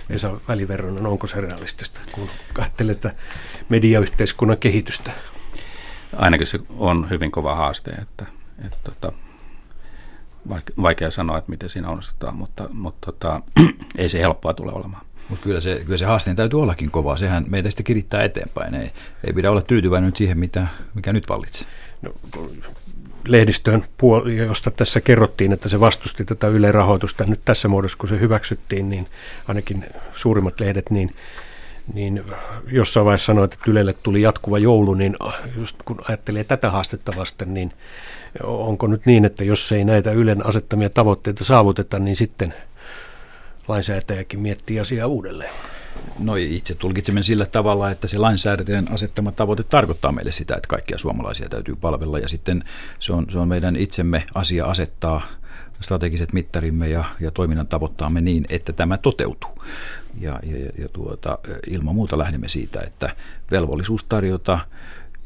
Esa 0.09 0.31
Väliverronen, 0.47 1.05
onko 1.05 1.27
se 1.27 1.41
realistista, 1.41 1.99
kun 2.11 2.29
ajattelee 2.57 2.95
mediayhteiskunnan 3.69 4.57
kehitystä? 4.57 5.11
Ainakin 6.15 6.47
se 6.47 6.59
on 6.77 7.09
hyvin 7.09 7.31
kova 7.31 7.55
haaste, 7.55 7.91
että, 7.91 8.25
että 8.65 8.77
tota, 8.83 9.11
vaikea 10.81 11.11
sanoa, 11.11 11.37
että 11.37 11.49
miten 11.49 11.69
siinä 11.69 11.89
onnistutaan, 11.89 12.35
mutta, 12.35 12.69
mutta 12.73 13.11
tota, 13.11 13.41
ei 13.97 14.09
se 14.09 14.19
helppoa 14.19 14.53
tule 14.53 14.71
olemaan. 14.71 15.05
Mutta 15.29 15.43
kyllä 15.43 15.59
se, 15.59 15.81
kyllä 15.85 15.97
se 15.97 16.05
haasteen 16.05 16.35
täytyy 16.35 16.61
ollakin 16.61 16.91
kova. 16.91 17.17
Sehän 17.17 17.45
meitä 17.47 17.69
sitten 17.69 17.83
kirittää 17.83 18.23
eteenpäin. 18.23 18.75
Ei, 18.75 18.91
ei 19.27 19.33
pidä 19.33 19.51
olla 19.51 19.61
tyytyväinen 19.61 20.05
nyt 20.05 20.15
siihen, 20.15 20.39
mitä, 20.39 20.67
mikä 20.93 21.13
nyt 21.13 21.29
vallitsee. 21.29 21.67
No, 22.01 22.13
lehdistön 23.27 23.85
puoli, 23.97 24.37
josta 24.37 24.71
tässä 24.71 25.01
kerrottiin, 25.01 25.51
että 25.53 25.69
se 25.69 25.79
vastusti 25.79 26.25
tätä 26.25 26.47
Yle-rahoitusta 26.47 27.25
nyt 27.25 27.39
tässä 27.45 27.67
muodossa, 27.67 27.97
kun 27.97 28.09
se 28.09 28.19
hyväksyttiin, 28.19 28.89
niin 28.89 29.07
ainakin 29.47 29.85
suurimmat 30.13 30.59
lehdet, 30.59 30.89
niin, 30.89 31.15
niin 31.93 32.23
jossain 32.71 33.05
vaiheessa 33.05 33.25
sanoit, 33.25 33.53
että 33.53 33.71
Ylelle 33.71 33.93
tuli 33.93 34.21
jatkuva 34.21 34.59
joulu, 34.59 34.93
niin 34.93 35.15
just 35.57 35.83
kun 35.85 36.01
ajattelee 36.07 36.43
tätä 36.43 36.71
haastetta 36.71 37.11
vasten, 37.17 37.53
niin 37.53 37.71
onko 38.43 38.87
nyt 38.87 39.05
niin, 39.05 39.25
että 39.25 39.43
jos 39.43 39.71
ei 39.71 39.83
näitä 39.83 40.11
Ylen 40.11 40.45
asettamia 40.45 40.89
tavoitteita 40.89 41.43
saavuteta, 41.43 41.99
niin 41.99 42.15
sitten 42.15 42.53
lainsäätäjäkin 43.67 44.39
miettii 44.39 44.79
asiaa 44.79 45.07
uudelleen? 45.07 45.53
No 46.19 46.35
itse 46.35 46.75
tulkitsemme 46.75 47.23
sillä 47.23 47.45
tavalla, 47.45 47.91
että 47.91 48.07
se 48.07 48.17
lainsäädäntöjen 48.17 48.91
asettama 48.91 49.31
tavoite 49.31 49.63
tarkoittaa 49.63 50.11
meille 50.11 50.31
sitä, 50.31 50.55
että 50.55 50.67
kaikkia 50.67 50.97
suomalaisia 50.97 51.49
täytyy 51.49 51.75
palvella 51.75 52.19
ja 52.19 52.29
sitten 52.29 52.63
se 52.99 53.13
on, 53.13 53.25
se 53.29 53.39
on 53.39 53.47
meidän 53.47 53.75
itsemme 53.75 54.25
asia 54.33 54.65
asettaa 54.65 55.21
strategiset 55.79 56.33
mittarimme 56.33 56.89
ja, 56.89 57.05
ja 57.19 57.31
toiminnan 57.31 57.67
tavoittaamme 57.67 58.21
niin, 58.21 58.45
että 58.49 58.73
tämä 58.73 58.97
toteutuu. 58.97 59.51
Ja, 60.19 60.39
ja, 60.43 60.71
ja 60.77 60.89
tuota, 60.89 61.37
ilman 61.67 61.95
muuta 61.95 62.17
lähdemme 62.17 62.47
siitä, 62.47 62.81
että 62.81 63.15
velvollisuus 63.51 64.03
tarjota 64.03 64.59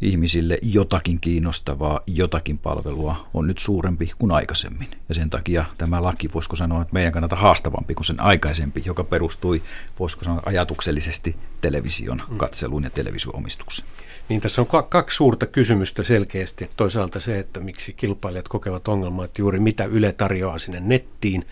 ihmisille 0.02 0.58
jotakin 0.62 1.20
kiinnostavaa, 1.20 2.00
jotakin 2.08 2.58
palvelua 2.58 3.30
on 3.34 3.48
nyt 3.48 3.58
suurempi 3.58 4.12
kuin 4.18 4.32
aikaisemmin. 4.32 4.88
Ja 5.10 5.16
sen 5.16 5.30
takia 5.30 5.66
tämä 5.78 6.04
laki, 6.04 6.30
voisiko 6.34 6.56
sanoa, 6.56 6.82
että 6.82 6.94
meidän 6.94 7.14
kannalta 7.14 7.36
haastavampi 7.36 7.96
kuin 7.96 8.06
sen 8.06 8.22
aikaisempi, 8.22 8.84
joka 8.86 9.04
perustui, 9.04 9.62
voisiko 10.00 10.24
sanoa, 10.24 10.42
ajatuksellisesti 10.46 11.36
television 11.62 12.22
mm. 12.30 12.38
katseluun 12.38 12.84
ja 12.84 12.90
televisioomistukseen. 12.90 13.88
Niin 14.30 14.42
tässä 14.42 14.62
on 14.62 14.68
kaksi 14.90 15.16
suurta 15.16 15.46
kysymystä 15.46 16.04
selkeästi. 16.04 16.70
Toisaalta 16.78 17.20
se, 17.20 17.40
että 17.40 17.60
miksi 17.60 17.94
kilpailijat 17.94 18.48
kokevat 18.48 18.88
ongelmaa, 18.88 19.26
että 19.26 19.42
juuri 19.42 19.60
mitä 19.60 19.86
Yle 19.86 20.12
tarjoaa 20.12 20.60
sinne 20.60 20.80
nettiin, 20.80 21.46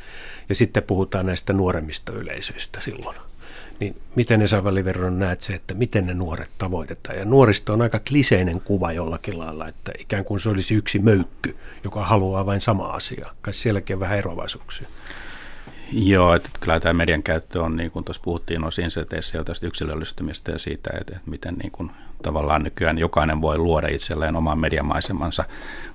ja 0.49 0.55
sitten 0.55 0.83
puhutaan 0.83 1.25
näistä 1.25 1.53
nuoremmista 1.53 2.11
yleisöistä 2.11 2.81
silloin 2.81 3.17
niin 3.79 3.95
miten 4.15 4.41
Esa 4.41 4.63
Väliverron 4.63 5.19
näet 5.19 5.41
se, 5.41 5.53
että 5.53 5.73
miten 5.73 6.05
ne 6.05 6.13
nuoret 6.13 6.49
tavoitetaan? 6.57 7.19
Ja 7.19 7.25
nuorista 7.25 7.73
on 7.73 7.81
aika 7.81 7.99
kliseinen 7.99 8.61
kuva 8.61 8.91
jollakin 8.91 9.39
lailla, 9.39 9.67
että 9.67 9.91
ikään 9.99 10.25
kuin 10.25 10.39
se 10.39 10.49
olisi 10.49 10.75
yksi 10.75 10.99
möykky, 10.99 11.55
joka 11.83 12.05
haluaa 12.05 12.45
vain 12.45 12.61
sama 12.61 12.87
asia. 12.87 13.31
Kai 13.41 13.53
sielläkin 13.53 13.95
on 13.95 13.99
vähän 13.99 14.17
eroavaisuuksia. 14.17 14.87
Joo, 15.91 16.33
että 16.33 16.49
kyllä 16.59 16.79
tämä 16.79 16.93
median 16.93 17.23
käyttö 17.23 17.61
on, 17.61 17.77
niin 17.77 17.91
kuin 17.91 18.05
tuossa 18.05 18.21
puhuttiin 18.23 18.63
osin 18.63 18.91
se 18.91 19.05
jo 19.33 19.43
tästä 19.43 19.67
yksilöllistymistä 19.67 20.51
ja 20.51 20.59
siitä, 20.59 20.89
että, 20.99 21.15
että 21.15 21.29
miten 21.29 21.55
niin 21.55 21.71
kuin, 21.71 21.91
tavallaan 22.23 22.63
nykyään 22.63 22.97
jokainen 22.97 23.41
voi 23.41 23.57
luoda 23.57 23.87
itselleen 23.87 24.35
oman 24.35 24.59
mediamaisemansa 24.59 25.43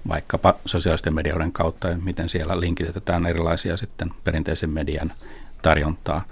vaikkapa 0.09 0.55
sosiaalisten 0.66 1.14
medioiden 1.14 1.53
kautta, 1.53 1.88
ja 1.88 1.97
miten 1.97 2.29
siellä 2.29 2.61
linkitetään 2.61 3.27
erilaisia 3.27 3.77
sitten 3.77 4.11
perinteisen 4.25 4.71
median 4.71 5.12
tarjontaa. 5.62 6.25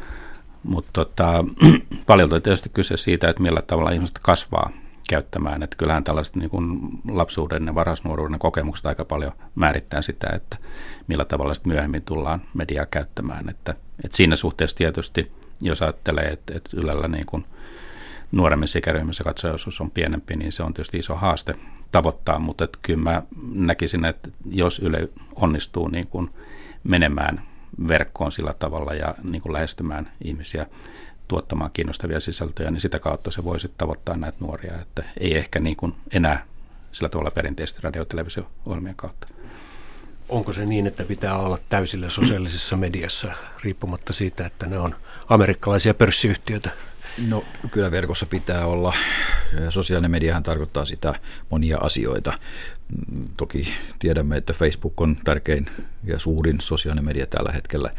Mutta 0.62 0.90
tota, 0.92 1.44
paljon 2.06 2.32
on 2.32 2.42
tietysti 2.42 2.68
kyse 2.68 2.96
siitä, 2.96 3.28
että 3.28 3.42
millä 3.42 3.62
tavalla 3.62 3.90
ihmiset 3.90 4.18
kasvaa 4.22 4.70
käyttämään. 5.10 5.62
Että 5.62 5.76
kyllähän 5.76 6.04
tällaiset 6.04 6.36
niin 6.36 6.50
kuin 6.50 6.78
lapsuuden 7.08 7.66
ja 7.66 7.74
varhaisnuoruuden 7.74 8.38
kokemukset 8.38 8.86
aika 8.86 9.04
paljon 9.04 9.32
määrittää 9.54 10.02
sitä, 10.02 10.28
että 10.32 10.56
millä 11.06 11.24
tavalla 11.24 11.54
sitten 11.54 11.72
myöhemmin 11.72 12.02
tullaan 12.02 12.42
mediaa 12.54 12.86
käyttämään. 12.86 13.48
Että, 13.48 13.74
että 14.04 14.16
siinä 14.16 14.36
suhteessa 14.36 14.76
tietysti, 14.76 15.32
jos 15.60 15.82
ajattelee, 15.82 16.28
että, 16.28 16.52
että 16.56 16.70
Ylellä 16.76 17.08
niin 17.08 17.26
kuin 17.26 17.44
nuoremmissa 18.32 18.78
ikäryhmissä 18.78 19.24
katsojaosuus 19.24 19.80
on 19.80 19.90
pienempi, 19.90 20.36
niin 20.36 20.52
se 20.52 20.62
on 20.62 20.74
tietysti 20.74 20.98
iso 20.98 21.14
haaste 21.14 21.54
tavoittaa, 21.90 22.38
mutta 22.38 22.64
että 22.64 22.78
kyllä 22.82 23.02
mä 23.02 23.22
näkisin, 23.52 24.04
että 24.04 24.30
jos 24.50 24.78
Yle 24.78 25.08
onnistuu 25.34 25.88
niin 25.88 26.06
kuin 26.06 26.30
menemään 26.84 27.42
verkkoon 27.88 28.32
sillä 28.32 28.54
tavalla 28.54 28.94
ja 28.94 29.14
niin 29.22 29.42
kuin 29.42 29.52
lähestymään 29.52 30.12
ihmisiä 30.24 30.66
tuottamaan 31.28 31.70
kiinnostavia 31.72 32.20
sisältöjä, 32.20 32.70
niin 32.70 32.80
sitä 32.80 32.98
kautta 32.98 33.30
se 33.30 33.44
voisi 33.44 33.72
tavoittaa 33.78 34.16
näitä 34.16 34.38
nuoria, 34.40 34.80
että 34.80 35.04
ei 35.20 35.36
ehkä 35.36 35.60
niin 35.60 35.76
kuin 35.76 35.94
enää 36.12 36.44
sillä 36.92 37.08
tavalla 37.08 37.30
perinteisesti 37.30 37.80
radio- 37.82 38.02
ja 38.02 38.06
televisio-ohjelmien 38.06 38.96
kautta. 38.96 39.28
onko 40.28 40.52
se 40.52 40.66
niin, 40.66 40.86
että 40.86 41.04
pitää 41.04 41.38
olla 41.38 41.58
täysillä 41.68 42.10
sosiaalisessa 42.10 42.76
mediassa 42.76 43.32
riippumatta 43.64 44.12
siitä, 44.12 44.46
että 44.46 44.66
ne 44.66 44.78
on 44.78 44.94
amerikkalaisia 45.28 45.94
pörssiyhtiöitä? 45.94 46.70
No 47.28 47.44
kyllä 47.70 47.90
verkossa 47.90 48.26
pitää 48.26 48.66
olla. 48.66 48.94
Sosiaalinen 49.68 50.10
mediahan 50.10 50.42
tarkoittaa 50.42 50.84
sitä 50.84 51.14
monia 51.50 51.78
asioita. 51.78 52.32
Toki 53.36 53.68
tiedämme, 53.98 54.36
että 54.36 54.52
Facebook 54.52 55.00
on 55.00 55.16
tärkein 55.24 55.66
ja 56.04 56.18
suurin 56.18 56.60
sosiaalinen 56.60 57.04
media 57.04 57.26
tällä 57.26 57.52
hetkellä. 57.52 57.90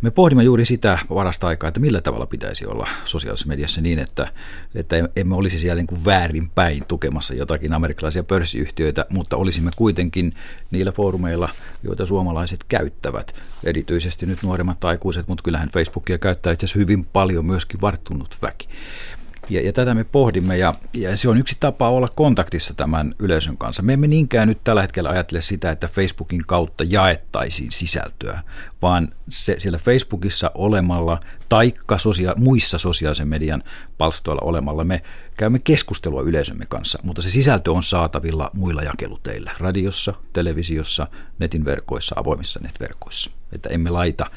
Me 0.00 0.10
pohdimme 0.10 0.44
juuri 0.44 0.64
sitä 0.64 0.98
varasta 1.10 1.46
aikaa, 1.46 1.68
että 1.68 1.80
millä 1.80 2.00
tavalla 2.00 2.26
pitäisi 2.26 2.66
olla 2.66 2.88
sosiaalisessa 3.04 3.48
mediassa 3.48 3.80
niin, 3.80 3.98
että, 3.98 4.28
että 4.74 4.96
emme 5.16 5.34
olisi 5.34 5.58
siellä 5.58 5.74
niin 5.74 5.86
kuin 5.86 6.04
väärinpäin 6.04 6.84
tukemassa 6.88 7.34
jotakin 7.34 7.72
amerikkalaisia 7.72 8.24
pörssiyhtiöitä, 8.24 9.06
mutta 9.08 9.36
olisimme 9.36 9.70
kuitenkin 9.76 10.32
niillä 10.70 10.92
foorumeilla, 10.92 11.48
joita 11.82 12.06
suomalaiset 12.06 12.64
käyttävät. 12.68 13.34
Erityisesti 13.64 14.26
nyt 14.26 14.42
nuoremmat 14.42 14.84
aikuiset, 14.84 15.28
mutta 15.28 15.42
kyllähän 15.42 15.70
Facebookia 15.70 16.18
käyttää 16.18 16.52
itse 16.52 16.66
asiassa 16.66 16.78
hyvin 16.78 17.04
paljon 17.04 17.46
myöskin 17.46 17.80
varttunut 17.80 18.36
väki. 18.42 18.68
Ja, 19.50 19.60
ja 19.60 19.72
tätä 19.72 19.94
me 19.94 20.04
pohdimme 20.04 20.58
ja, 20.58 20.74
ja 20.92 21.16
se 21.16 21.28
on 21.28 21.38
yksi 21.38 21.56
tapa 21.60 21.90
olla 21.90 22.08
kontaktissa 22.08 22.74
tämän 22.74 23.14
yleisön 23.18 23.56
kanssa. 23.56 23.82
Me 23.82 23.92
emme 23.92 24.06
niinkään 24.06 24.48
nyt 24.48 24.64
tällä 24.64 24.82
hetkellä 24.82 25.10
ajattele 25.10 25.40
sitä, 25.40 25.70
että 25.70 25.88
Facebookin 25.88 26.42
kautta 26.46 26.84
jaettaisiin 26.84 27.72
sisältöä, 27.72 28.42
vaan 28.82 29.08
se, 29.30 29.54
siellä 29.58 29.78
Facebookissa 29.78 30.50
olemalla 30.54 31.20
taikka 31.48 31.98
sosia- 31.98 32.34
muissa 32.36 32.78
sosiaalisen 32.78 33.28
median 33.28 33.62
palstoilla 33.98 34.42
olemalla 34.44 34.84
me 34.84 35.02
käymme 35.36 35.58
keskustelua 35.58 36.22
yleisömme 36.22 36.64
kanssa, 36.68 36.98
mutta 37.02 37.22
se 37.22 37.30
sisältö 37.30 37.72
on 37.72 37.82
saatavilla 37.82 38.50
muilla 38.54 38.82
jakeluteillä, 38.82 39.50
radiossa, 39.58 40.14
televisiossa, 40.32 41.06
netin 41.38 41.64
verkoissa, 41.64 42.14
avoimissa 42.18 42.60
netverkoissa. 42.62 43.30
Että 43.52 43.68
emme 43.68 43.90
laita 43.90 44.30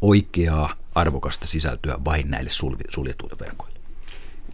oikeaa 0.00 0.74
arvokasta 0.94 1.46
sisältöä 1.46 1.96
vain 2.04 2.30
näille 2.30 2.50
suljetuille 2.50 3.36
verkoille 3.40 3.75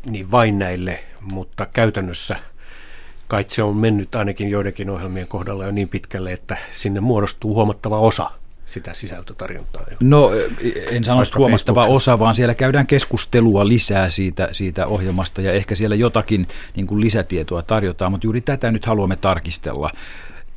niin 0.07 0.31
vain 0.31 0.59
näille, 0.59 1.05
mutta 1.21 1.67
käytännössä 1.67 2.37
kai 3.29 3.45
se 3.49 3.63
on 3.63 3.77
mennyt 3.77 4.15
ainakin 4.15 4.49
joidenkin 4.49 4.91
ohjelmien 4.91 5.29
kohdalla 5.29 5.65
jo 5.65 5.71
niin 5.71 5.89
pitkälle, 5.89 6.33
että 6.33 6.57
sinne 6.73 7.01
muodostuu 7.01 7.55
huomattava 7.55 7.99
osa 7.99 8.31
sitä 8.67 8.95
sisältötarjontaa. 8.95 9.83
No 10.01 10.31
en 10.91 11.05
sano 11.05 11.23
huomattava 11.37 11.87
osa, 11.87 12.19
vaan 12.19 12.35
siellä 12.35 12.55
käydään 12.55 12.87
keskustelua 12.87 13.69
lisää 13.69 14.09
siitä, 14.09 14.49
siitä 14.53 14.87
ohjelmasta 14.87 15.43
ja 15.43 15.53
ehkä 15.53 15.75
siellä 15.75 15.97
jotakin 15.97 16.49
niin 16.77 16.87
kuin 16.87 17.01
lisätietoa 17.01 17.63
tarjotaan, 17.63 18.13
mutta 18.13 18.27
juuri 18.27 18.41
tätä 18.41 18.71
nyt 18.71 18.87
haluamme 18.87 19.17
tarkistella 19.17 19.91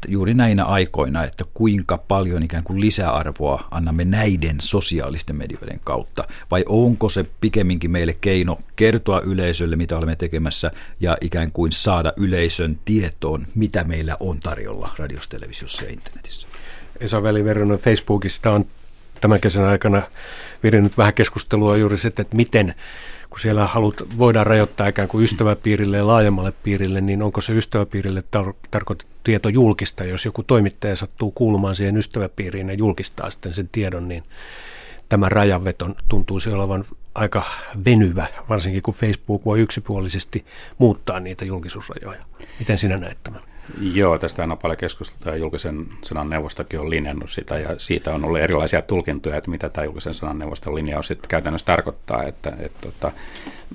juuri 0.08 0.34
näinä 0.34 0.66
aikoina, 0.66 1.24
että 1.24 1.44
kuinka 1.54 1.98
paljon 1.98 2.44
ikään 2.44 2.64
kuin 2.64 2.82
lisäarvoa 2.82 3.68
annamme 3.72 4.06
näiden 4.06 4.56
sosiaalisten 4.62 5.36
medioiden 5.36 5.80
kautta, 5.84 6.28
vai 6.52 6.64
onko 6.68 7.10
se 7.10 7.26
pikemminkin 7.42 7.92
meille 7.92 8.18
keino 8.22 8.60
kertoa 8.76 9.22
yleisölle, 9.22 9.76
mitä 9.76 9.98
olemme 9.98 10.16
tekemässä, 10.16 10.72
ja 11.00 11.18
ikään 11.22 11.52
kuin 11.52 11.72
saada 11.72 12.14
yleisön 12.18 12.80
tietoon, 12.86 13.48
mitä 13.56 13.84
meillä 13.84 14.18
on 14.20 14.40
tarjolla 14.40 14.96
radiossa, 14.98 15.30
televisiossa 15.30 15.84
ja 15.84 15.92
internetissä. 15.92 16.48
Esa 17.00 17.24
Väliverronen 17.24 17.78
Facebookista 17.78 18.52
on 18.52 18.66
tämän 19.22 19.42
kesän 19.42 19.66
aikana 19.66 20.02
virinnyt 20.64 20.98
vähän 20.98 21.14
keskustelua 21.14 21.78
juuri 21.78 21.98
se, 21.98 22.08
että 22.08 22.26
miten 22.34 22.76
kun 23.36 23.42
siellä 23.42 23.68
halut, 23.68 24.08
voidaan 24.18 24.48
rajoittaa 24.48 24.88
ikään 24.88 25.08
kuin 25.08 25.24
ystäväpiirille 25.24 25.98
ja 25.98 26.08
laajemmalle 26.08 26.54
piirille, 26.64 27.02
niin 27.02 27.24
onko 27.24 27.42
se 27.42 27.54
ystäväpiirille 27.54 28.24
tar- 28.38 28.54
tarkoitettu 28.72 29.16
tieto 29.24 29.50
julkista? 29.50 30.04
Jos 30.04 30.26
joku 30.26 30.44
toimittaja 30.44 30.96
sattuu 30.96 31.32
kuulumaan 31.32 31.76
siihen 31.76 31.98
ystäväpiiriin 31.98 32.70
ja 32.70 32.74
julkistaa 32.74 33.32
sitten 33.32 33.54
sen 33.54 33.70
tiedon, 33.72 34.08
niin 34.08 34.24
tämä 35.10 35.30
rajanveto 35.30 35.90
tuntuisi 36.08 36.50
olevan 36.50 36.86
aika 37.16 37.44
venyvä, 37.86 38.28
varsinkin 38.50 38.82
kun 38.82 38.94
Facebook 38.94 39.46
voi 39.46 39.60
yksipuolisesti 39.60 40.46
muuttaa 40.78 41.20
niitä 41.20 41.46
julkisuusrajoja. 41.46 42.26
Miten 42.60 42.78
sinä 42.78 42.98
näet 42.98 43.18
tämän? 43.24 43.42
Joo, 43.94 44.18
tästä 44.18 44.44
on 44.44 44.58
paljon 44.62 44.78
keskustelua 44.78 45.36
ja 45.36 45.40
julkisen 45.40 45.88
sanan 46.02 46.30
neuvostokin 46.30 46.80
on 46.80 46.90
linjannut 46.90 47.30
sitä 47.30 47.60
ja 47.60 47.70
siitä 47.78 48.14
on 48.14 48.26
ollut 48.26 48.40
erilaisia 48.40 48.82
tulkintoja, 48.82 49.38
että 49.38 49.52
mitä 49.52 49.70
tämä 49.70 49.86
julkisen 49.86 50.14
sanan 50.14 50.40
neuvoston 50.40 50.76
linjaus 50.76 51.08
sitten 51.08 51.30
käytännössä 51.30 51.66
tarkoittaa. 51.66 52.24
Että, 52.24 52.50
että, 52.50 52.66
että, 52.66 52.88
että 52.88 53.12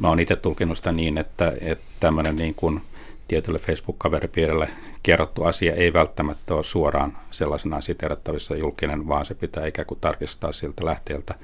mä 0.00 0.08
oon 0.08 0.20
itse 0.20 0.36
tulkinut 0.36 0.76
sitä 0.76 0.92
niin, 0.92 1.18
että, 1.18 1.52
että 1.60 1.84
tämmöinen 2.00 2.36
niin 2.36 2.54
kuin 2.54 2.80
tietylle 3.28 3.58
Facebook-kaveripiirille 3.58 4.68
kerrottu 5.02 5.44
asia 5.44 5.74
ei 5.74 5.92
välttämättä 5.92 6.54
ole 6.54 6.64
suoraan 6.64 7.18
sellaisena 7.30 7.80
siterattavissa 7.80 8.56
julkinen, 8.56 9.08
vaan 9.08 9.24
se 9.24 9.34
pitää 9.34 9.66
ikään 9.66 9.86
kuin 9.86 10.00
tarkistaa 10.00 10.52
siltä 10.52 10.84
lähteeltä 10.84 11.34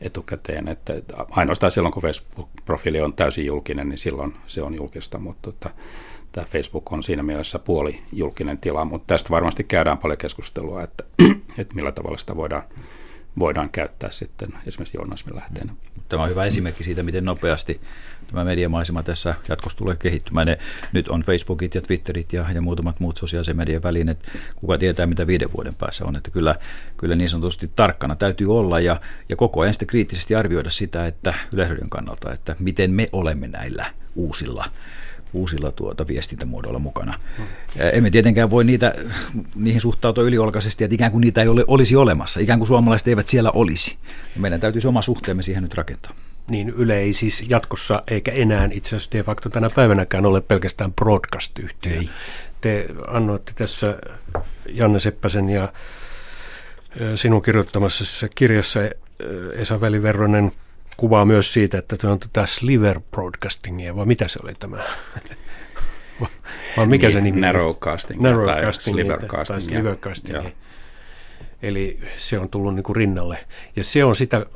etukäteen. 0.00 0.68
Että 0.68 0.92
ainoastaan 1.30 1.70
silloin, 1.70 1.92
kun 1.92 2.02
Facebook-profiili 2.02 3.00
on 3.00 3.12
täysin 3.12 3.46
julkinen, 3.46 3.88
niin 3.88 3.98
silloin 3.98 4.34
se 4.46 4.62
on 4.62 4.74
julkista, 4.74 5.18
mutta 5.18 5.50
että, 5.50 5.70
tämä 6.32 6.46
Facebook 6.46 6.92
on 6.92 7.02
siinä 7.02 7.22
mielessä 7.22 7.58
puoli 7.58 8.02
julkinen 8.12 8.58
tila, 8.58 8.84
mutta 8.84 9.06
tästä 9.06 9.30
varmasti 9.30 9.64
käydään 9.64 9.98
paljon 9.98 10.18
keskustelua, 10.18 10.82
että, 10.82 11.04
että 11.58 11.74
millä 11.74 11.92
tavalla 11.92 12.18
sitä 12.18 12.36
voidaan, 12.36 12.62
voidaan 13.38 13.70
käyttää 13.70 14.10
sitten 14.10 14.50
esimerkiksi 14.66 14.96
journalismin 14.96 15.36
lähteenä. 15.36 15.74
Tämä 16.08 16.22
on 16.22 16.28
hyvä 16.28 16.44
esimerkki 16.44 16.84
siitä, 16.84 17.02
miten 17.02 17.24
nopeasti 17.24 17.80
tämä 18.26 18.44
mediamaisema 18.44 19.02
tässä 19.02 19.34
jatkossa 19.48 19.78
tulee 19.78 19.96
kehittymään. 19.96 20.46
Ne, 20.46 20.58
nyt 20.92 21.08
on 21.08 21.20
Facebookit 21.20 21.74
ja 21.74 21.80
Twitterit 21.80 22.32
ja, 22.32 22.46
ja 22.54 22.60
muutamat 22.60 23.00
muut 23.00 23.16
sosiaalisen 23.16 23.56
median 23.56 23.82
välineet. 23.82 24.32
Kuka 24.56 24.78
tietää, 24.78 25.06
mitä 25.06 25.26
viiden 25.26 25.52
vuoden 25.52 25.74
päässä 25.74 26.04
on. 26.04 26.16
Että 26.16 26.30
kyllä, 26.30 26.54
kyllä 26.96 27.14
niin 27.14 27.28
sanotusti 27.28 27.70
tarkkana 27.76 28.16
täytyy 28.16 28.56
olla 28.56 28.80
ja, 28.80 29.00
ja 29.28 29.36
koko 29.36 29.60
ajan 29.60 29.74
sitten 29.74 29.88
kriittisesti 29.88 30.34
arvioida 30.34 30.70
sitä, 30.70 31.06
että 31.06 31.34
yleisöiden 31.52 31.90
kannalta, 31.90 32.32
että 32.32 32.56
miten 32.58 32.90
me 32.90 33.08
olemme 33.12 33.48
näillä 33.48 33.86
uusilla 34.16 34.64
uusilla 35.32 35.72
tuota 35.72 36.06
viestintämuodoilla 36.08 36.78
mukana. 36.78 37.18
Hmm. 37.36 37.46
Emme 37.92 38.10
tietenkään 38.10 38.50
voi 38.50 38.64
niitä, 38.64 38.94
niihin 39.54 39.80
suhtautua 39.80 40.24
yliolkaisesti, 40.24 40.84
että 40.84 40.94
ikään 40.94 41.12
kuin 41.12 41.20
niitä 41.20 41.42
ei 41.42 41.48
ole, 41.48 41.64
olisi 41.66 41.96
olemassa, 41.96 42.40
ikään 42.40 42.58
kuin 42.58 42.66
suomalaiset 42.66 43.08
eivät 43.08 43.28
siellä 43.28 43.50
olisi. 43.50 43.96
Meidän 44.36 44.60
täytyisi 44.60 44.88
oma 44.88 45.02
suhteemme 45.02 45.42
siihen 45.42 45.62
nyt 45.62 45.74
rakentaa. 45.74 46.12
Niin 46.50 46.68
Yle 46.68 46.98
ei 46.98 47.12
siis 47.12 47.44
jatkossa 47.48 48.02
eikä 48.06 48.32
enää 48.32 48.68
itse 48.72 48.96
asiassa 48.96 49.12
de 49.12 49.22
facto 49.22 49.48
tänä 49.50 49.70
päivänäkään 49.70 50.26
ole 50.26 50.40
pelkästään 50.40 50.92
broadcast-yhtiö. 50.92 51.92
Ei. 51.92 52.10
Te 52.60 52.86
annoitte 53.06 53.52
tässä 53.54 53.98
Janne 54.68 55.00
Seppäsen 55.00 55.50
ja 55.50 55.72
sinun 57.14 57.42
kirjoittamassa 57.42 58.28
kirjassa 58.34 58.80
Esa 59.52 59.80
Väliverronen 59.80 60.52
kuvaa 60.96 61.24
myös 61.24 61.52
siitä, 61.52 61.78
että 61.78 61.96
se 62.00 62.06
on 62.06 62.18
tätä 62.20 62.46
sliver 62.46 63.00
broadcastingia, 63.10 63.96
vai 63.96 64.06
mitä 64.06 64.28
se 64.28 64.38
oli 64.42 64.54
tämä? 64.54 64.76
vai 66.76 66.86
mikä 66.86 67.10
se 67.10 67.20
nimi 67.20 67.40
Narrowcasting. 67.40 68.20
Narrowcasting 68.20 68.96
tai 69.46 69.60
slivercasting. 69.60 70.46
Eli 71.62 72.00
se 72.16 72.38
on 72.38 72.48
tullut 72.48 72.74
niin 72.74 72.82
kuin 72.82 72.96
rinnalle. 72.96 73.38
Ja 73.76 73.84
se 73.84 74.04
on 74.04 74.16
sitä 74.16 74.46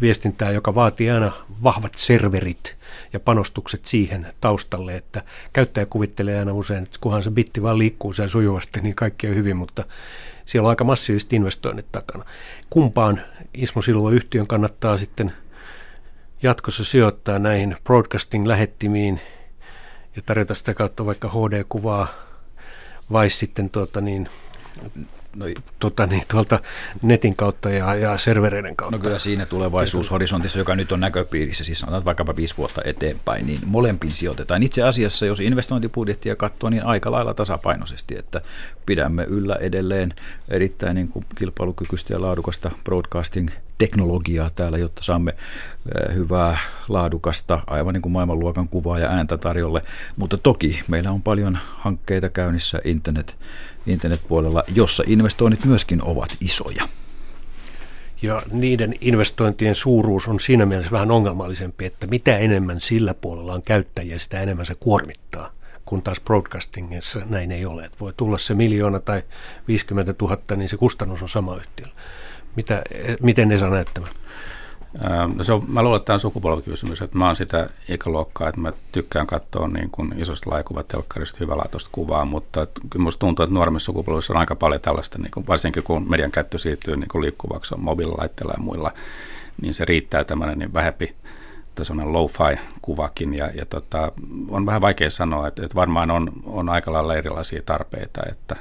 viestintää, 0.00 0.50
joka 0.50 0.74
vaatii 0.74 1.10
aina 1.10 1.32
vahvat 1.62 1.94
serverit 1.94 2.76
ja 3.12 3.20
panostukset 3.20 3.86
siihen 3.86 4.26
taustalle, 4.40 4.96
että 4.96 5.22
käyttäjä 5.52 5.86
kuvittelee 5.86 6.38
aina 6.38 6.52
usein, 6.52 6.82
että 6.82 6.98
kunhan 7.00 7.22
se 7.22 7.30
bitti 7.30 7.62
vaan 7.62 7.78
liikkuu 7.78 8.12
sen 8.12 8.28
sujuvasti, 8.28 8.80
niin 8.80 8.94
kaikki 8.94 9.28
on 9.28 9.34
hyvin, 9.34 9.56
mutta 9.56 9.84
siellä 10.46 10.66
on 10.66 10.70
aika 10.70 10.84
massiiviset 10.84 11.32
investoinnit 11.32 11.92
takana. 11.92 12.24
Kumpaan 12.70 13.20
Ismo 13.54 13.82
Silva 13.82 14.10
yhtiön 14.10 14.46
kannattaa 14.46 14.98
sitten– 14.98 15.32
jatkossa 16.42 16.84
sijoittaa 16.84 17.38
näihin 17.38 17.76
broadcasting-lähettimiin 17.84 19.20
ja 20.16 20.22
tarjota 20.26 20.54
sitä 20.54 20.74
kautta 20.74 21.06
vaikka 21.06 21.28
HD-kuvaa 21.28 22.08
vai 23.12 23.30
sitten 23.30 23.70
tuota 23.70 24.00
niin, 24.00 24.28
no, 25.36 25.46
tuota, 25.78 26.06
niin, 26.06 26.22
tuolta 26.30 26.60
netin 27.02 27.36
kautta 27.36 27.70
ja, 27.70 27.94
ja 27.94 28.18
servereiden 28.18 28.76
kautta. 28.76 28.96
No 28.96 29.02
kyllä 29.02 29.18
siinä 29.18 29.46
tulevaisuushorisontissa, 29.46 30.58
joka 30.58 30.74
nyt 30.74 30.92
on 30.92 31.00
näköpiirissä, 31.00 31.64
siis 31.64 31.78
sanotaan 31.78 32.04
vaikkapa 32.04 32.36
viisi 32.36 32.56
vuotta 32.56 32.82
eteenpäin, 32.84 33.46
niin 33.46 33.60
molempiin 33.66 34.14
sijoitetaan. 34.14 34.62
Itse 34.62 34.82
asiassa, 34.82 35.26
jos 35.26 35.40
investointibudjettia 35.40 36.36
katsoo, 36.36 36.70
niin 36.70 36.86
aika 36.86 37.10
lailla 37.10 37.34
tasapainoisesti, 37.34 38.18
että 38.18 38.40
pidämme 38.86 39.24
yllä 39.24 39.54
edelleen 39.54 40.14
erittäin 40.48 40.94
niin 40.94 41.08
kuin 41.08 41.24
kilpailukykyistä 41.34 42.14
ja 42.14 42.20
laadukasta 42.20 42.70
broadcasting-teknologiaa 42.84 44.50
täällä, 44.50 44.78
jotta 44.78 45.02
saamme 45.02 45.30
eh, 45.30 46.14
hyvää, 46.14 46.58
laadukasta, 46.88 47.60
aivan 47.66 47.94
niin 47.94 48.02
kuin 48.02 48.12
maailmanluokan 48.12 48.68
kuvaa 48.68 48.98
ja 48.98 49.08
ääntä 49.08 49.38
tarjolle. 49.38 49.82
Mutta 50.16 50.36
toki 50.36 50.80
meillä 50.88 51.10
on 51.10 51.22
paljon 51.22 51.58
hankkeita 51.78 52.28
käynnissä 52.28 52.80
internet 52.84 53.36
internetpuolella, 53.86 54.62
jossa 54.74 55.04
investoinnit 55.06 55.64
myöskin 55.64 56.02
ovat 56.02 56.36
isoja. 56.40 56.88
Ja 58.22 58.42
niiden 58.52 58.94
investointien 59.00 59.74
suuruus 59.74 60.28
on 60.28 60.40
siinä 60.40 60.66
mielessä 60.66 60.92
vähän 60.92 61.10
ongelmallisempi, 61.10 61.84
että 61.84 62.06
mitä 62.06 62.36
enemmän 62.36 62.80
sillä 62.80 63.14
puolella 63.14 63.54
on 63.54 63.62
käyttäjiä, 63.62 64.18
sitä 64.18 64.40
enemmän 64.40 64.66
se 64.66 64.74
kuormittaa 64.74 65.56
kun 65.86 66.02
taas 66.02 66.20
broadcastingissa 66.20 67.20
näin 67.28 67.52
ei 67.52 67.66
ole. 67.66 67.84
Että 67.84 67.98
voi 68.00 68.12
tulla 68.16 68.38
se 68.38 68.54
miljoona 68.54 69.00
tai 69.00 69.22
50 69.68 70.14
000, 70.20 70.38
niin 70.56 70.68
se 70.68 70.76
kustannus 70.76 71.22
on 71.22 71.28
sama 71.28 71.56
yhtiöllä. 71.56 71.94
Mitä, 72.56 72.82
miten 73.22 73.48
ne 73.48 73.58
saa 73.58 73.70
näyttämään? 73.70 74.12
No 75.36 75.44
se 75.44 75.52
on, 75.52 75.64
mä 75.68 75.82
luulen, 75.82 75.96
että 75.96 76.06
tämä 76.06 76.14
on 76.14 76.20
sukupolvikysymys, 76.20 77.02
että 77.02 77.18
mä 77.18 77.26
oon 77.26 77.36
sitä 77.36 77.70
ikäluokkaa, 77.88 78.48
että 78.48 78.60
mä 78.60 78.72
tykkään 78.92 79.26
katsoa 79.26 79.68
niin 79.68 79.90
kuin 79.90 80.14
isosta 80.16 80.50
laikuvat-telkkarista 80.50 81.38
hyvälaatuista 81.40 81.90
kuvaa, 81.92 82.24
mutta 82.24 82.66
kyllä 82.90 83.02
musta 83.02 83.20
tuntuu, 83.20 83.42
että 83.42 83.54
nuoremmissa 83.54 83.86
sukupolvissa 83.86 84.32
on 84.32 84.36
aika 84.36 84.54
paljon 84.54 84.80
tällaista, 84.80 85.18
niin 85.18 85.30
kuin, 85.30 85.46
varsinkin 85.46 85.82
kun 85.82 86.10
median 86.10 86.30
käyttö 86.30 86.58
siirtyy 86.58 86.96
niin 86.96 87.08
kuin 87.08 87.22
liikkuvaksi 87.22 87.74
on 87.74 87.80
mobiililaitteilla 87.80 88.52
ja 88.56 88.62
muilla, 88.62 88.92
niin 89.62 89.74
se 89.74 89.84
riittää 89.84 90.24
tämmöinen 90.24 90.58
niin 90.58 90.74
vähempi 90.74 91.14
tasoinen 91.74 92.12
low-fi 92.12 92.58
kuvakin 92.82 93.34
ja, 93.34 93.50
ja 93.54 93.66
tota, 93.66 94.12
on 94.48 94.66
vähän 94.66 94.80
vaikea 94.80 95.10
sanoa, 95.10 95.48
että, 95.48 95.64
että 95.64 95.74
varmaan 95.74 96.10
on, 96.10 96.32
on 96.44 96.68
aika 96.68 96.92
lailla 96.92 97.14
erilaisia 97.14 97.62
tarpeita, 97.66 98.20
että, 98.30 98.56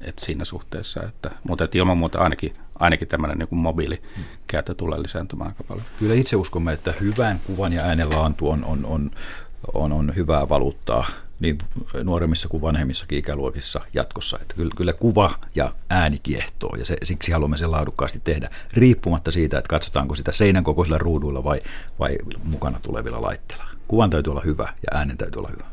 että 0.00 0.24
siinä 0.24 0.44
suhteessa, 0.44 1.02
että, 1.02 1.30
mutta 1.44 1.64
että 1.64 1.78
ilman 1.78 1.98
muuta 1.98 2.18
ainakin, 2.18 2.52
ainakin 2.82 3.08
tämmöinen 3.08 3.38
niin 3.38 3.48
mobiilikäyttö 3.50 4.74
tulee 4.74 5.02
lisääntymään 5.02 5.50
aika 5.50 5.64
paljon. 5.64 5.86
Kyllä 5.98 6.14
itse 6.14 6.36
uskomme, 6.36 6.72
että 6.72 6.94
hyvän 7.00 7.40
kuvan 7.46 7.72
ja 7.72 7.82
äänen 7.82 8.10
laantu 8.10 8.50
on, 8.50 8.64
on, 8.64 8.86
on, 8.86 9.10
on, 9.74 9.92
on 9.92 10.12
hyvää 10.16 10.48
valuuttaa 10.48 11.06
niin 11.40 11.58
nuoremmissa 12.02 12.48
kuin 12.48 12.62
vanhemmissakin 12.62 13.18
ikäluokissa 13.18 13.80
jatkossa. 13.94 14.38
Että 14.42 14.54
kyllä, 14.54 14.72
kyllä 14.76 14.92
kuva 14.92 15.30
ja 15.54 15.72
ääni 15.90 16.18
kiehtoo 16.22 16.76
ja 16.76 16.84
se, 16.84 16.96
siksi 17.02 17.32
haluamme 17.32 17.58
sen 17.58 17.70
laadukkaasti 17.70 18.20
tehdä, 18.24 18.50
riippumatta 18.72 19.30
siitä, 19.30 19.58
että 19.58 19.68
katsotaanko 19.68 20.14
sitä 20.14 20.32
seinän 20.32 20.64
kokoisilla 20.64 20.98
ruuduilla 20.98 21.44
vai, 21.44 21.60
vai 21.98 22.18
mukana 22.44 22.78
tulevilla 22.82 23.22
laitteilla. 23.22 23.64
Kuvan 23.88 24.10
täytyy 24.10 24.30
olla 24.30 24.42
hyvä 24.44 24.64
ja 24.64 24.98
äänen 24.98 25.18
täytyy 25.18 25.40
olla 25.40 25.50
hyvä. 25.50 25.64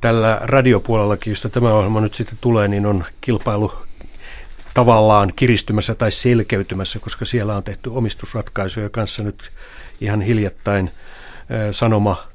Tällä 0.00 0.38
radiopuolellakin, 0.42 1.30
josta 1.30 1.48
tämä 1.48 1.74
ohjelma 1.74 2.00
nyt 2.00 2.14
sitten 2.14 2.38
tulee, 2.40 2.68
niin 2.68 2.86
on 2.86 3.04
kilpailu 3.20 3.72
tavallaan 4.74 5.32
kiristymässä 5.36 5.94
tai 5.94 6.10
selkeytymässä, 6.10 6.98
koska 6.98 7.24
siellä 7.24 7.56
on 7.56 7.62
tehty 7.62 7.90
omistusratkaisuja 7.90 8.90
kanssa 8.90 9.22
nyt 9.22 9.50
ihan 10.00 10.20
hiljattain. 10.22 10.90
Sanoma 11.70 12.26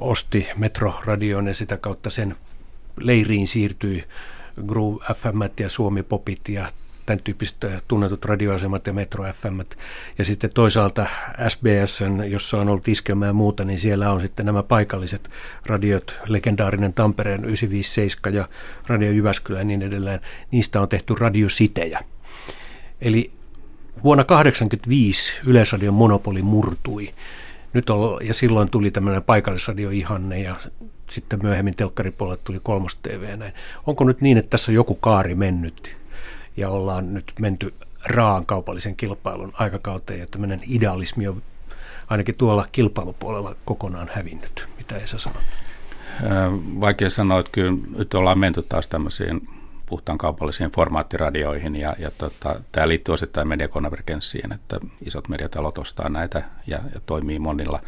osti 0.00 0.48
Metro-radion 0.56 1.46
ja 1.48 1.54
sitä 1.54 1.76
kautta 1.76 2.10
sen 2.10 2.36
leiriin 3.00 3.46
siirtyi 3.46 4.04
Groove 4.66 5.04
FM 5.14 5.60
ja 5.60 5.68
Suomi 5.68 6.02
Popit 6.02 6.48
ja 6.48 6.68
tämän 7.06 7.22
tyyppiset 7.24 7.56
tunnetut 7.88 8.24
radioasemat 8.24 8.86
ja 8.86 8.92
Metro 8.92 9.24
FM. 9.32 9.60
Ja 10.18 10.24
sitten 10.24 10.50
toisaalta 10.50 11.06
SBS, 11.48 12.00
jossa 12.28 12.60
on 12.60 12.68
ollut 12.68 12.88
iskelmää 12.88 13.26
ja 13.26 13.32
muuta, 13.32 13.64
niin 13.64 13.78
siellä 13.78 14.12
on 14.12 14.20
sitten 14.20 14.46
nämä 14.46 14.62
paikalliset 14.62 15.30
radiot, 15.66 16.16
legendaarinen 16.28 16.94
Tampereen 16.94 17.44
957 17.44 18.34
ja 18.34 18.48
Radio 18.86 19.10
Jyväskylä 19.12 19.58
ja 19.58 19.64
niin 19.64 19.82
edelleen. 19.82 20.20
Niistä 20.50 20.80
on 20.80 20.88
tehty 20.88 21.14
radiositejä. 21.20 22.00
Eli 23.00 23.30
vuonna 24.04 24.24
1985 24.24 25.40
Yleisradion 25.46 25.94
monopoli 25.94 26.42
murtui. 26.42 27.14
Nyt 27.72 27.90
on, 27.90 28.26
ja 28.26 28.34
silloin 28.34 28.70
tuli 28.70 28.90
tämmöinen 28.90 29.22
paikallisradio 29.22 29.90
ihanne 29.90 30.40
ja 30.40 30.56
sitten 31.10 31.38
myöhemmin 31.42 31.76
telkkaripuolelle 31.76 32.40
tuli 32.44 32.60
kolmos 32.62 32.96
TV. 32.96 33.36
Näin. 33.36 33.52
Onko 33.86 34.04
nyt 34.04 34.20
niin, 34.20 34.38
että 34.38 34.50
tässä 34.50 34.72
on 34.72 34.74
joku 34.76 34.94
kaari 34.94 35.34
mennyt 35.34 35.96
ja 36.56 36.68
ollaan 36.68 37.14
nyt 37.14 37.32
menty 37.40 37.74
raan 38.04 38.46
kaupallisen 38.46 38.96
kilpailun 38.96 39.52
aikakauteen 39.54 40.20
ja 40.20 40.26
tämmöinen 40.26 40.60
idealismi 40.68 41.28
on 41.28 41.42
ainakin 42.08 42.34
tuolla 42.34 42.66
kilpailupuolella 42.72 43.54
kokonaan 43.64 44.10
hävinnyt. 44.14 44.68
Mitä 44.78 44.96
Esa 44.96 45.18
sanoo? 45.18 45.42
Vaikea 46.80 47.10
sanoa, 47.10 47.40
että 47.40 47.52
kyllä 47.52 47.76
nyt 47.96 48.14
ollaan 48.14 48.38
menty 48.38 48.62
taas 48.62 48.86
tämmöisiin 48.86 49.48
puhtaan 49.86 50.18
kaupallisiin 50.18 50.70
formaattiradioihin 50.70 51.76
ja, 51.76 51.96
ja 51.98 52.10
tota, 52.18 52.60
tämä 52.72 52.88
liittyy 52.88 53.12
osittain 53.12 53.48
mediakonvergenssiin, 53.48 54.52
että 54.52 54.80
isot 55.06 55.28
mediatalot 55.28 55.78
ostaa 55.78 56.08
näitä 56.08 56.42
ja, 56.66 56.80
ja 56.94 57.00
toimii 57.06 57.38
monilla 57.38 57.80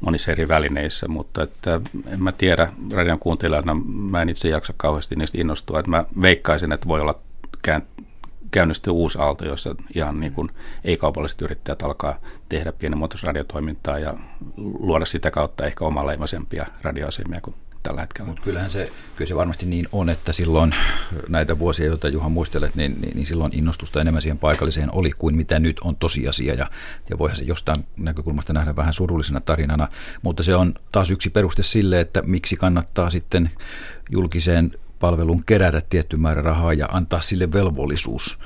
monissa 0.00 0.32
eri 0.32 0.48
välineissä, 0.48 1.08
mutta 1.08 1.42
että 1.42 1.80
en 2.06 2.22
mä 2.22 2.32
tiedä, 2.32 2.72
radion 2.92 3.18
kuuntelijana 3.18 3.74
mä 4.10 4.22
en 4.22 4.28
itse 4.28 4.48
jaksa 4.48 4.74
kauheasti 4.76 5.16
niistä 5.16 5.40
innostua, 5.40 5.78
että 5.78 5.90
mä 5.90 6.04
veikkaisin, 6.22 6.72
että 6.72 6.88
voi 6.88 7.00
olla 7.00 7.18
käynnistyy 8.50 8.92
uusi 8.92 9.18
aalto, 9.18 9.44
jossa 9.44 9.74
ihan 9.94 10.20
niin 10.20 10.32
kuin 10.32 10.50
ei-kaupalliset 10.84 11.42
yrittäjät 11.42 11.82
alkaa 11.82 12.18
tehdä 12.48 12.72
pienimuotoista 12.72 13.26
radiotoimintaa 13.26 13.98
ja 13.98 14.14
luoda 14.56 15.04
sitä 15.04 15.30
kautta 15.30 15.66
ehkä 15.66 15.84
omaleimaisempia 15.84 16.66
radioasemia 16.82 17.40
kuin 17.40 17.54
tällä 17.82 18.00
hetkellä. 18.00 18.28
Mutta 18.28 18.42
kyllähän 18.42 18.70
se, 18.70 18.92
kyllä 19.16 19.28
se 19.28 19.36
varmasti 19.36 19.66
niin 19.66 19.88
on, 19.92 20.08
että 20.08 20.32
silloin 20.32 20.74
näitä 21.28 21.58
vuosia, 21.58 21.86
joita 21.86 22.08
Juha 22.08 22.28
muistelet, 22.28 22.74
niin, 22.74 23.00
niin, 23.00 23.14
niin 23.14 23.26
silloin 23.26 23.52
innostusta 23.54 24.00
enemmän 24.00 24.22
siihen 24.22 24.38
paikalliseen 24.38 24.94
oli 24.94 25.10
kuin 25.10 25.36
mitä 25.36 25.58
nyt 25.58 25.80
on 25.80 25.96
tosiasia. 25.96 26.54
Ja, 26.54 26.70
ja 27.10 27.18
voihan 27.18 27.36
se 27.36 27.44
jostain 27.44 27.86
näkökulmasta 27.96 28.52
nähdä 28.52 28.76
vähän 28.76 28.94
surullisena 28.94 29.40
tarinana, 29.40 29.88
mutta 30.22 30.42
se 30.42 30.56
on 30.56 30.74
taas 30.92 31.10
yksi 31.10 31.30
peruste 31.30 31.62
sille, 31.62 32.00
että 32.00 32.22
miksi 32.22 32.56
kannattaa 32.56 33.10
sitten 33.10 33.50
julkiseen 34.10 34.72
palvelun 35.00 35.44
kerätä 35.44 35.82
tietty 35.90 36.16
määrä 36.16 36.42
rahaa 36.42 36.72
ja 36.72 36.86
antaa 36.86 37.20
sille 37.20 37.52
velvollisuus 37.52 38.38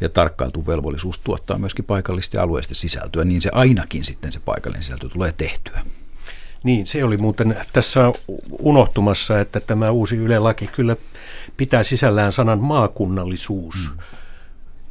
ja 0.00 0.08
tarkkailtu 0.08 0.66
velvollisuus 0.66 1.18
tuottaa 1.18 1.58
myöskin 1.58 1.84
paikallista 1.84 2.36
ja 2.36 2.42
alueellista 2.42 2.74
sisältöä, 2.74 3.24
niin 3.24 3.42
se 3.42 3.50
ainakin 3.52 4.04
sitten 4.04 4.32
se 4.32 4.40
paikallinen 4.40 4.82
sisältö 4.82 5.08
tulee 5.08 5.32
tehtyä. 5.32 5.80
Niin, 6.62 6.86
se 6.86 7.04
oli 7.04 7.16
muuten 7.16 7.56
tässä 7.72 8.12
unohtumassa, 8.50 9.40
että 9.40 9.60
tämä 9.60 9.90
uusi 9.90 10.16
Yle-laki 10.16 10.66
kyllä 10.66 10.96
pitää 11.56 11.82
sisällään 11.82 12.32
sanan 12.32 12.58
maakunnallisuus, 12.58 13.90
mm. 13.90 13.98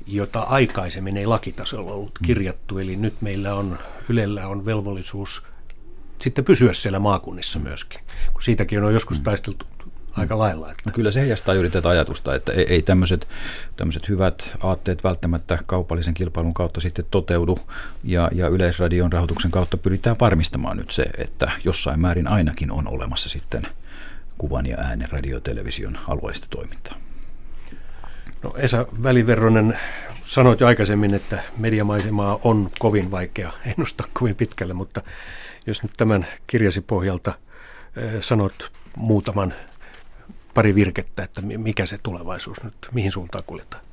jota 0.07 0.39
aikaisemmin 0.39 1.17
ei 1.17 1.25
lakitasolla 1.25 1.91
ollut 1.91 2.19
mm. 2.21 2.25
kirjattu. 2.25 2.79
Eli 2.79 2.95
nyt 2.95 3.21
meillä 3.21 3.55
on, 3.55 3.77
Ylellä 4.09 4.47
on 4.47 4.65
velvollisuus 4.65 5.43
sitten 6.21 6.45
pysyä 6.45 6.73
siellä 6.73 6.99
maakunnissa 6.99 7.59
myöskin, 7.59 7.99
kun 8.33 8.41
siitäkin 8.41 8.83
on 8.83 8.93
joskus 8.93 9.19
mm. 9.19 9.23
taisteltu 9.23 9.65
aika 10.17 10.37
lailla. 10.37 10.71
Että. 10.71 10.91
Kyllä 10.91 11.11
se 11.11 11.21
heijastaa 11.21 11.55
juuri 11.55 11.69
tätä 11.69 11.89
ajatusta, 11.89 12.35
että 12.35 12.51
ei, 12.51 12.65
ei 12.69 12.81
tämmöiset, 12.81 13.27
tämmöiset 13.75 14.09
hyvät 14.09 14.55
aatteet 14.63 15.03
välttämättä 15.03 15.59
kaupallisen 15.65 16.13
kilpailun 16.13 16.53
kautta 16.53 16.81
sitten 16.81 17.05
toteudu, 17.11 17.59
ja, 18.03 18.29
ja 18.33 18.47
Yleisradion 18.47 19.13
rahoituksen 19.13 19.51
kautta 19.51 19.77
pyritään 19.77 20.15
varmistamaan 20.19 20.77
nyt 20.77 20.91
se, 20.91 21.05
että 21.17 21.51
jossain 21.63 21.99
määrin 21.99 22.27
ainakin 22.27 22.71
on 22.71 22.87
olemassa 22.87 23.29
sitten 23.29 23.67
kuvan 24.37 24.65
ja 24.65 24.77
äänen 24.77 25.11
radiotelevision 25.11 25.97
alueellista 26.07 26.47
toimintaa. 26.49 26.95
No 28.43 28.53
Esa 28.57 28.85
Väliverronen, 29.03 29.79
sanoit 30.25 30.59
jo 30.59 30.67
aikaisemmin, 30.67 31.13
että 31.13 31.43
mediamaisemaa 31.57 32.39
on 32.43 32.69
kovin 32.79 33.11
vaikea 33.11 33.51
ennustaa 33.65 34.07
kovin 34.13 34.35
pitkälle, 34.35 34.73
mutta 34.73 35.01
jos 35.65 35.83
nyt 35.83 35.91
tämän 35.97 36.27
kirjasi 36.47 36.81
pohjalta 36.81 37.33
eh, 37.95 38.11
sanot 38.21 38.71
muutaman 38.95 39.53
pari 40.57 40.75
virkettä, 40.75 41.23
että 41.23 41.41
mikä 41.41 41.85
se 41.85 41.97
tulevaisuus 42.03 42.63
nyt, 42.63 42.73
mihin 42.93 43.11
suuntaan 43.11 43.43
kuljetaan? 43.47 43.83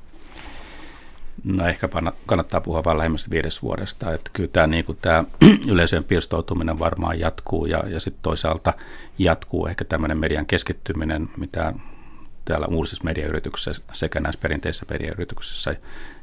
No 1.43 1.67
ehkä 1.67 1.89
kannattaa 2.25 2.61
puhua 2.61 2.83
vain 2.83 2.97
lähemmästä 2.97 3.29
viides 3.31 3.61
vuodesta. 3.61 4.13
Että 4.13 4.31
kyllä 4.33 4.49
tämä, 4.53 4.67
niin 4.67 4.85
kuin 4.85 4.97
tämä 5.01 5.23
yleisöjen 5.71 6.03
pirstoutuminen 6.03 6.79
varmaan 6.79 7.19
jatkuu 7.19 7.65
ja, 7.65 7.83
ja 7.89 7.99
sitten 7.99 8.21
toisaalta 8.23 8.73
jatkuu 9.17 9.67
ehkä 9.67 9.85
tämmöinen 9.85 10.17
median 10.17 10.45
keskittyminen, 10.45 11.29
mitä 11.37 11.73
täällä 12.45 12.67
uusissa 12.67 13.03
mediayrityksissä 13.03 13.83
sekä 13.93 14.19
näissä 14.19 14.41
perinteisissä 14.41 14.85
mediayrityksissä. 14.89 15.75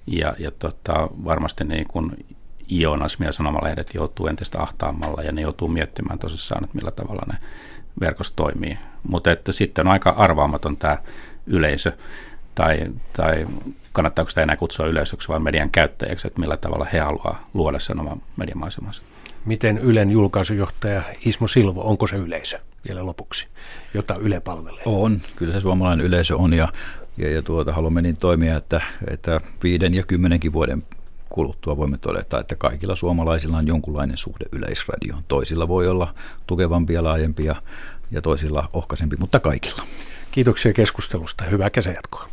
Ja, 0.07 0.35
ja 0.39 0.51
tota, 0.51 1.09
varmasti 1.25 1.65
niin 1.65 1.87
kuin 1.89 2.27
Ionasmi 2.73 3.27
ja 3.27 3.33
sanomalehdet 3.33 3.95
joutuu 3.95 4.27
entistä 4.27 4.63
ahtaammalla 4.63 5.23
ja 5.23 5.33
ne 5.33 5.41
joutuu 5.41 5.69
miettimään 5.69 6.19
tosissaan, 6.19 6.65
että 6.65 6.77
millä 6.77 6.91
tavalla 6.91 7.23
ne 7.33 7.39
verkossa 8.01 8.37
toimii. 8.37 8.79
Mutta 9.09 9.31
että 9.33 9.53
sitten 9.53 9.87
on 9.87 9.93
aika 9.93 10.11
arvaamaton 10.11 10.77
tämä 10.77 10.99
yleisö, 11.47 11.93
tai, 12.55 12.87
tai 13.13 13.47
kannattaako 13.93 14.29
sitä 14.29 14.43
enää 14.43 14.57
kutsua 14.57 14.87
yleisöksi 14.87 15.29
vai 15.29 15.41
median 15.41 15.71
käyttäjäksi, 15.71 16.27
että 16.27 16.41
millä 16.41 16.57
tavalla 16.57 16.87
he 16.93 16.99
haluaa 16.99 17.49
luoda 17.55 17.79
sen 17.79 18.01
oman 18.01 18.23
mediamaisemansa. 18.37 19.03
Miten 19.45 19.79
Ylen 19.79 20.11
julkaisujohtaja 20.11 21.03
Ismo 21.25 21.49
Silvo, 21.49 21.83
onko 21.89 22.07
se 22.07 22.17
yleisö 22.17 22.59
vielä 22.89 23.07
lopuksi, 23.07 23.47
jota 23.95 24.15
Yle 24.15 24.41
palvelee? 24.41 24.83
On, 24.85 25.21
kyllä 25.37 25.53
se 25.53 25.61
suomalainen 25.61 26.07
yleisö 26.07 26.37
on 26.37 26.53
ja, 26.53 26.69
ja, 27.17 27.31
ja 27.31 27.43
tuota, 27.43 27.73
haluamme 27.73 28.03
niin 28.03 28.17
toimia, 28.17 28.57
että, 28.57 28.81
että 29.11 29.41
viiden 29.63 29.95
ja 29.95 30.03
kymmenenkin 30.03 30.53
vuoden 30.53 30.83
kuluttua 31.33 31.77
voimme 31.77 31.99
todeta, 31.99 32.41
että 32.41 32.57
kaikilla 32.57 32.95
suomalaisilla 32.95 33.57
on 33.57 33.67
jonkunlainen 33.67 34.17
suhde 34.17 34.45
yleisradioon. 34.53 35.25
Toisilla 35.29 35.69
voi 35.69 35.89
olla 35.89 36.15
tukevampi 36.47 36.93
ja 36.95 37.05
laajempi 37.05 37.45
ja, 37.45 37.63
ja 38.11 38.23
toisilla 38.23 38.69
ohkaisempi, 38.73 39.17
mutta 39.21 39.41
kaikilla. 39.41 39.83
Kiitoksia 40.31 40.73
keskustelusta. 40.73 41.45
Hyvää 41.45 41.71
kesäjatkoa. 41.71 42.29